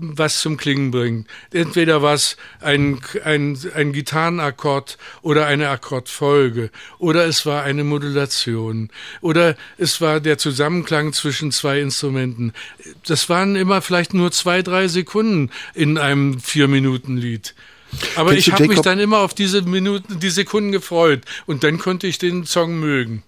was 0.00 0.40
zum 0.40 0.56
Klingen 0.56 0.90
bringt. 0.90 1.28
Entweder 1.52 2.02
war 2.02 2.14
es 2.14 2.36
ein, 2.60 3.00
ein, 3.24 3.58
ein 3.74 3.92
Gitarrenakkord 3.92 4.98
oder 5.22 5.46
eine 5.46 5.68
Akkordfolge 5.68 6.70
oder 6.98 7.26
es 7.26 7.46
war 7.46 7.62
eine 7.62 7.84
Modulation 7.84 8.90
oder 9.20 9.56
es 9.78 10.00
war 10.00 10.20
der 10.20 10.38
Zusammenklang 10.38 11.12
zwischen 11.12 11.52
zwei 11.52 11.80
Instrumenten. 11.80 12.52
Das 13.06 13.28
waren 13.28 13.56
immer 13.56 13.82
vielleicht 13.82 14.14
nur 14.14 14.32
zwei, 14.32 14.62
drei 14.62 14.88
Sekunden 14.88 15.50
in 15.74 15.98
einem 15.98 16.40
Vier-Minuten-Lied. 16.40 17.54
Aber 18.16 18.30
Kennst 18.30 18.48
ich 18.48 18.52
habe 18.52 18.66
mich 18.68 18.80
dann 18.80 18.98
immer 18.98 19.18
auf 19.18 19.34
diese 19.34 19.62
Minuten, 19.62 20.18
die 20.20 20.30
Sekunden 20.30 20.72
gefreut 20.72 21.22
und 21.46 21.64
dann 21.64 21.78
konnte 21.78 22.06
ich 22.06 22.18
den 22.18 22.44
Song 22.44 22.78
mögen. 22.78 23.22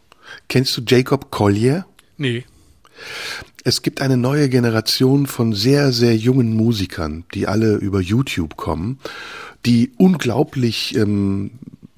Kennst 0.48 0.76
du 0.76 0.82
Jacob 0.86 1.30
Collier? 1.30 1.86
Nee. 2.16 2.44
Es 3.64 3.82
gibt 3.82 4.00
eine 4.00 4.16
neue 4.16 4.48
Generation 4.48 5.26
von 5.26 5.52
sehr, 5.52 5.92
sehr 5.92 6.16
jungen 6.16 6.56
Musikern, 6.56 7.24
die 7.34 7.46
alle 7.46 7.76
über 7.76 8.00
YouTube 8.00 8.56
kommen, 8.56 8.98
die 9.66 9.92
unglaublich 9.96 10.96
ähm, 10.96 11.50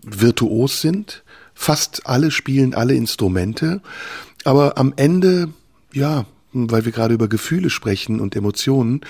virtuos 0.03 0.81
sind. 0.81 1.23
Fast 1.55 2.07
alle 2.07 2.31
spielen 2.31 2.75
alle 2.75 2.95
Instrumente, 2.95 3.83
aber 4.45 4.79
am 4.79 4.95
Ende, 4.97 5.51
ja, 5.93 6.25
weil 6.53 6.85
wir 6.85 6.93
gerade 6.93 7.15
über 7.15 7.29
Gefühle 7.29 7.71
sprechen 7.71 8.19
und 8.19 8.35
Emotionen, 8.35 9.03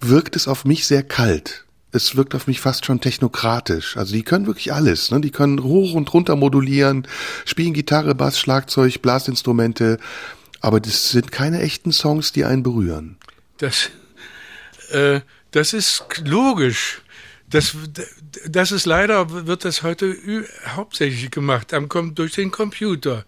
wirkt 0.00 0.36
es 0.36 0.48
auf 0.48 0.64
mich 0.64 0.86
sehr 0.86 1.02
kalt 1.02 1.66
es 1.96 2.14
wirkt 2.14 2.34
auf 2.34 2.46
mich 2.46 2.60
fast 2.60 2.84
schon 2.84 3.00
technokratisch. 3.00 3.96
Also 3.96 4.12
die 4.14 4.22
können 4.22 4.46
wirklich 4.46 4.72
alles. 4.72 5.10
Ne? 5.10 5.20
Die 5.20 5.30
können 5.30 5.62
hoch 5.62 5.94
und 5.94 6.12
runter 6.12 6.36
modulieren, 6.36 7.08
spielen 7.44 7.72
Gitarre, 7.72 8.14
Bass, 8.14 8.38
Schlagzeug, 8.38 9.02
Blasinstrumente. 9.02 9.98
Aber 10.60 10.80
das 10.80 11.10
sind 11.10 11.32
keine 11.32 11.60
echten 11.60 11.92
Songs, 11.92 12.32
die 12.32 12.44
einen 12.44 12.62
berühren. 12.62 13.16
Das, 13.58 13.90
äh, 14.90 15.20
das 15.50 15.72
ist 15.72 16.04
logisch. 16.24 17.02
Das, 17.48 17.76
das 18.46 18.72
ist 18.72 18.86
leider, 18.86 19.46
wird 19.46 19.64
das 19.64 19.82
heute 19.82 20.16
hauptsächlich 20.66 21.30
gemacht, 21.30 21.72
am, 21.72 21.88
durch 22.14 22.32
den 22.32 22.50
Computer. 22.50 23.24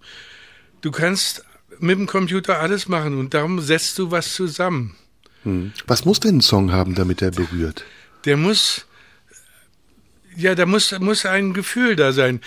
Du 0.80 0.90
kannst 0.90 1.44
mit 1.78 1.98
dem 1.98 2.06
Computer 2.06 2.58
alles 2.58 2.88
machen 2.88 3.18
und 3.18 3.34
darum 3.34 3.60
setzt 3.60 3.98
du 3.98 4.10
was 4.10 4.34
zusammen. 4.34 4.96
Hm. 5.44 5.72
Was 5.86 6.04
muss 6.04 6.18
denn 6.18 6.38
ein 6.38 6.40
Song 6.40 6.72
haben, 6.72 6.96
damit 6.96 7.22
er 7.22 7.30
berührt? 7.30 7.84
der 8.24 8.36
muss 8.36 8.86
ja, 10.38 10.54
da 10.54 10.66
muss, 10.66 10.96
muss 11.00 11.26
ein 11.26 11.52
Gefühl 11.52 11.96
da 11.96 12.12
sein. 12.12 12.40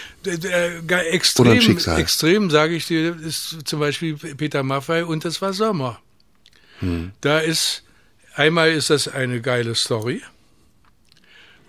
Extrem, 1.12 1.78
extrem 1.98 2.50
sage 2.50 2.74
ich 2.76 2.88
dir, 2.88 3.20
ist 3.20 3.68
zum 3.68 3.82
Beispiel 3.82 4.16
Peter 4.16 4.64
Maffei 4.64 5.04
und 5.04 5.26
es 5.26 5.42
war 5.42 5.52
Sommer. 5.52 6.00
Hm. 6.80 7.12
Da 7.20 7.39
ist, 7.39 7.84
einmal 8.34 8.72
ist 8.72 8.92
das 8.92 9.10
eine 9.10 9.42
geile 9.42 9.76
Story. 9.76 10.22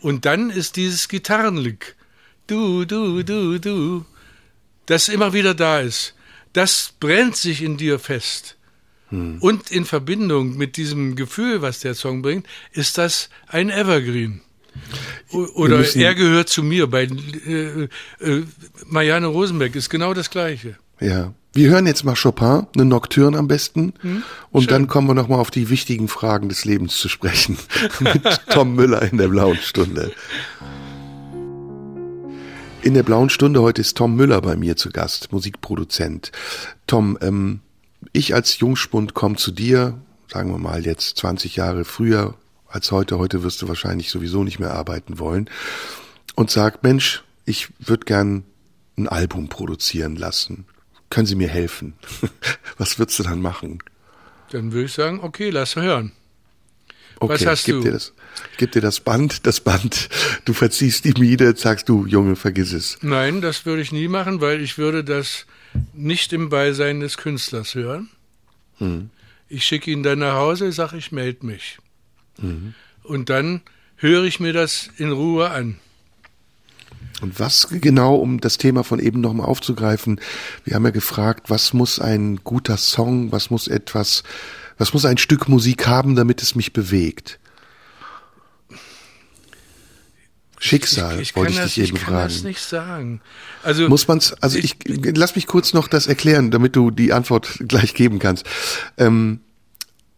Und 0.00 0.24
dann 0.24 0.50
ist 0.50 0.76
dieses 0.76 1.08
Gitarrenlick. 1.08 1.96
Du, 2.46 2.84
du, 2.84 3.24
du, 3.24 3.58
du. 3.58 4.04
Das 4.86 5.08
immer 5.08 5.32
wieder 5.32 5.54
da 5.54 5.80
ist. 5.80 6.14
Das 6.52 6.94
brennt 7.00 7.36
sich 7.36 7.62
in 7.62 7.78
dir 7.78 7.98
fest. 7.98 8.56
Hm. 9.08 9.38
Und 9.40 9.72
in 9.72 9.84
Verbindung 9.84 10.56
mit 10.56 10.76
diesem 10.76 11.16
Gefühl, 11.16 11.62
was 11.62 11.80
der 11.80 11.96
Song 11.96 12.22
bringt, 12.22 12.46
ist 12.70 12.96
das 12.96 13.28
ein 13.48 13.70
Evergreen. 13.70 14.40
Oder 15.30 15.84
er 15.94 16.14
gehört 16.14 16.48
zu 16.48 16.62
mir. 16.62 16.86
Bei 16.86 17.04
äh, 17.04 17.88
äh, 18.20 18.44
Marianne 18.86 19.26
Rosenberg 19.26 19.74
ist 19.74 19.88
genau 19.88 20.14
das 20.14 20.30
Gleiche. 20.30 20.76
Ja. 21.00 21.32
Wir 21.54 21.68
hören 21.68 21.86
jetzt 21.86 22.04
mal 22.04 22.14
Chopin, 22.14 22.66
eine 22.74 22.86
Nocturne 22.86 23.36
am 23.36 23.46
besten. 23.46 23.92
Hm? 24.00 24.22
Und 24.50 24.62
Schön. 24.62 24.70
dann 24.70 24.88
kommen 24.88 25.06
wir 25.06 25.14
nochmal 25.14 25.38
auf 25.38 25.50
die 25.50 25.68
wichtigen 25.68 26.08
Fragen 26.08 26.48
des 26.48 26.64
Lebens 26.64 26.96
zu 26.96 27.10
sprechen. 27.10 27.58
Mit 28.00 28.22
Tom 28.48 28.74
Müller 28.74 29.02
in 29.02 29.18
der 29.18 29.28
blauen 29.28 29.58
Stunde. 29.58 30.12
In 32.80 32.94
der 32.94 33.02
blauen 33.02 33.28
Stunde 33.28 33.60
heute 33.60 33.82
ist 33.82 33.98
Tom 33.98 34.16
Müller 34.16 34.40
bei 34.40 34.56
mir 34.56 34.76
zu 34.76 34.90
Gast, 34.90 35.30
Musikproduzent. 35.30 36.32
Tom, 36.86 37.18
ähm, 37.20 37.60
ich 38.12 38.34
als 38.34 38.58
Jungspund 38.58 39.12
komme 39.12 39.36
zu 39.36 39.52
dir, 39.52 39.98
sagen 40.32 40.50
wir 40.50 40.58
mal 40.58 40.84
jetzt 40.86 41.18
20 41.18 41.56
Jahre 41.56 41.84
früher 41.84 42.34
als 42.72 42.90
heute, 42.90 43.18
heute 43.18 43.42
wirst 43.42 43.62
du 43.62 43.68
wahrscheinlich 43.68 44.10
sowieso 44.10 44.44
nicht 44.44 44.58
mehr 44.58 44.72
arbeiten 44.72 45.18
wollen, 45.18 45.48
und 46.34 46.50
sag, 46.50 46.82
Mensch, 46.82 47.22
ich 47.44 47.68
würde 47.78 48.04
gern 48.04 48.44
ein 48.96 49.08
Album 49.08 49.48
produzieren 49.48 50.16
lassen. 50.16 50.64
Können 51.10 51.26
Sie 51.26 51.34
mir 51.34 51.48
helfen? 51.48 51.94
Was 52.78 52.98
würdest 52.98 53.18
du 53.18 53.22
dann 53.22 53.40
machen? 53.40 53.82
Dann 54.50 54.72
würde 54.72 54.86
ich 54.86 54.92
sagen, 54.92 55.20
okay, 55.22 55.50
lass 55.50 55.76
hören. 55.76 56.12
Okay, 57.20 57.34
Was 57.34 57.46
hast 57.46 57.64
gib 57.64 57.76
du? 57.76 57.82
Dir 57.82 57.92
das, 57.92 58.12
gib 58.56 58.72
dir 58.72 58.80
das 58.80 59.00
Band, 59.00 59.46
das 59.46 59.60
Band, 59.60 60.08
du 60.44 60.54
verziehst 60.54 61.04
die 61.04 61.12
Miete, 61.12 61.54
sagst 61.56 61.88
du, 61.88 62.06
Junge, 62.06 62.34
vergiss 62.34 62.72
es. 62.72 62.98
Nein, 63.02 63.40
das 63.40 63.64
würde 63.66 63.82
ich 63.82 63.92
nie 63.92 64.08
machen, 64.08 64.40
weil 64.40 64.60
ich 64.60 64.78
würde 64.78 65.04
das 65.04 65.46
nicht 65.92 66.32
im 66.32 66.48
Beisein 66.48 67.00
des 67.00 67.18
Künstlers 67.18 67.74
hören. 67.74 68.08
Mhm. 68.78 69.10
Ich 69.48 69.64
schicke 69.64 69.90
ihn 69.90 70.02
dann 70.02 70.20
nach 70.20 70.34
Hause, 70.34 70.72
sage 70.72 70.96
ich 70.96 71.12
melde 71.12 71.46
mich. 71.46 71.78
Mhm. 72.38 72.74
Und 73.02 73.30
dann 73.30 73.62
höre 73.96 74.24
ich 74.24 74.40
mir 74.40 74.52
das 74.52 74.90
in 74.98 75.12
Ruhe 75.12 75.50
an. 75.50 75.78
Und 77.20 77.38
was 77.38 77.68
genau, 77.70 78.16
um 78.16 78.40
das 78.40 78.58
Thema 78.58 78.82
von 78.82 78.98
eben 78.98 79.20
nochmal 79.20 79.46
aufzugreifen, 79.46 80.20
wir 80.64 80.74
haben 80.74 80.84
ja 80.84 80.90
gefragt, 80.90 81.50
was 81.50 81.72
muss 81.72 82.00
ein 82.00 82.40
guter 82.42 82.76
Song, 82.76 83.30
was 83.30 83.48
muss 83.50 83.68
etwas, 83.68 84.24
was 84.76 84.92
muss 84.92 85.04
ein 85.04 85.18
Stück 85.18 85.48
Musik 85.48 85.86
haben, 85.86 86.16
damit 86.16 86.42
es 86.42 86.56
mich 86.56 86.72
bewegt? 86.72 87.38
Schicksal, 90.58 91.16
ich, 91.16 91.30
ich 91.30 91.36
wollte 91.36 91.52
ich 91.52 91.58
das, 91.58 91.74
dich 91.74 91.88
eben 91.88 91.96
fragen. 91.96 92.00
Ich 92.00 92.06
kann 92.06 92.28
das 92.28 92.42
nicht 92.44 92.60
sagen. 92.60 93.20
Also 93.64 93.88
muss 93.88 94.06
man's, 94.06 94.32
also 94.34 94.58
ich, 94.58 94.76
ich, 94.84 95.16
lass 95.16 95.34
mich 95.34 95.46
kurz 95.46 95.72
noch 95.72 95.88
das 95.88 96.06
erklären, 96.06 96.50
damit 96.50 96.76
du 96.76 96.90
die 96.90 97.12
Antwort 97.12 97.58
gleich 97.66 97.94
geben 97.94 98.18
kannst. 98.20 98.46
Ähm, 98.96 99.40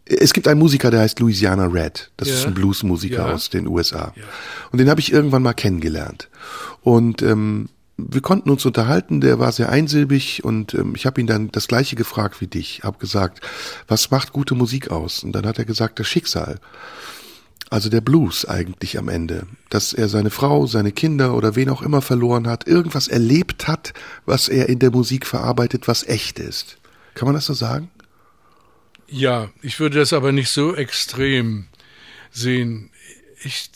es 0.06 0.32
gibt 0.32 0.48
einen 0.48 0.60
Musiker, 0.60 0.90
der 0.90 1.00
heißt 1.00 1.20
Louisiana 1.20 1.66
Red. 1.66 2.10
Das 2.16 2.28
ja. 2.28 2.34
ist 2.34 2.46
ein 2.46 2.54
Bluesmusiker 2.54 3.26
ja. 3.28 3.32
aus 3.32 3.50
den 3.50 3.66
USA. 3.66 4.12
Ja. 4.16 4.24
Und 4.70 4.78
den 4.78 4.90
habe 4.90 5.00
ich 5.00 5.12
irgendwann 5.12 5.42
mal 5.42 5.54
kennengelernt. 5.54 6.28
Und 6.82 7.22
ähm, 7.22 7.68
wir 7.96 8.20
konnten 8.20 8.50
uns 8.50 8.66
unterhalten, 8.66 9.20
der 9.20 9.38
war 9.38 9.52
sehr 9.52 9.70
einsilbig 9.70 10.44
und 10.44 10.74
ähm, 10.74 10.94
ich 10.96 11.06
habe 11.06 11.20
ihn 11.20 11.26
dann 11.26 11.50
das 11.52 11.68
gleiche 11.68 11.96
gefragt 11.96 12.40
wie 12.40 12.48
dich. 12.48 12.82
Habe 12.82 12.98
gesagt, 12.98 13.40
was 13.86 14.10
macht 14.10 14.32
gute 14.32 14.54
Musik 14.54 14.90
aus? 14.90 15.22
Und 15.22 15.32
dann 15.32 15.46
hat 15.46 15.58
er 15.58 15.64
gesagt, 15.64 16.00
das 16.00 16.08
Schicksal 16.08 16.58
also 17.70 17.88
der 17.88 18.00
Blues 18.00 18.44
eigentlich 18.44 18.98
am 18.98 19.08
Ende, 19.08 19.48
dass 19.68 19.92
er 19.92 20.08
seine 20.08 20.30
Frau, 20.30 20.66
seine 20.66 20.92
Kinder 20.92 21.34
oder 21.34 21.56
wen 21.56 21.70
auch 21.70 21.82
immer 21.82 22.02
verloren 22.02 22.46
hat, 22.46 22.68
irgendwas 22.68 23.08
erlebt 23.08 23.66
hat, 23.66 23.94
was 24.26 24.48
er 24.48 24.68
in 24.68 24.78
der 24.78 24.92
Musik 24.92 25.26
verarbeitet, 25.26 25.88
was 25.88 26.06
echt 26.06 26.38
ist. 26.38 26.78
Kann 27.14 27.26
man 27.26 27.34
das 27.34 27.46
so 27.46 27.54
sagen? 27.54 27.90
Ja, 29.16 29.52
ich 29.62 29.78
würde 29.78 30.00
das 30.00 30.12
aber 30.12 30.32
nicht 30.32 30.48
so 30.48 30.74
extrem 30.74 31.66
sehen. 32.32 32.90
Ich, 33.44 33.70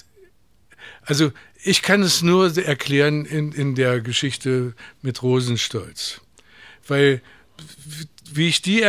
also 1.03 1.31
ich 1.63 1.83
kann 1.83 2.03
es 2.03 2.23
nur 2.23 2.57
erklären 2.59 3.25
in, 3.25 3.53
in 3.53 3.77
der 3.77 4.01
Geschichte 4.01 4.75
mit 5.01 5.23
Rosenstolz. 5.23 6.23
Weil 6.89 7.23
wie 8.33 8.49
ich 8.49 8.63
die 8.63 8.81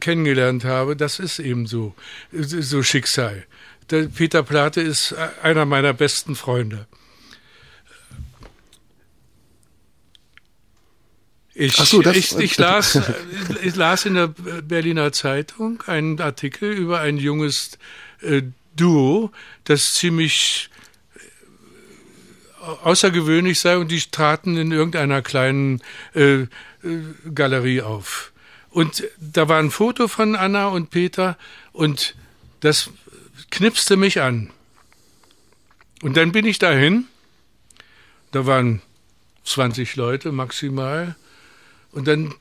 kennengelernt 0.00 0.64
habe, 0.64 0.96
das 0.96 1.18
ist 1.18 1.38
eben 1.38 1.66
so, 1.66 1.94
so 2.32 2.82
Schicksal. 2.82 3.44
Der 3.90 4.04
Peter 4.04 4.42
Plate 4.42 4.80
ist 4.80 5.14
einer 5.42 5.66
meiner 5.66 5.92
besten 5.92 6.34
Freunde. 6.34 6.86
Ich, 11.56 11.76
so, 11.76 12.02
das, 12.02 12.16
ich, 12.16 12.36
ich, 12.36 12.58
las, 12.58 13.00
ich 13.62 13.76
las 13.76 14.06
in 14.06 14.14
der 14.14 14.26
Berliner 14.26 15.12
Zeitung 15.12 15.82
einen 15.86 16.20
Artikel 16.20 16.72
über 16.72 17.00
ein 17.00 17.16
junges 17.16 17.78
äh, 18.22 18.42
Duo, 18.74 19.30
das 19.62 19.94
ziemlich 19.94 20.68
äh, 21.14 22.64
außergewöhnlich 22.82 23.60
sei 23.60 23.78
und 23.78 23.92
die 23.92 24.00
traten 24.00 24.56
in 24.56 24.72
irgendeiner 24.72 25.22
kleinen 25.22 25.80
äh, 26.14 26.42
äh, 26.42 26.48
Galerie 27.32 27.82
auf. 27.82 28.32
Und 28.70 29.04
da 29.20 29.48
war 29.48 29.60
ein 29.60 29.70
Foto 29.70 30.08
von 30.08 30.34
Anna 30.34 30.66
und 30.66 30.90
Peter 30.90 31.38
und 31.72 32.16
das 32.58 32.90
knipste 33.52 33.96
mich 33.96 34.20
an. 34.20 34.50
Und 36.02 36.16
dann 36.16 36.32
bin 36.32 36.44
ich 36.46 36.58
dahin. 36.58 37.06
Da 38.32 38.46
waren 38.46 38.82
20 39.44 39.94
Leute 39.94 40.32
maximal. 40.32 41.14
Und 41.94 42.08
dann 42.08 42.34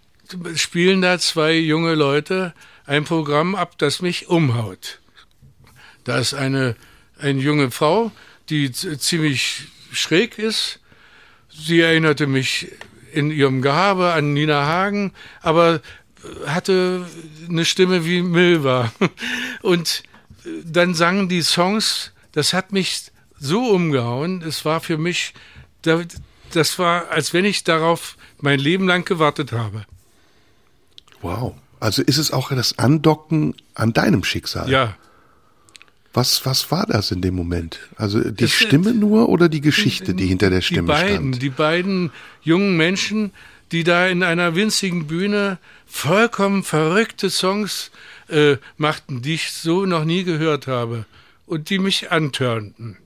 spielen 0.56 1.02
da 1.02 1.20
zwei 1.20 1.54
junge 1.54 1.94
Leute 1.94 2.54
ein 2.86 3.04
Programm 3.04 3.56
ab, 3.56 3.78
das 3.78 4.02
mich 4.02 4.28
umhaut. 4.28 5.00
Da 6.04 6.18
ist 6.18 6.34
eine, 6.34 6.76
eine 7.20 7.40
junge 7.40 7.70
Frau, 7.70 8.12
die 8.50 8.72
ziemlich 8.72 9.68
schräg 9.92 10.40
ist. 10.40 10.80
Sie 11.50 11.80
erinnerte 11.80 12.26
mich 12.26 12.72
in 13.14 13.30
ihrem 13.30 13.62
Gehabe 13.62 14.14
an 14.14 14.34
Nina 14.34 14.66
Hagen, 14.66 15.14
aber 15.42 15.82
hatte 16.48 17.08
eine 17.48 17.64
Stimme 17.64 18.06
wie 18.06 18.24
Milva. 18.24 18.92
Und 19.62 20.02
dann 20.66 20.96
sangen 20.96 21.30
die 21.30 21.44
Songs, 21.44 22.12
das 22.32 22.54
hat 22.54 22.72
mich 22.72 23.12
so 23.40 23.70
umgehauen, 23.70 24.42
es 24.42 24.66
war 24.66 24.82
für 24.82 24.98
mich, 24.98 25.34
das 25.84 26.80
war, 26.80 27.10
als 27.12 27.34
wenn 27.34 27.46
ich 27.46 27.64
darauf 27.64 28.18
mein 28.44 28.60
Leben 28.60 28.88
lang 28.88 29.06
gewartet 29.06 29.52
habe. 29.52 29.86
Wow. 31.22 31.56
Also 31.80 32.02
ist 32.02 32.18
es 32.18 32.32
auch 32.32 32.52
das 32.52 32.78
Andocken 32.78 33.56
an 33.74 33.94
deinem 33.94 34.24
Schicksal? 34.24 34.70
Ja. 34.70 34.96
Was, 36.14 36.46
was 36.46 36.70
war 36.70 36.86
das 36.86 37.12
in 37.12 37.22
dem 37.22 37.36
Moment? 37.36 37.80
Also 37.96 38.20
die 38.20 38.44
es, 38.44 38.54
Stimme 38.54 38.94
nur 38.94 39.30
oder 39.30 39.50
die 39.50 39.62
Geschichte, 39.62 40.14
die 40.14 40.28
hinter 40.28 40.50
der 40.50 40.62
Stimme 40.62 40.82
die 40.82 40.88
beiden, 40.88 41.34
stand? 41.34 41.42
Die 41.42 41.50
beiden 41.50 42.12
jungen 42.44 42.78
Menschen, 42.78 43.32
die 43.72 43.84
da 43.84 44.08
in 44.08 44.22
einer 44.22 44.56
winzigen 44.56 45.08
Bühne 45.08 45.58
vollkommen 45.88 46.64
verrückte 46.64 47.30
Songs 47.30 47.92
äh, 48.28 48.58
machten, 48.78 49.22
die 49.22 49.36
ich 49.36 49.52
so 49.52 49.86
noch 49.86 50.06
nie 50.06 50.24
gehört 50.24 50.68
habe 50.68 51.06
und 51.48 51.70
die 51.70 51.80
mich 51.80 52.12
antörnten. 52.12 52.98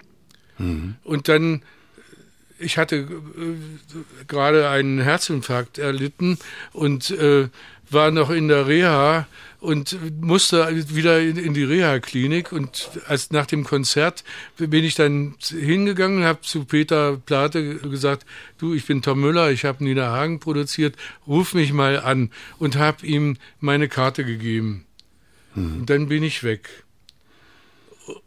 Mhm. 0.58 0.96
Und 1.04 1.30
dann, 1.30 1.62
ich 2.60 2.78
hatte 2.78 2.96
äh, 2.98 4.26
gerade 4.28 4.70
einen 4.70 5.00
Herzinfarkt 5.00 5.78
erlitten 5.78 6.38
und 6.74 7.12
äh, 7.12 7.50
war 7.90 8.12
noch 8.12 8.30
in 8.30 8.48
der 8.48 8.68
Reha 8.68 9.28
und 9.60 9.98
musste 10.22 10.68
wieder 10.94 11.20
in, 11.20 11.54
die 11.54 11.64
Reha-Klinik. 11.64 12.52
Und 12.52 12.90
als 13.08 13.32
nach 13.32 13.46
dem 13.46 13.64
Konzert 13.64 14.24
bin 14.58 14.84
ich 14.84 14.96
dann 14.96 15.36
hingegangen, 15.50 16.24
habe 16.24 16.42
zu 16.42 16.66
Peter 16.66 17.18
Plate 17.18 17.78
gesagt, 17.78 18.26
du, 18.58 18.74
ich 18.74 18.86
bin 18.86 19.02
Tom 19.02 19.22
Müller, 19.22 19.52
ich 19.52 19.66
habe 19.66 19.84
Nina 19.84 20.12
Hagen 20.12 20.40
produziert, 20.40 20.96
ruf 21.26 21.54
mich 21.54 21.74
mal 21.74 22.00
an 22.00 22.32
und 22.60 22.76
habe 22.76 23.06
ihm 23.06 23.38
meine 23.60 23.88
Karte 23.88 24.26
gegeben. 24.26 24.86
Mhm. 25.56 25.80
Und 25.80 25.90
dann 25.90 26.08
bin 26.08 26.24
ich 26.24 26.44
weg. 26.44 26.84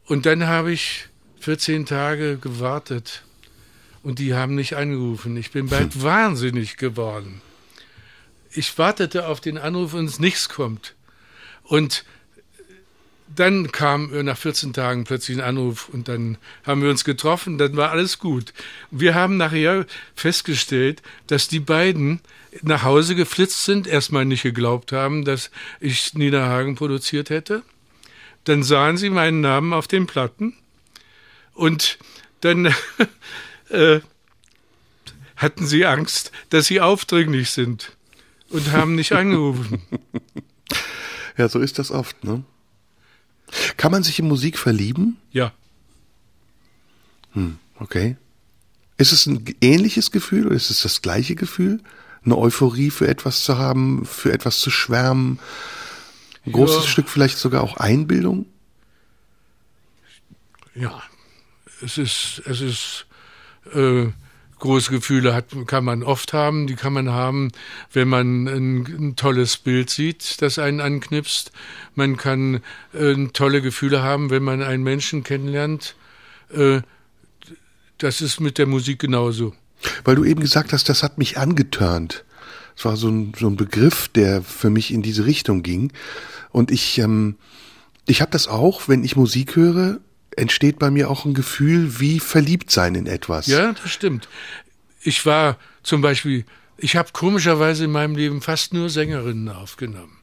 Und 0.07 0.27
dann 0.27 0.47
habe 0.47 0.73
ich 0.73 1.09
14 1.41 1.87
Tage 1.87 2.39
gewartet 2.39 3.25
und 4.03 4.19
die 4.19 4.35
haben 4.35 4.55
nicht 4.55 4.77
angerufen. 4.77 5.37
Ich 5.37 5.51
bin 5.51 5.69
bald 5.69 5.95
hm. 5.95 6.03
wahnsinnig 6.03 6.77
geworden. 6.77 7.43
Ich 8.53 8.77
wartete 8.79 9.29
auf 9.29 9.41
den 9.41 9.59
Anruf 9.59 9.95
und 9.95 10.19
nichts 10.21 10.49
kommt. 10.49 10.95
Und 11.63 12.05
dann 13.35 13.71
kam 13.71 14.11
nach 14.25 14.37
14 14.37 14.73
Tagen 14.73 15.05
plötzlich 15.05 15.39
ein 15.39 15.45
Anruf 15.45 15.89
und 15.89 16.09
dann 16.09 16.37
haben 16.65 16.83
wir 16.83 16.91
uns 16.91 17.05
getroffen, 17.05 17.59
dann 17.59 17.77
war 17.77 17.91
alles 17.91 18.19
gut. 18.19 18.53
Wir 18.91 19.15
haben 19.15 19.37
nachher 19.37 19.87
festgestellt, 20.17 21.01
dass 21.29 21.47
die 21.47 21.61
beiden 21.61 22.21
nach 22.63 22.83
Hause 22.83 23.15
geflitzt 23.15 23.65
sind, 23.65 23.87
erstmal 23.87 24.25
nicht 24.25 24.43
geglaubt 24.43 24.91
haben, 24.91 25.25
dass 25.25 25.51
ich 25.79 26.15
Niederhagen 26.15 26.75
produziert 26.75 27.31
hätte. 27.31 27.63
Dann 28.45 28.65
sahen 28.65 28.97
sie 28.97 29.11
meinen 29.11 29.41
Namen 29.41 29.73
auf 29.73 29.87
den 29.87 30.07
Platten 30.07 30.57
und 31.55 31.99
dann 32.41 32.75
äh, 33.71 34.01
hatten 35.37 35.67
sie 35.67 35.87
Angst, 35.87 36.33
dass 36.51 36.67
sie 36.67 36.81
aufdringlich 36.81 37.51
sind 37.51 37.97
und 38.51 38.73
haben 38.73 38.95
nicht 38.95 39.13
angerufen. 39.13 39.83
Ja, 41.37 41.49
so 41.49 41.59
ist 41.61 41.79
das 41.79 41.91
oft, 41.91 42.23
ne? 42.23 42.45
Kann 43.79 43.93
man 43.93 44.03
sich 44.03 44.19
in 44.19 44.29
Musik 44.29 44.59
verlieben? 44.59 45.17
Ja. 45.33 45.55
Hm, 47.33 47.59
okay. 47.79 48.19
Ist 48.99 49.13
es 49.13 49.25
ein 49.25 49.43
ähnliches 49.63 50.11
Gefühl 50.11 50.47
oder 50.47 50.57
ist 50.57 50.69
es 50.69 50.83
das 50.83 51.01
gleiche 51.01 51.37
Gefühl? 51.37 51.81
Eine 52.27 52.37
Euphorie 52.37 52.91
für 52.91 53.09
etwas 53.09 53.43
zu 53.43 53.57
haben, 53.57 54.05
für 54.05 54.35
etwas 54.35 54.59
zu 54.59 54.71
schwärmen? 54.71 55.39
Ein 56.45 56.53
großes 56.53 56.85
ja. 56.85 56.91
Stück 56.91 57.09
vielleicht 57.09 57.39
sogar 57.39 57.63
auch 57.63 57.79
Einbildung? 57.79 58.45
Ja. 60.75 61.03
Es 61.81 61.97
ist, 61.97 62.43
es 62.45 62.61
ist, 62.61 63.07
äh, 63.75 64.07
große 64.61 64.93
Gefühle 64.93 65.35
hat, 65.35 65.47
kann 65.67 65.85
man 65.85 66.03
oft 66.03 66.33
haben. 66.33 66.67
Die 66.67 66.77
kann 66.77 66.93
man 66.93 67.11
haben, 67.11 67.51
wenn 67.93 68.09
man 68.09 68.47
ein, 68.47 68.87
ein 68.87 69.17
tolles 69.17 69.57
Bild 69.57 69.91
sieht, 69.91 70.41
das 70.43 70.59
einen 70.59 70.81
anknipst. 70.81 71.51
Man 71.95 72.17
kann 72.17 72.61
äh, 72.93 73.27
tolle 73.33 73.63
Gefühle 73.63 74.03
haben, 74.03 74.31
wenn 74.31 74.45
man 74.45 74.63
einen 74.63 74.85
Menschen 74.85 75.25
kennenlernt. 75.25 75.97
Äh, 76.55 76.83
das 77.99 78.21
ist 78.21 78.41
mit 78.41 78.59
der 78.59 78.67
Musik 78.67 79.01
genauso. 79.01 79.55
Weil 80.05 80.17
du 80.17 80.25
eben 80.25 80.41
gesagt 80.41 80.73
hast, 80.73 80.89
das 80.89 81.03
hat 81.03 81.19
mich 81.19 81.39
angetörnt. 81.39 82.25
Es 82.77 82.85
war 82.85 82.97
so 82.97 83.09
ein, 83.09 83.33
so 83.39 83.47
ein 83.47 83.57
Begriff, 83.57 84.09
der 84.09 84.43
für 84.43 84.71
mich 84.71 84.93
in 84.93 85.03
diese 85.03 85.27
Richtung 85.27 85.63
ging. 85.63 85.93
Und 86.51 86.71
ich, 86.71 86.99
ähm, 86.99 87.37
ich 88.07 88.21
habe 88.21 88.31
das 88.31 88.49
auch, 88.49 88.89
wenn 88.89 89.05
ich 89.05 89.17
Musik 89.17 89.57
höre, 89.57 89.99
entsteht 90.41 90.79
bei 90.79 90.91
mir 90.91 91.11
auch 91.11 91.25
ein 91.25 91.35
Gefühl 91.35 92.01
wie 92.01 92.19
verliebt 92.19 92.71
sein 92.71 92.95
in 92.95 93.07
etwas. 93.07 93.47
Ja, 93.47 93.73
das 93.73 93.91
stimmt. 93.91 94.29
Ich 95.03 95.25
war 95.27 95.59
zum 95.83 96.01
Beispiel, 96.01 96.45
ich 96.77 96.97
habe 96.97 97.11
komischerweise 97.13 97.85
in 97.85 97.93
meinem 97.93 98.17
Leben 98.17 98.41
fast 98.41 98.73
nur 98.73 98.91
Sängerinnen 98.91 99.49
aufgenommen. 99.49 100.19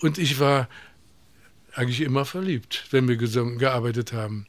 Und 0.00 0.18
ich 0.18 0.40
war 0.40 0.68
eigentlich 1.74 2.00
immer 2.00 2.24
verliebt, 2.24 2.86
wenn 2.90 3.08
wir 3.08 3.16
gearbeitet 3.16 4.12
haben. 4.12 4.46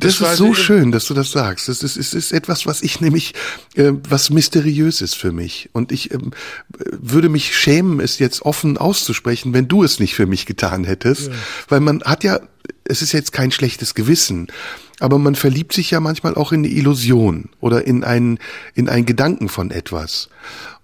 Das, 0.00 0.18
das 0.18 0.32
ist 0.32 0.38
so 0.38 0.54
schön, 0.54 0.92
dass 0.92 1.06
du 1.06 1.14
das 1.14 1.30
sagst. 1.30 1.68
Das 1.68 1.82
ist, 1.82 1.96
ist, 1.96 2.14
ist 2.14 2.32
etwas, 2.32 2.66
was 2.66 2.82
ich 2.82 3.00
nämlich, 3.00 3.34
äh, 3.76 3.92
was 4.08 4.30
mysteriös 4.30 5.00
ist 5.00 5.14
für 5.14 5.32
mich. 5.32 5.68
Und 5.72 5.92
ich 5.92 6.12
ähm, 6.12 6.32
würde 6.78 7.28
mich 7.28 7.56
schämen, 7.56 8.00
es 8.00 8.18
jetzt 8.18 8.42
offen 8.42 8.78
auszusprechen, 8.78 9.52
wenn 9.52 9.68
du 9.68 9.84
es 9.84 10.00
nicht 10.00 10.14
für 10.14 10.26
mich 10.26 10.46
getan 10.46 10.84
hättest. 10.84 11.28
Ja. 11.28 11.34
Weil 11.68 11.80
man 11.80 12.02
hat 12.02 12.24
ja, 12.24 12.40
es 12.84 13.02
ist 13.02 13.12
jetzt 13.12 13.32
kein 13.32 13.50
schlechtes 13.50 13.94
Gewissen, 13.94 14.48
aber 15.00 15.18
man 15.18 15.34
verliebt 15.34 15.72
sich 15.72 15.90
ja 15.90 16.00
manchmal 16.00 16.34
auch 16.34 16.52
in 16.52 16.60
eine 16.60 16.68
Illusion 16.68 17.50
oder 17.60 17.86
in 17.86 18.04
einen, 18.04 18.38
in 18.74 18.88
einen 18.88 19.06
Gedanken 19.06 19.48
von 19.48 19.70
etwas. 19.70 20.28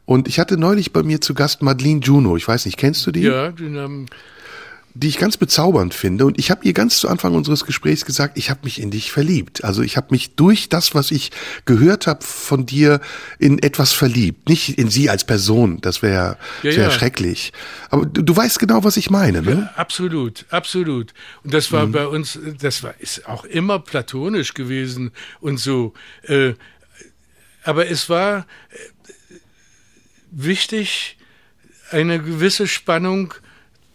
Und 0.05 0.29
ich 0.29 0.39
hatte 0.39 0.57
neulich 0.57 0.93
bei 0.93 1.03
mir 1.03 1.21
zu 1.21 1.35
Gast 1.35 1.63
Madeleine 1.63 2.01
Juno. 2.01 2.37
Ich 2.37 2.47
weiß 2.47 2.67
nicht, 2.67 2.79
kennst 2.79 3.07
du 3.07 3.13
die? 3.13 3.23
Ja, 3.23 3.51
den 3.51 3.77
haben 3.77 4.07
die 4.99 5.09
ich 5.09 5.19
ganz 5.19 5.37
bezaubernd 5.37 5.93
finde. 5.93 6.25
Und 6.25 6.39
ich 6.39 6.51
habe 6.51 6.65
ihr 6.65 6.73
ganz 6.73 6.99
zu 6.99 7.09
Anfang 7.09 7.35
unseres 7.35 7.67
Gesprächs 7.67 8.05
gesagt, 8.05 8.39
ich 8.39 8.49
habe 8.49 8.61
mich 8.65 8.81
in 8.81 8.91
dich 8.91 9.13
verliebt. 9.13 9.63
Also 9.63 9.83
ich 9.83 9.97
habe 9.97 10.09
mich 10.11 10.37
durch 10.37 10.69
das, 10.69 10.95
was 10.95 11.11
ich 11.11 11.31
gehört 11.67 12.07
habe 12.07 12.25
von 12.25 12.65
dir, 12.65 13.01
in 13.39 13.63
etwas 13.63 13.93
verliebt. 13.93 14.49
Nicht 14.49 14.79
in 14.79 14.89
sie 14.89 15.11
als 15.11 15.25
Person, 15.25 15.81
das 15.83 16.03
wäre 16.03 16.39
ja, 16.63 16.71
ja. 16.71 16.91
schrecklich. 16.91 17.53
Aber 17.91 18.07
du, 18.07 18.23
du, 18.23 18.37
weißt 18.37 18.59
genau, 18.59 18.85
was 18.85 18.97
ich 18.97 19.11
meine, 19.11 19.43
ne? 19.43 19.71
Ja, 19.75 19.81
absolut, 19.81 20.47
absolut. 20.51 21.13
Und 21.45 21.53
das 21.53 21.73
war 21.73 21.87
mhm. 21.87 21.93
bei 21.93 22.07
uns, 22.07 22.39
das 22.59 22.83
war 22.83 22.95
ist 22.99 23.29
auch 23.29 23.45
immer 23.45 23.79
platonisch 23.79 24.55
gewesen 24.55 25.13
und 25.41 25.59
so. 25.59 25.93
Äh, 26.23 26.55
aber 27.65 27.91
es 27.91 28.09
war 28.09 28.39
äh, 28.39 29.35
wichtig, 30.31 31.19
eine 31.91 32.19
gewisse 32.21 32.67
Spannung 32.67 33.35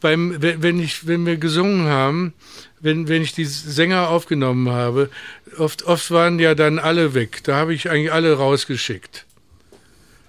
beim, 0.01 0.35
wenn 0.41 0.79
ich, 0.79 1.07
wenn 1.07 1.25
wir 1.25 1.37
gesungen 1.37 1.87
haben, 1.87 2.33
wenn, 2.81 3.07
wenn 3.07 3.21
ich 3.21 3.33
die 3.33 3.45
Sänger 3.45 4.09
aufgenommen 4.09 4.69
habe, 4.69 5.09
oft, 5.57 5.83
oft 5.83 6.11
waren 6.11 6.39
ja 6.39 6.55
dann 6.55 6.79
alle 6.79 7.13
weg. 7.13 7.41
Da 7.43 7.55
habe 7.55 7.73
ich 7.73 7.89
eigentlich 7.89 8.11
alle 8.11 8.33
rausgeschickt. 8.33 9.25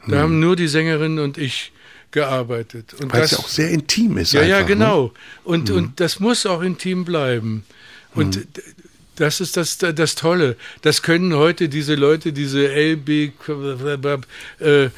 Da 0.06 0.12
hm. 0.12 0.18
haben 0.18 0.40
nur 0.40 0.54
die 0.54 0.68
Sängerin 0.68 1.18
und 1.18 1.38
ich 1.38 1.72
gearbeitet. 2.10 2.94
Und 2.94 3.12
Weil 3.12 3.22
das, 3.22 3.32
es 3.32 3.38
ja 3.38 3.44
auch 3.44 3.48
sehr 3.48 3.70
intim 3.70 4.18
ist. 4.18 4.32
Ja, 4.32 4.42
einfach, 4.42 4.50
ja, 4.50 4.60
ne? 4.60 4.66
genau. 4.66 5.02
Ne? 5.04 5.10
Und, 5.44 5.68
hm. 5.70 5.76
und 5.76 6.00
das 6.00 6.20
muss 6.20 6.46
auch 6.46 6.62
intim 6.62 7.04
bleiben. 7.04 7.64
Und 8.14 8.36
hm. 8.36 8.46
Das 9.22 9.40
ist 9.40 9.56
das, 9.56 9.78
das 9.78 10.16
Tolle. 10.16 10.56
Das 10.80 11.00
können 11.02 11.32
heute 11.34 11.68
diese 11.68 11.94
Leute, 11.94 12.32
diese 12.32 12.66
LB, 12.66 13.30
äh, 14.58 14.88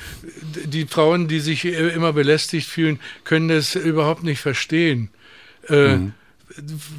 die 0.64 0.86
Frauen, 0.86 1.28
die 1.28 1.40
sich 1.40 1.66
immer 1.66 2.14
belästigt 2.14 2.66
fühlen, 2.66 3.00
können 3.24 3.48
das 3.48 3.74
überhaupt 3.74 4.22
nicht 4.22 4.40
verstehen. 4.40 5.10
Äh, 5.68 5.96
mhm. 5.96 6.12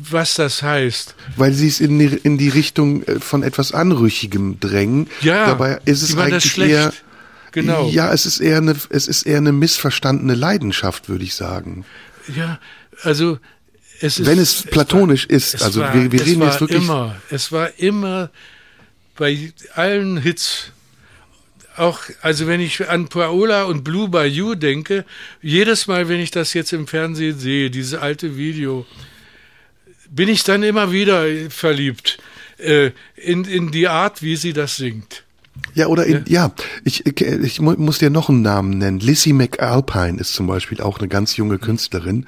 Was 0.08 0.36
das 0.36 0.62
heißt. 0.62 1.16
Weil 1.36 1.54
sie 1.54 1.68
es 1.68 1.80
in 1.80 1.98
die, 1.98 2.06
in 2.06 2.38
die 2.38 2.50
Richtung 2.50 3.02
äh, 3.02 3.20
von 3.20 3.42
etwas 3.42 3.72
Anrüchigem 3.72 4.60
drängen. 4.60 5.08
Ja, 5.22 5.48
dabei 5.48 5.80
ist 5.86 6.04
es 6.04 6.16
eigentlich 6.16 6.60
eher. 6.60 6.94
Genau. 7.54 7.90
Ja, 7.90 8.14
es 8.14 8.28
ist 8.28 8.40
eher 8.40 8.58
eine, 8.58 8.76
es 8.90 9.08
ist 9.08 9.24
eher 9.24 9.38
eine 9.38 9.52
missverstandene 9.52 10.36
Leidenschaft, 10.36 11.10
würde 11.10 11.24
ich 11.24 11.34
sagen. 11.34 11.86
Ja, 12.36 12.60
also 13.02 13.40
es 14.02 14.26
Wenn 14.26 14.40
es 14.40 14.64
platonisch 14.64 15.28
es 15.30 15.54
war, 15.54 15.60
ist, 15.60 15.64
also 15.64 15.82
war, 15.82 15.94
wir, 15.94 16.12
wir 16.12 16.26
reden 16.26 16.42
jetzt 16.42 16.62
wirklich. 16.62 16.84
Immer, 16.84 17.16
es 17.30 17.52
war 17.52 17.70
immer 17.78 18.30
bei 19.18 19.54
allen 19.74 20.18
Hits, 20.18 20.72
auch, 21.78 22.00
also 22.22 22.48
wenn 22.48 22.62
ich 22.62 22.88
an 22.90 23.08
Paola 23.08 23.64
und 23.64 23.84
Blue 23.84 24.08
Bayou 24.08 24.56
denke, 24.56 25.06
jedes 25.42 25.88
Mal, 25.88 26.08
wenn 26.08 26.20
ich 26.20 26.32
das 26.32 26.54
jetzt 26.54 26.74
im 26.74 26.88
Fernsehen 26.88 27.38
sehe, 27.38 27.70
dieses 27.70 28.00
alte 28.00 28.38
Video, 28.38 28.86
bin 30.10 30.30
ich 30.30 30.44
dann 30.44 30.64
immer 30.64 30.92
wieder 30.92 31.26
verliebt 31.50 32.18
äh, 32.58 32.92
in, 33.16 33.44
in 33.44 33.72
die 33.72 33.88
Art, 33.88 34.22
wie 34.22 34.36
sie 34.36 34.54
das 34.54 34.78
singt. 34.78 35.24
Ja, 35.74 35.88
oder 35.88 36.06
in, 36.06 36.24
ja, 36.28 36.48
ja 36.48 36.56
ich, 36.84 37.06
ich 37.06 37.62
muss 37.62 38.00
dir 38.00 38.10
noch 38.10 38.30
einen 38.30 38.42
Namen 38.42 38.78
nennen. 38.78 39.00
Lizzie 39.00 39.34
McAlpine 39.34 40.20
ist 40.20 40.34
zum 40.34 40.48
Beispiel 40.48 40.82
auch 40.82 41.00
eine 41.00 41.08
ganz 41.08 41.38
junge 41.38 41.60
Künstlerin 41.60 42.26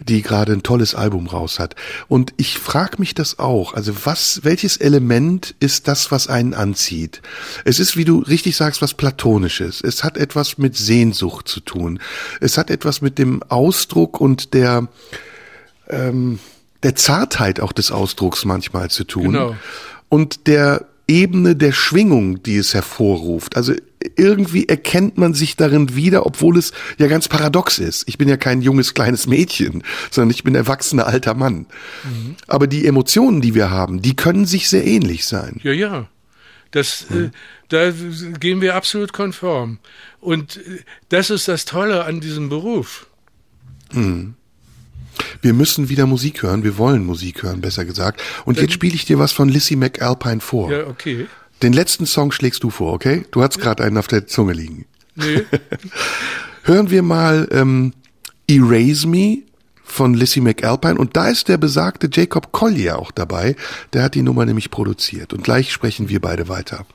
die 0.00 0.22
gerade 0.22 0.52
ein 0.52 0.62
tolles 0.62 0.94
Album 0.94 1.26
raus 1.26 1.58
hat. 1.58 1.74
Und 2.06 2.32
ich 2.36 2.58
frage 2.58 2.96
mich 2.98 3.14
das 3.14 3.38
auch. 3.38 3.74
Also 3.74 3.92
was, 4.04 4.40
welches 4.44 4.76
Element 4.76 5.54
ist 5.60 5.88
das, 5.88 6.10
was 6.10 6.28
einen 6.28 6.54
anzieht? 6.54 7.20
Es 7.64 7.80
ist, 7.80 7.96
wie 7.96 8.04
du 8.04 8.20
richtig 8.20 8.56
sagst, 8.56 8.80
was 8.80 8.94
Platonisches. 8.94 9.80
Es 9.80 10.04
hat 10.04 10.16
etwas 10.16 10.58
mit 10.58 10.76
Sehnsucht 10.76 11.48
zu 11.48 11.60
tun. 11.60 12.00
Es 12.40 12.58
hat 12.58 12.70
etwas 12.70 13.00
mit 13.00 13.18
dem 13.18 13.42
Ausdruck 13.44 14.20
und 14.20 14.54
der, 14.54 14.88
ähm, 15.88 16.38
der 16.82 16.94
Zartheit 16.94 17.60
auch 17.60 17.72
des 17.72 17.90
Ausdrucks 17.90 18.44
manchmal 18.44 18.90
zu 18.90 19.04
tun. 19.04 19.32
Genau. 19.32 19.56
Und 20.08 20.46
der 20.46 20.86
Ebene 21.08 21.56
der 21.56 21.72
Schwingung, 21.72 22.42
die 22.42 22.56
es 22.56 22.74
hervorruft. 22.74 23.56
Also 23.56 23.72
irgendwie 24.16 24.68
erkennt 24.68 25.18
man 25.18 25.34
sich 25.34 25.56
darin 25.56 25.94
wieder, 25.94 26.26
obwohl 26.26 26.56
es 26.56 26.72
ja 26.98 27.08
ganz 27.08 27.28
paradox 27.28 27.78
ist. 27.78 28.08
Ich 28.08 28.18
bin 28.18 28.28
ja 28.28 28.36
kein 28.36 28.62
junges 28.62 28.94
kleines 28.94 29.26
Mädchen, 29.26 29.82
sondern 30.10 30.30
ich 30.30 30.44
bin 30.44 30.54
erwachsener 30.54 31.06
alter 31.06 31.34
Mann. 31.34 31.66
Mhm. 32.04 32.36
Aber 32.46 32.66
die 32.66 32.86
Emotionen, 32.86 33.40
die 33.40 33.54
wir 33.54 33.70
haben, 33.70 34.02
die 34.02 34.16
können 34.16 34.46
sich 34.46 34.68
sehr 34.68 34.86
ähnlich 34.86 35.26
sein. 35.26 35.60
Ja, 35.62 35.72
ja. 35.72 36.08
Das, 36.70 37.06
mhm. 37.08 37.24
äh, 37.24 37.30
da 37.68 37.90
gehen 38.38 38.60
wir 38.60 38.74
absolut 38.74 39.12
konform. 39.12 39.78
Und 40.20 40.58
äh, 40.58 40.80
das 41.08 41.30
ist 41.30 41.48
das 41.48 41.64
Tolle 41.64 42.04
an 42.04 42.20
diesem 42.20 42.48
Beruf. 42.48 43.06
Mhm. 43.92 44.34
Wir 45.40 45.52
müssen 45.52 45.88
wieder 45.88 46.06
Musik 46.06 46.42
hören. 46.42 46.62
Wir 46.62 46.78
wollen 46.78 47.04
Musik 47.04 47.42
hören, 47.42 47.60
besser 47.60 47.84
gesagt. 47.84 48.22
Und 48.44 48.58
Dann, 48.58 48.64
jetzt 48.64 48.74
spiele 48.74 48.94
ich 48.94 49.04
dir 49.04 49.18
was 49.18 49.32
von 49.32 49.48
Lissy 49.48 49.74
McAlpine 49.74 50.40
vor. 50.40 50.70
Ja, 50.70 50.86
okay. 50.86 51.26
Den 51.62 51.72
letzten 51.72 52.06
Song 52.06 52.32
schlägst 52.32 52.62
du 52.62 52.70
vor, 52.70 52.92
okay? 52.92 53.24
Du 53.30 53.42
hast 53.42 53.58
gerade 53.58 53.84
einen 53.84 53.98
auf 53.98 54.06
der 54.06 54.26
Zunge 54.26 54.52
liegen. 54.52 54.86
Nee. 55.16 55.44
Hören 56.62 56.90
wir 56.90 57.02
mal 57.02 57.48
ähm, 57.50 57.92
Erase 58.46 59.06
Me 59.06 59.38
von 59.82 60.14
Lissy 60.14 60.40
McAlpine 60.40 60.96
und 60.96 61.16
da 61.16 61.28
ist 61.28 61.48
der 61.48 61.56
besagte 61.56 62.08
Jacob 62.12 62.52
Collier 62.52 62.98
auch 62.98 63.10
dabei. 63.10 63.56
Der 63.92 64.02
hat 64.02 64.14
die 64.14 64.22
Nummer 64.22 64.44
nämlich 64.44 64.70
produziert 64.70 65.32
und 65.32 65.42
gleich 65.42 65.72
sprechen 65.72 66.08
wir 66.08 66.20
beide 66.20 66.48
weiter. 66.48 66.86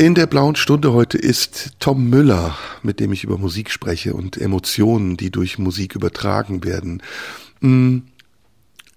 In 0.00 0.14
der 0.14 0.26
blauen 0.26 0.56
Stunde 0.56 0.94
heute 0.94 1.18
ist 1.18 1.72
Tom 1.78 2.08
Müller, 2.08 2.56
mit 2.82 3.00
dem 3.00 3.12
ich 3.12 3.22
über 3.22 3.36
Musik 3.36 3.70
spreche 3.70 4.14
und 4.14 4.38
Emotionen, 4.38 5.18
die 5.18 5.30
durch 5.30 5.58
Musik 5.58 5.94
übertragen 5.94 6.64
werden. 6.64 7.02
Hm, 7.60 8.04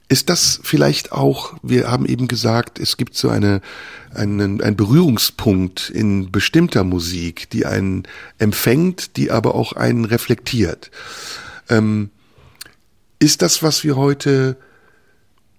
ist 0.08 0.30
das 0.30 0.62
vielleicht 0.64 1.12
auch, 1.12 1.56
wir 1.62 1.92
haben 1.92 2.06
eben 2.06 2.30
gesagt, 2.30 2.80
es 2.80 2.96
gibt 2.96 3.18
so 3.18 3.28
eine, 3.28 3.60
einen, 4.14 4.62
einen 4.62 4.78
Berührungspunkt 4.78 5.90
in 5.90 6.32
bestimmter 6.32 6.86
Musik, 6.86 7.50
die 7.50 7.66
einen 7.66 8.04
empfängt, 8.38 9.18
die 9.18 9.30
aber 9.30 9.56
auch 9.56 9.74
einen 9.74 10.06
reflektiert. 10.06 10.90
Ähm, 11.68 12.12
ist 13.20 13.42
das, 13.42 13.62
was 13.62 13.84
wir 13.84 13.98
heute 13.98 14.56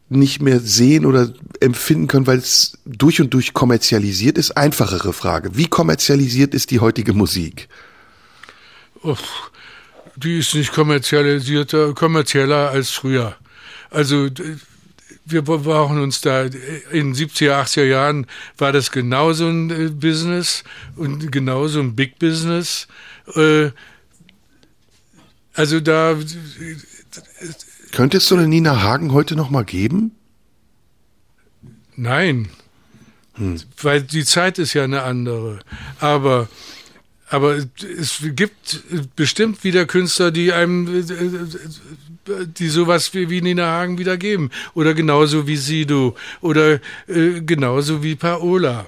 nicht 0.08 0.42
mehr 0.42 0.60
sehen 0.60 1.06
oder 1.06 1.32
empfinden 1.60 2.08
können, 2.08 2.26
weil 2.26 2.38
es 2.38 2.78
durch 2.84 3.20
und 3.20 3.32
durch 3.32 3.54
kommerzialisiert 3.54 4.38
ist? 4.38 4.52
Einfachere 4.52 5.12
Frage. 5.12 5.56
Wie 5.56 5.66
kommerzialisiert 5.66 6.54
ist 6.54 6.70
die 6.70 6.80
heutige 6.80 7.12
Musik? 7.12 7.68
Oh, 9.02 9.16
die 10.16 10.38
ist 10.38 10.54
nicht 10.54 10.72
kommerzialisierter, 10.72 11.94
kommerzieller 11.94 12.70
als 12.70 12.90
früher. 12.90 13.36
Also 13.90 14.28
wir 15.24 15.42
brauchen 15.42 16.00
uns 16.00 16.20
da, 16.20 16.42
in 16.42 17.14
70er, 17.14 17.62
80er 17.62 17.84
Jahren 17.84 18.26
war 18.58 18.72
das 18.72 18.90
genauso 18.90 19.48
ein 19.48 19.70
äh, 19.70 19.88
Business 19.88 20.64
und 20.96 21.32
genauso 21.32 21.80
ein 21.80 21.94
Big 21.94 22.18
Business. 22.18 22.86
Äh, 23.34 23.70
also 25.54 25.80
da 25.80 26.16
könnte 27.94 28.18
es 28.18 28.26
so 28.26 28.34
eine 28.34 28.48
Nina 28.48 28.82
Hagen 28.82 29.12
heute 29.12 29.36
noch 29.36 29.50
mal 29.50 29.64
geben? 29.64 30.12
Nein. 31.96 32.48
Hm. 33.34 33.60
Weil 33.80 34.02
die 34.02 34.24
Zeit 34.24 34.58
ist 34.58 34.74
ja 34.74 34.84
eine 34.84 35.02
andere. 35.02 35.60
Aber, 36.00 36.48
aber 37.28 37.56
es 37.98 38.22
gibt 38.34 38.82
bestimmt 39.16 39.64
wieder 39.64 39.86
Künstler, 39.86 40.30
die 40.30 40.52
einem, 40.52 41.04
die 42.58 42.68
sowas 42.68 43.14
wie, 43.14 43.30
wie 43.30 43.40
Nina 43.40 43.66
Hagen 43.66 43.98
wieder 43.98 44.16
geben. 44.16 44.50
Oder 44.74 44.94
genauso 44.94 45.46
wie 45.46 45.56
Sido. 45.56 46.16
Oder 46.40 46.80
äh, 47.06 47.40
genauso 47.40 48.02
wie 48.02 48.16
Paola. 48.16 48.86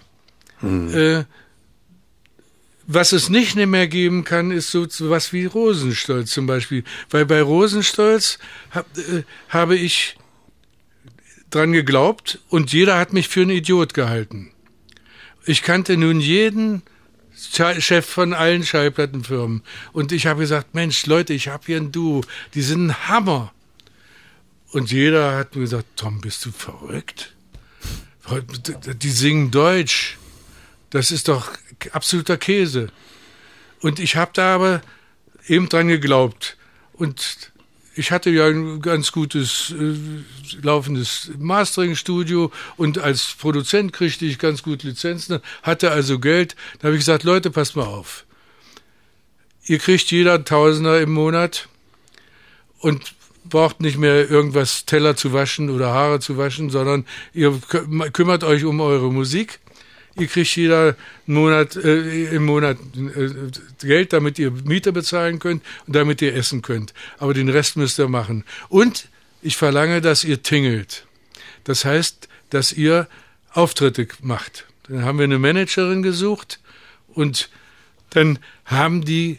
Hm. 0.61 0.95
Äh, 0.95 1.25
was 2.87 3.13
es 3.13 3.29
nicht 3.29 3.57
mehr 3.57 3.89
geben 3.89 4.25
kann, 4.25 4.51
ist 4.51 4.71
so 4.71 4.87
was 5.11 5.33
wie 5.33 5.47
Rosenstolz 5.47 6.31
zum 6.31 6.47
Beispiel. 6.47 6.85
Weil 7.11 7.27
bei 7.27 7.43
Rosenstolz 7.43 8.39
hab, 8.71 8.87
äh, 8.97 9.25
habe 9.49 9.77
ich 9.77 10.17
dran 11.51 11.73
geglaubt 11.73 12.39
und 12.49 12.73
jeder 12.73 12.99
hat 12.99 13.13
mich 13.13 13.29
für 13.29 13.43
einen 13.43 13.51
Idiot 13.51 13.95
gehalten. 13.95 14.53
Ich 15.45 15.63
kannte 15.63 15.97
nun 15.97 16.21
jeden 16.21 16.83
Chef 17.35 18.07
von 18.07 18.33
allen 18.33 18.65
Schallplattenfirmen 18.65 19.63
und 19.93 20.13
ich 20.13 20.27
habe 20.27 20.41
gesagt, 20.41 20.75
Mensch, 20.75 21.07
Leute, 21.07 21.35
ich 21.35 21.49
habe 21.49 21.65
hier 21.67 21.77
ein 21.77 21.93
Duo, 21.93 22.23
die 22.55 22.63
sind 22.63 22.87
ein 22.87 23.09
Hammer. 23.09 23.53
Und 24.73 24.91
jeder 24.91 25.37
hat 25.37 25.55
mir 25.55 25.63
gesagt, 25.63 25.87
Tom, 25.97 26.21
bist 26.21 26.45
du 26.45 26.51
verrückt? 26.51 27.35
Die 29.01 29.11
singen 29.11 29.51
Deutsch. 29.51 30.19
Das 30.91 31.11
ist 31.11 31.29
doch 31.29 31.53
absoluter 31.93 32.37
Käse. 32.37 32.89
Und 33.81 33.99
ich 33.99 34.17
habe 34.17 34.31
da 34.35 34.55
aber 34.55 34.83
eben 35.47 35.69
dran 35.69 35.89
geglaubt. 35.89 36.57
Und 36.93 37.53
ich 37.95 38.11
hatte 38.11 38.31
ja 38.31 38.47
ein 38.47 38.83
ganz 38.83 39.11
gutes 39.11 39.73
äh, 39.73 39.95
laufendes 40.63 41.31
Mastering-Studio 41.39 42.53
und 42.77 42.99
als 42.99 43.35
Produzent 43.39 43.93
kriegte 43.93 44.27
ich 44.27 44.39
ganz 44.39 44.63
gut 44.63 44.83
Lizenzen, 44.83 45.41
hatte 45.63 45.91
also 45.91 46.19
Geld. 46.19 46.57
Da 46.79 46.89
habe 46.89 46.97
ich 46.97 47.01
gesagt, 47.01 47.25
Leute, 47.25 47.51
passt 47.51 47.75
mal 47.75 47.87
auf. 47.87 48.27
Ihr 49.65 49.79
kriegt 49.79 50.11
jeder 50.11 50.45
Tausender 50.45 51.01
im 51.01 51.13
Monat 51.13 51.69
und 52.79 53.15
braucht 53.45 53.81
nicht 53.81 53.97
mehr 53.97 54.29
irgendwas 54.31 54.85
Teller 54.85 55.17
zu 55.17 55.33
waschen 55.33 55.71
oder 55.71 55.89
Haare 55.93 56.21
zu 56.21 56.37
waschen, 56.37 56.71
sondern 56.71 57.07
ihr 57.33 57.59
kümmert 58.13 58.45
euch 58.45 58.65
um 58.65 58.81
eure 58.81 59.13
Musik 59.13 59.61
ihr 60.19 60.27
kriegt 60.27 60.57
jeder 60.57 60.97
Monat, 61.27 61.77
äh, 61.77 62.35
im 62.35 62.45
Monat 62.45 62.79
äh, 62.97 63.31
Geld, 63.87 64.13
damit 64.13 64.39
ihr 64.39 64.51
Miete 64.51 64.93
bezahlen 64.93 65.39
könnt 65.39 65.63
und 65.87 65.95
damit 65.95 66.23
ihr 66.23 66.35
essen 66.35 66.63
könnt. 66.63 66.95
Aber 67.19 67.35
den 67.35 67.49
Rest 67.49 67.77
müsst 67.77 67.99
ihr 67.99 68.09
machen. 68.09 68.45
Und 68.69 69.09
ich 69.43 69.57
verlange, 69.57 70.01
dass 70.01 70.25
ihr 70.25 70.43
tingelt. 70.43 71.07
Das 71.65 71.85
heißt, 71.85 72.29
dass 72.51 72.73
ihr 72.73 73.09
Auftritte 73.53 74.09
macht. 74.23 74.67
Dann 74.89 75.05
haben 75.05 75.19
wir 75.19 75.25
eine 75.25 75.39
Managerin 75.39 76.03
gesucht 76.03 76.61
und 77.09 77.51
dann 78.11 78.39
haben 78.65 79.05
die 79.05 79.39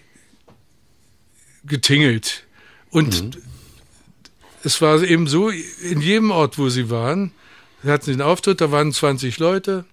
getingelt. 1.65 2.43
Und 2.89 3.23
mhm. 3.36 3.41
es 4.63 4.82
war 4.82 5.01
eben 5.03 5.28
so, 5.28 5.49
in 5.49 6.01
jedem 6.01 6.32
Ort, 6.32 6.57
wo 6.57 6.69
sie 6.69 6.89
waren, 6.89 7.32
hatten 7.86 8.05
sie 8.05 8.11
einen 8.11 8.21
Auftritt, 8.21 8.61
da 8.61 8.71
waren 8.71 8.91
20 8.91 9.38
Leute, 9.39 9.86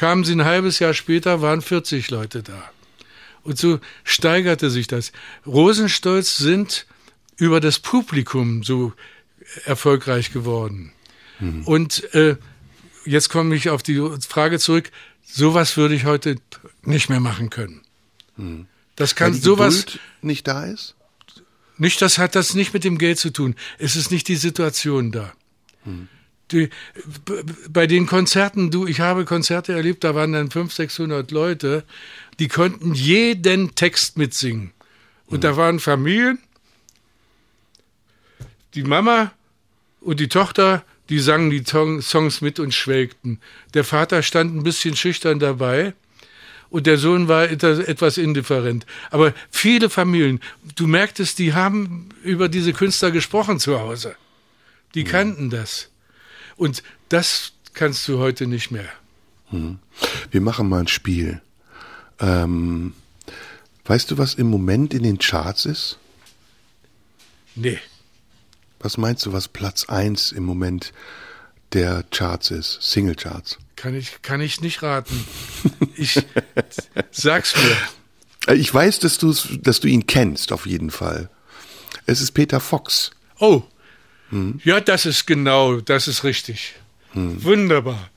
kamen 0.00 0.24
sie 0.24 0.32
ein 0.32 0.46
halbes 0.46 0.78
Jahr 0.78 0.94
später, 0.94 1.42
waren 1.42 1.60
40 1.60 2.10
Leute 2.10 2.42
da. 2.42 2.70
Und 3.42 3.58
so 3.58 3.80
steigerte 4.02 4.70
sich 4.70 4.86
das. 4.86 5.12
Rosenstolz 5.46 6.38
sind 6.38 6.86
über 7.36 7.60
das 7.60 7.80
Publikum 7.80 8.62
so 8.62 8.94
erfolgreich 9.66 10.32
geworden. 10.32 10.92
Mhm. 11.38 11.64
Und 11.64 12.14
äh, 12.14 12.36
jetzt 13.04 13.28
komme 13.28 13.54
ich 13.54 13.68
auf 13.68 13.82
die 13.82 14.00
Frage 14.26 14.58
zurück, 14.58 14.90
sowas 15.22 15.76
würde 15.76 15.94
ich 15.94 16.06
heute 16.06 16.36
nicht 16.80 17.10
mehr 17.10 17.20
machen 17.20 17.50
können. 17.50 17.82
Mhm. 18.38 18.68
Das 18.96 19.14
kann 19.14 19.34
Weil 19.34 19.38
die 19.38 19.44
sowas 19.44 19.84
Geduld 19.84 20.00
nicht 20.22 20.48
da 20.48 20.64
ist? 20.64 20.94
Nicht, 21.76 22.00
das 22.00 22.16
hat 22.16 22.34
das 22.34 22.54
nicht 22.54 22.72
mit 22.72 22.84
dem 22.84 22.96
Geld 22.96 23.18
zu 23.18 23.34
tun. 23.34 23.54
Es 23.76 23.96
ist 23.96 24.10
nicht 24.10 24.28
die 24.28 24.36
Situation 24.36 25.12
da. 25.12 25.34
Mhm 25.84 26.08
die, 26.52 26.70
bei 27.68 27.86
den 27.86 28.06
Konzerten, 28.06 28.70
du, 28.70 28.86
ich 28.86 29.00
habe 29.00 29.24
Konzerte 29.24 29.72
erlebt, 29.72 30.04
da 30.04 30.14
waren 30.14 30.32
dann 30.32 30.50
500, 30.50 30.72
600 30.72 31.30
Leute, 31.30 31.84
die 32.38 32.48
konnten 32.48 32.94
jeden 32.94 33.74
Text 33.74 34.18
mitsingen. 34.18 34.72
Und 35.26 35.38
mhm. 35.38 35.40
da 35.42 35.56
waren 35.56 35.80
Familien, 35.80 36.38
die 38.74 38.82
Mama 38.82 39.32
und 40.00 40.20
die 40.20 40.28
Tochter, 40.28 40.84
die 41.08 41.18
sangen 41.18 41.50
die 41.50 41.64
Songs 41.64 42.40
mit 42.40 42.58
und 42.58 42.72
schwelgten. 42.72 43.40
Der 43.74 43.84
Vater 43.84 44.22
stand 44.22 44.54
ein 44.54 44.62
bisschen 44.62 44.96
schüchtern 44.96 45.38
dabei 45.40 45.94
und 46.70 46.86
der 46.86 46.98
Sohn 46.98 47.26
war 47.26 47.50
etwas 47.50 48.16
indifferent. 48.16 48.86
Aber 49.10 49.34
viele 49.50 49.90
Familien, 49.90 50.40
du 50.76 50.86
merktest, 50.86 51.38
die 51.40 51.52
haben 51.52 52.08
über 52.22 52.48
diese 52.48 52.72
Künstler 52.72 53.10
gesprochen 53.10 53.58
zu 53.58 53.80
Hause. 53.80 54.14
Die 54.94 55.04
kannten 55.04 55.50
das. 55.50 55.89
Und 56.60 56.82
das 57.08 57.52
kannst 57.72 58.06
du 58.06 58.18
heute 58.18 58.46
nicht 58.46 58.70
mehr. 58.70 58.90
Hm. 59.48 59.78
Wir 60.30 60.42
machen 60.42 60.68
mal 60.68 60.80
ein 60.80 60.88
Spiel. 60.88 61.40
Ähm, 62.18 62.92
weißt 63.86 64.10
du, 64.10 64.18
was 64.18 64.34
im 64.34 64.50
Moment 64.50 64.92
in 64.92 65.02
den 65.02 65.16
Charts 65.18 65.64
ist? 65.64 65.98
Nee. 67.54 67.78
Was 68.78 68.98
meinst 68.98 69.24
du, 69.24 69.32
was 69.32 69.48
Platz 69.48 69.86
1 69.86 70.32
im 70.32 70.44
Moment 70.44 70.92
der 71.72 72.02
Charts 72.10 72.50
ist? 72.50 72.82
Single 72.82 73.14
Charts? 73.14 73.56
Kann 73.74 73.94
ich, 73.94 74.20
kann 74.20 74.42
ich 74.42 74.60
nicht 74.60 74.82
raten. 74.82 75.26
Ich 75.96 76.22
sag's 77.10 77.54
mir. 77.56 78.54
Ich 78.54 78.72
weiß, 78.72 78.98
dass, 78.98 79.16
dass 79.62 79.80
du 79.80 79.88
ihn 79.88 80.06
kennst, 80.06 80.52
auf 80.52 80.66
jeden 80.66 80.90
Fall. 80.90 81.30
Es 82.04 82.20
ist 82.20 82.32
Peter 82.32 82.60
Fox. 82.60 83.12
Oh, 83.38 83.62
ja, 84.64 84.80
das 84.80 85.06
ist 85.06 85.26
genau, 85.26 85.80
das 85.80 86.08
ist 86.08 86.24
richtig. 86.24 86.74
Wunderbar. 87.14 88.10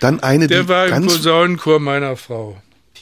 Dann 0.00 0.20
eine, 0.20 0.46
Der 0.46 0.62
die 0.62 0.68
war 0.68 0.86
im 0.88 1.06
Posaunenchor 1.06 1.78
meiner 1.80 2.16
Frau. 2.16 2.60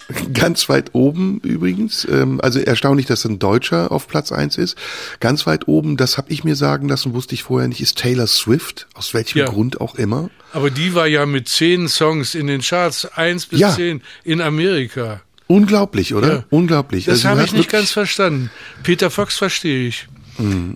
ganz 0.33 0.69
weit 0.69 0.91
oben 0.95 1.41
übrigens, 1.41 2.07
ähm, 2.09 2.41
also 2.41 2.61
erstaunlich, 2.61 3.07
dass 3.07 3.25
ein 3.25 3.41
Deutscher 3.41 3.91
auf 3.91 4.07
Platz 4.07 4.31
eins 4.31 4.57
ist. 4.57 4.77
Ganz 5.19 5.47
weit 5.49 5.67
oben, 5.67 5.97
das 5.97 6.17
habe 6.17 6.31
ich 6.33 6.45
mir 6.45 6.55
sagen 6.55 6.89
lassen, 6.89 7.13
wusste 7.13 7.35
ich 7.35 7.43
vorher 7.43 7.67
nicht, 7.69 7.81
ist 7.81 7.99
Taylor 7.99 8.29
Swift, 8.29 8.87
aus 8.95 9.15
welchem 9.15 9.39
Ja. 9.39 9.47
Grund 9.47 9.81
auch 9.81 9.97
immer. 9.97 10.31
Aber 10.53 10.71
die 10.71 10.95
war 10.95 11.09
ja 11.09 11.27
mit 11.27 11.49
zehn 11.49 11.89
Songs 11.89 12.37
in 12.37 12.47
den 12.47 12.61
Charts, 12.61 13.05
eins 13.17 13.47
bis 13.47 13.59
Ja. 13.59 13.75
zehn, 13.75 14.01
in 14.23 14.41
Amerika. 14.41 15.23
Unglaublich, 15.49 16.15
oder? 16.15 16.29
Ja. 16.33 16.45
Unglaublich. 16.51 17.07
Das 17.07 17.25
Also, 17.25 17.29
habe 17.31 17.45
ich 17.45 17.53
nicht 17.53 17.71
ganz 17.71 17.91
verstanden. 17.91 18.51
Peter 18.85 19.11
Fox 19.11 19.37
verstehe 19.37 19.89
ich. 19.89 20.07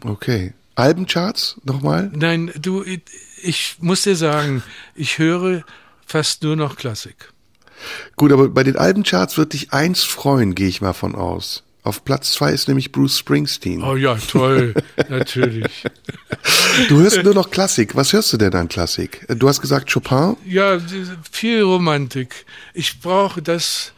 Okay. 0.04 0.54
Albencharts 0.74 1.56
nochmal? 1.64 2.10
Nein, 2.14 2.50
du, 2.60 2.84
ich- 3.42 3.76
muss 3.80 4.02
dir 4.02 4.16
sagen, 4.16 4.62
ich 4.94 5.18
höre 5.18 5.64
fast 6.06 6.42
nur 6.42 6.56
noch 6.56 6.76
Klassik. 6.76 7.32
Gut, 8.16 8.32
aber 8.32 8.48
bei 8.48 8.62
den 8.62 8.76
Albencharts 8.76 9.38
wird 9.38 9.52
dich 9.54 9.72
eins 9.72 10.02
freuen, 10.04 10.54
gehe 10.54 10.68
ich 10.68 10.80
mal 10.80 10.92
von 10.92 11.14
aus. 11.14 11.62
Auf 11.82 12.04
Platz 12.04 12.32
zwei 12.32 12.52
ist 12.52 12.68
nämlich 12.68 12.92
Bruce 12.92 13.16
Springsteen. 13.18 13.82
Oh 13.82 13.96
ja, 13.96 14.14
toll, 14.16 14.74
natürlich. 15.08 15.84
Du 16.90 16.98
hörst 17.00 17.22
nur 17.22 17.32
noch 17.32 17.50
Klassik. 17.50 17.96
Was 17.96 18.12
hörst 18.12 18.30
du 18.34 18.36
denn 18.36 18.52
an 18.54 18.68
Klassik? 18.68 19.24
Du 19.28 19.48
hast 19.48 19.62
gesagt 19.62 19.90
Chopin? 19.90 20.36
Ja, 20.46 20.78
viel 21.32 21.62
Romantik. 21.62 22.44
Ich 22.74 23.00
brauche 23.00 23.40
das 23.40 23.92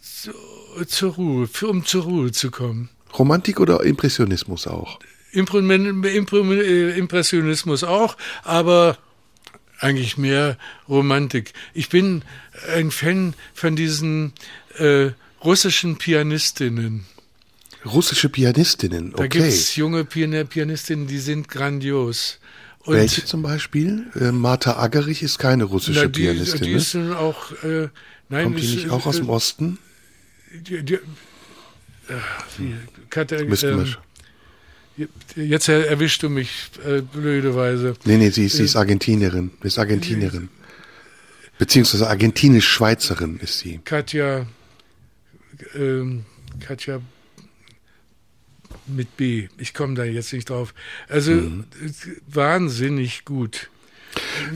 zu- 0.00 0.84
zur 0.86 1.14
Ruhe, 1.14 1.48
um 1.62 1.84
zur 1.84 2.04
Ruhe 2.04 2.30
zu 2.30 2.52
kommen. 2.52 2.88
Romantik 3.18 3.58
oder 3.58 3.82
Impressionismus 3.82 4.68
auch? 4.68 5.00
Impressionismus 5.32 7.84
auch, 7.84 8.16
aber 8.44 8.98
eigentlich 9.78 10.16
mehr 10.16 10.56
Romantik. 10.88 11.52
Ich 11.74 11.88
bin 11.88 12.22
ein 12.74 12.90
Fan 12.90 13.34
von 13.54 13.76
diesen 13.76 14.32
äh, 14.78 15.10
russischen 15.42 15.98
Pianistinnen. 15.98 17.04
Russische 17.84 18.28
Pianistinnen, 18.28 19.10
Da 19.10 19.24
okay. 19.24 19.40
gibt's 19.40 19.74
junge 19.74 20.04
Pian 20.04 20.46
Pianistinnen, 20.46 21.08
die 21.08 21.18
sind 21.18 21.48
grandios. 21.48 22.38
Und 22.84 22.94
Welche 22.94 23.24
zum 23.24 23.42
Beispiel? 23.42 24.06
Äh, 24.14 24.30
Martha 24.32 24.76
Aggerich 24.76 25.22
ist 25.22 25.38
keine 25.38 25.64
russische 25.64 26.02
na, 26.02 26.06
die, 26.06 26.22
Pianistin. 26.22 26.62
die 26.62 26.70
ne? 26.70 26.76
ist 26.76 26.96
auch, 26.96 27.50
äh, 27.64 27.88
nein, 28.28 28.44
Kommt 28.44 28.60
die 28.60 28.64
ist, 28.64 28.74
nicht 28.74 28.90
auch 28.90 29.06
aus 29.06 29.16
dem 29.16 29.28
äh, 29.28 29.32
Osten? 29.32 29.78
Die, 30.52 30.84
die, 30.84 30.98
ach, 32.08 32.44
Müssten 33.46 33.68
wir 33.68 33.84
ähm, 33.84 33.96
jetzt 35.36 35.68
er- 35.68 35.86
erwischst 35.88 36.22
du 36.22 36.28
mich 36.28 36.70
äh, 36.86 37.00
blöderweise. 37.02 37.94
Nee, 38.04 38.16
nee, 38.18 38.30
sie 38.30 38.46
ist, 38.46 38.56
sie 38.56 38.64
ist 38.64 38.76
Argentinierin. 38.76 39.50
Sie 39.60 39.68
ist 39.68 39.78
Argentinierin. 39.78 40.48
Beziehungsweise 41.58 42.08
Argentinisch-Schweizerin 42.08 43.38
ist 43.40 43.58
sie. 43.60 43.80
Katja, 43.84 44.46
ähm, 45.74 46.24
Katja 46.60 47.00
mit 48.86 49.16
B. 49.16 49.48
Ich 49.58 49.74
komme 49.74 49.94
da 49.94 50.04
jetzt 50.04 50.32
nicht 50.32 50.50
drauf. 50.50 50.74
Also 51.08 51.32
Mhm. 51.32 51.64
äh, 51.84 51.90
wahnsinnig 52.26 53.24
gut. 53.24 53.68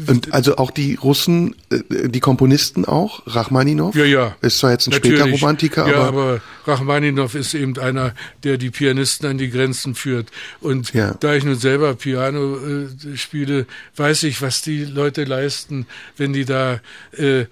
Und 0.07 0.33
also 0.35 0.57
auch 0.57 0.71
die 0.71 0.95
Russen, 0.95 1.55
äh, 1.71 2.09
die 2.09 2.21
Komponisten 2.21 2.85
auch, 2.85 3.23
Rachmaninow? 3.27 3.95
Ja, 3.95 4.05
ja. 4.05 4.37
Ist 4.41 4.59
zwar 4.59 4.73
jetzt 4.73 4.87
ein 4.87 4.91
Natürlich. 4.93 5.19
später 5.21 5.31
Romantiker, 5.33 5.89
ja, 5.89 5.95
aber, 5.97 6.07
aber 6.09 6.41
Rachmaninow 6.67 7.35
ist 7.35 7.55
eben 7.55 7.79
einer, 7.79 8.15
der 8.45 8.59
die 8.59 8.71
Pianisten 8.71 9.27
an 9.29 9.39
die 9.39 9.51
Grenzen 9.51 9.95
führt. 9.95 10.29
Und 10.61 10.93
Ja. 10.93 11.15
da 11.21 11.35
ich 11.35 11.45
nun 11.45 11.57
selber 11.59 11.95
Piano 11.95 12.57
äh, 12.59 13.17
spiele, 13.17 13.67
weiß 13.97 14.25
ich, 14.25 14.43
was 14.43 14.63
die 14.63 14.85
Leute 14.85 15.25
leisten, 15.25 15.87
wenn 16.17 16.33
die 16.33 16.45
da 16.45 16.81
äh, 17.17 17.47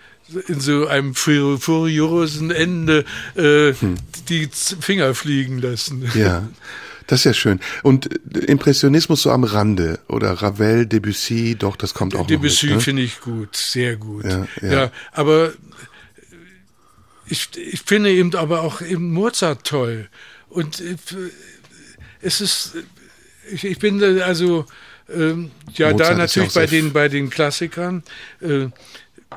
in 0.48 0.58
so 0.60 0.86
einem 0.86 1.14
fur- 1.14 1.58
furiosen 1.60 2.50
Ende 2.50 3.04
äh, 3.36 3.72
die 4.28 4.50
Z- 4.50 4.82
Finger 4.82 5.14
fliegen 5.14 5.58
lassen. 5.58 6.10
Hm. 6.12 6.20
ja. 6.20 6.48
Das 7.06 7.20
ist 7.20 7.24
ja 7.24 7.34
schön. 7.34 7.60
Und 7.82 8.10
äh, 8.34 8.38
Impressionismus 8.46 9.22
so 9.22 9.30
am 9.30 9.44
Rande 9.44 9.98
oder 10.08 10.32
Ravel, 10.32 10.86
Debussy, 10.86 11.56
doch, 11.58 11.76
das 11.76 11.94
kommt 11.94 12.14
auch 12.14 12.26
Debussy 12.26 12.66
noch 12.66 12.72
mit, 12.72 12.78
ne? 12.78 12.84
finde 12.84 13.02
ich 13.02 13.20
gut, 13.20 13.56
sehr 13.56 13.96
gut. 13.96 14.24
Ja, 14.24 14.46
Ja, 14.62 14.72
ja. 14.72 14.90
aber 15.12 15.52
ich, 17.26 17.48
ich 17.56 17.82
finde 17.82 18.10
eben 18.10 18.34
aber 18.34 18.62
auch 18.62 18.80
eben 18.80 19.12
Mozart 19.12 19.64
toll. 19.64 20.08
Und 20.48 20.80
äh, 20.80 20.96
es 22.20 22.40
ist, 22.40 22.74
ich, 23.50 23.64
ich 23.64 23.78
bin 23.78 24.02
also 24.22 24.66
ähm, 25.12 25.50
ja 25.74 25.90
Mozart 25.90 26.10
da 26.10 26.14
natürlich 26.14 26.54
bei 26.54 26.66
den 26.66 26.92
bei 26.92 27.08
den 27.08 27.28
Klassikern 27.30 28.02
äh, 28.40 28.68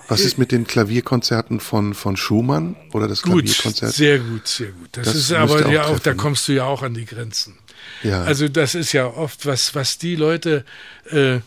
Was 0.07 0.21
ist 0.21 0.37
mit 0.37 0.51
den 0.51 0.65
Klavierkonzerten 0.67 1.59
von, 1.59 1.93
von 1.93 2.17
Schumann 2.17 2.75
oder 2.93 3.07
das 3.07 3.21
gut, 3.21 3.43
Klavierkonzert? 3.45 3.93
sehr 3.93 4.19
gut, 4.19 4.47
sehr 4.47 4.67
gut. 4.71 4.89
Das, 4.93 5.05
Das 5.07 5.15
ist 5.15 5.31
aber 5.33 5.65
auch 5.65 5.71
ja 5.71 5.83
auch, 5.85 5.93
da 5.99 6.11
treffen. 6.11 6.17
kommst 6.17 6.47
du 6.47 6.53
ja 6.53 6.65
auch 6.65 6.83
an 6.83 6.93
die 6.93 7.05
Grenzen. 7.05 7.57
Ja. 8.03 8.23
Also 8.23 8.47
das 8.47 8.75
ist 8.75 8.91
ja 8.93 9.07
oft 9.07 9.45
was, 9.45 9.73
was 9.75 9.97
die 9.97 10.15
Leute 10.15 10.65
äh, 11.11 11.39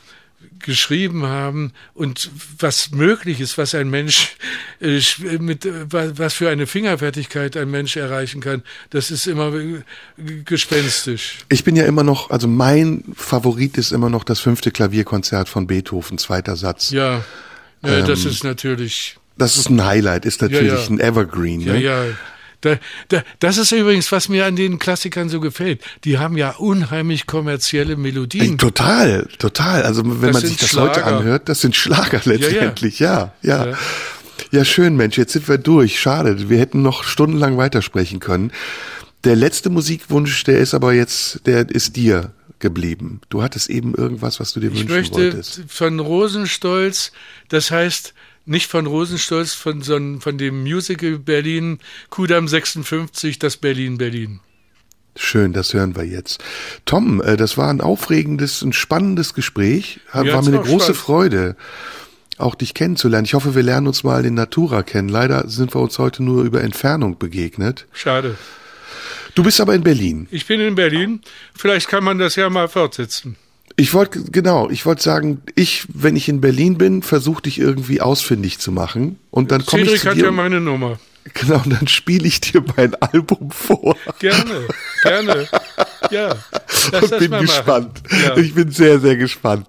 geschrieben 0.59 1.27
haben 1.27 1.73
und 1.95 2.31
was 2.59 2.91
möglich 2.91 3.41
ist, 3.41 3.57
was 3.59 3.75
ein 3.75 3.89
Mensch 3.91 4.37
äh, 4.81 5.01
mit 5.39 5.67
wa- 5.93 6.13
was 6.15 6.35
für 6.35 6.49
eine 6.51 6.67
Fingerfertigkeit 6.67 7.57
ein 7.57 7.71
Mensch 7.71 7.97
erreichen 7.97 8.41
kann, 8.41 8.63
das 8.91 9.11
ist 9.11 9.27
immer 9.27 9.55
äh, 9.55 9.83
gespenstisch. 10.45 11.39
Ich 11.49 11.65
bin 11.65 11.77
ja 11.77 11.85
immer 11.85 12.03
noch, 12.05 12.31
also 12.31 12.47
mein 12.49 13.05
Favorit 13.17 13.79
ist 13.79 13.93
immer 13.93 14.11
noch 14.11 14.25
das 14.25 14.41
fünfte 14.41 14.71
Klavierkonzert 14.71 15.49
von 15.49 15.67
Beethoven, 15.67 16.19
zweiter 16.19 16.57
Satz. 16.57 16.91
Ja, 16.91 17.25
ja 17.85 18.03
das 18.03 18.25
Ähm, 18.25 18.31
ist 18.31 18.45
natürlich 18.45 19.17
Das 19.39 19.57
ist 19.57 19.71
ein 19.71 19.85
Highlight, 19.85 20.25
ist 20.27 20.43
natürlich 20.43 20.73
Ja, 20.73 20.79
ja. 20.79 20.87
ein 20.91 21.01
Evergreen. 21.01 21.61
ja 21.61 21.73
Ne? 21.75 21.81
ja. 21.83 22.05
Da, 22.63 22.77
da, 23.09 23.23
das 23.39 23.57
ist 23.57 23.73
übrigens, 23.73 24.13
was 24.13 24.29
mir 24.29 24.45
an 24.45 24.55
den 24.55 24.79
Klassikern 24.79 25.31
so 25.31 25.41
gefällt. 25.41 25.81
Die 26.05 26.19
haben 26.19 26.37
ja 26.37 26.51
unheimlich 26.57 27.27
kommerzielle 27.27 27.93
Ey, 27.93 27.97
Melodien. 27.99 28.59
total, 28.59 29.27
total. 29.39 29.83
Also 29.85 30.03
wenn 30.05 30.21
Das 30.33 30.43
man 30.43 30.51
sich 30.51 30.59
das 30.59 30.75
heute 30.77 31.01
Schlager. 31.01 31.17
anhört, 31.17 31.49
das 31.49 31.63
sind 31.63 31.75
Schlager 31.75 32.21
letztendlich, 32.27 32.99
ja, 32.99 33.33
ja. 33.41 33.67
Ja, 33.69 33.77
Ja. 34.53 34.65
schön, 34.67 34.95
Mensch, 34.97 35.17
jetzt 35.17 35.33
sind 35.33 35.49
wir 35.49 35.57
durch. 35.57 35.99
Schade, 35.99 36.51
wir 36.51 36.59
hätten 36.59 36.83
noch 36.83 37.03
stundenlang 37.03 37.57
weitersprechen 37.57 38.21
können. 38.21 38.53
Der 39.25 39.37
letzte 39.37 39.71
Musikwunsch, 39.71 40.45
der 40.45 40.59
ist 40.59 40.75
aber 40.75 40.93
jetzt, 40.93 41.47
der 41.47 41.67
ist 41.71 41.97
dir 41.97 42.31
geblieben. 42.61 43.21
Du 43.29 43.43
hattest 43.43 43.71
eben 43.71 43.95
irgendwas, 43.95 44.41
was 44.41 44.53
du 44.53 44.61
dir 44.61 44.71
Ich 44.71 44.81
wünschen 44.81 44.91
möchte 44.95 45.15
wolltest. 45.33 45.63
von 45.69 45.99
Rosenstolz, 45.99 47.13
das 47.49 47.71
heißt 47.71 48.15
nicht 48.47 48.69
von 48.69 48.87
Rosenstolz, 48.87 49.55
von, 49.55 49.83
sondern 49.83 50.21
von 50.21 50.39
dem 50.39 50.63
Musical 50.63 51.19
Berlin, 51.19 51.79
Kudam 52.09 52.49
56, 52.49 53.39
das 53.39 53.57
Berlin 53.57 53.99
Berlin. 53.99 54.41
Schön, 55.17 55.53
das 55.53 55.75
hören 55.75 55.97
wir 55.97 56.05
jetzt. 56.05 56.43
Tom, 56.85 57.21
äh, 57.21 57.37
das 57.37 57.59
war 57.59 57.69
ein 57.69 57.81
aufregendes, 57.81 58.63
ein 58.63 58.73
spannendes 58.73 59.35
Gespräch. 59.35 60.01
War 60.13 60.25
mir 60.25 60.37
eine 60.39 60.61
große 60.61 60.87
Spaß. 60.87 60.97
Freude, 60.97 61.57
auch 62.39 62.55
dich 62.55 62.75
kennenzulernen. 62.75 63.25
Ich 63.25 63.35
hoffe, 63.35 63.55
wir 63.55 63.63
lernen 63.63 63.87
uns 63.87 64.03
mal 64.03 64.25
in 64.25 64.35
Natura 64.35 64.83
kennen. 64.83 65.09
Leider 65.09 65.49
sind 65.49 65.75
wir 65.75 65.81
uns 65.81 65.99
heute 65.99 66.23
nur 66.23 66.45
über 66.45 66.63
Entfernung 66.63 67.19
begegnet. 67.19 67.87
Schade. 67.93 68.37
Du 69.35 69.43
bist 69.43 69.61
aber 69.61 69.75
in 69.75 69.83
Berlin. 69.83 70.29
Ich 70.31 70.47
bin 70.47 70.61
in 70.61 70.75
Berlin. 70.75 71.21
Vielleicht 71.55 71.89
kann 71.89 72.05
man 72.05 72.19
das 72.19 72.37
ja 72.37 72.51
mal 72.51 72.69
fortsetzen. 72.69 73.37
Ich 73.77 73.95
wollte, 73.95 74.23
genau, 74.31 74.69
ich 74.69 74.85
wollte 74.85 75.03
sagen, 75.03 75.43
ich, 75.55 75.87
wenn 75.93 76.17
ich 76.17 76.29
in 76.29 76.41
Berlin 76.41 76.77
bin, 76.77 77.03
versuche 77.03 77.43
dich 77.43 77.59
irgendwie 77.59 78.01
ausfindig 78.01 78.59
zu 78.59 78.73
machen. 78.73 79.19
Und 79.31 79.53
dann 79.53 79.65
komme 79.65 79.85
ich 79.85 80.01
Cedric 80.01 80.07
hat 80.07 80.17
ja 80.19 80.31
meine 80.31 80.61
Nummer. 80.61 80.99
genau, 81.35 81.63
und 81.65 81.71
dann 81.71 81.87
spiele 81.87 82.27
ich 82.27 82.41
dir 82.41 82.63
mein 82.77 82.95
Album 82.95 83.51
vor. 83.51 83.97
Gerne, 84.19 84.67
gerne. 85.03 85.49
Ja, 86.11 86.35
lass 86.93 87.11
bin 87.11 87.31
gespannt. 87.31 88.03
Ja. 88.11 88.37
Ich 88.37 88.55
bin 88.55 88.71
sehr, 88.71 89.01
sehr 89.01 89.17
gespannt. 89.17 89.67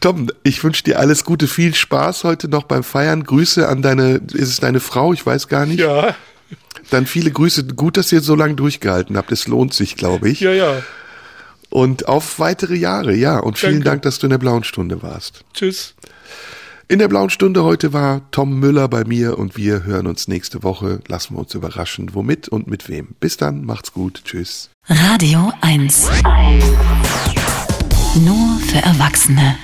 Tom, 0.00 0.30
ich 0.42 0.62
wünsche 0.62 0.84
dir 0.84 0.98
alles 0.98 1.24
Gute, 1.24 1.46
viel 1.46 1.74
Spaß 1.74 2.24
heute 2.24 2.48
noch 2.48 2.64
beim 2.64 2.84
Feiern. 2.84 3.24
Grüße 3.24 3.66
an 3.66 3.82
deine, 3.82 4.20
ist 4.32 4.48
es 4.48 4.60
deine 4.60 4.80
Frau? 4.80 5.12
Ich 5.12 5.24
weiß 5.24 5.48
gar 5.48 5.66
nicht. 5.66 5.80
ja, 5.80 6.14
Dann 6.90 7.06
viele 7.06 7.30
Grüße. 7.30 7.64
Gut, 7.64 7.96
dass 7.96 8.12
ihr 8.12 8.20
so 8.20 8.34
lange 8.34 8.54
durchgehalten 8.54 9.16
habt. 9.16 9.32
Es 9.32 9.46
lohnt 9.46 9.72
sich, 9.74 9.96
glaube 9.96 10.28
ich. 10.28 10.40
ja, 10.40 10.52
ja. 10.52 10.82
Und 11.70 12.08
auf 12.08 12.40
weitere 12.40 12.74
Jahre, 12.74 13.14
ja. 13.14 13.38
Und 13.38 13.58
vielen 13.58 13.74
Danke. 13.74 13.84
Dank, 13.84 14.02
dass 14.02 14.18
du 14.18 14.26
in 14.26 14.30
der 14.30 14.38
blauen 14.38 14.64
Stunde 14.64 15.02
warst. 15.02 15.44
Tschüss. 15.54 15.94
In 16.88 16.98
der 16.98 17.06
blauen 17.06 17.30
Stunde 17.30 17.62
heute 17.62 17.92
war 17.92 18.28
Tom 18.32 18.58
Müller 18.58 18.88
bei 18.88 19.04
mir 19.04 19.38
und 19.38 19.56
wir 19.56 19.84
hören 19.84 20.08
uns 20.08 20.26
nächste 20.26 20.64
Woche. 20.64 20.98
Lassen 21.06 21.36
wir 21.36 21.38
uns 21.38 21.54
überraschen, 21.54 22.12
womit 22.14 22.48
und 22.48 22.66
mit 22.66 22.88
wem. 22.88 23.14
Bis 23.20 23.36
dann, 23.36 23.64
macht's 23.64 23.92
gut. 23.92 24.22
Tschüss. 24.24 24.70
Radio 24.88 25.52
1. 25.60 26.08
Nur 28.16 28.58
für 28.66 28.78
Erwachsene. 28.78 29.54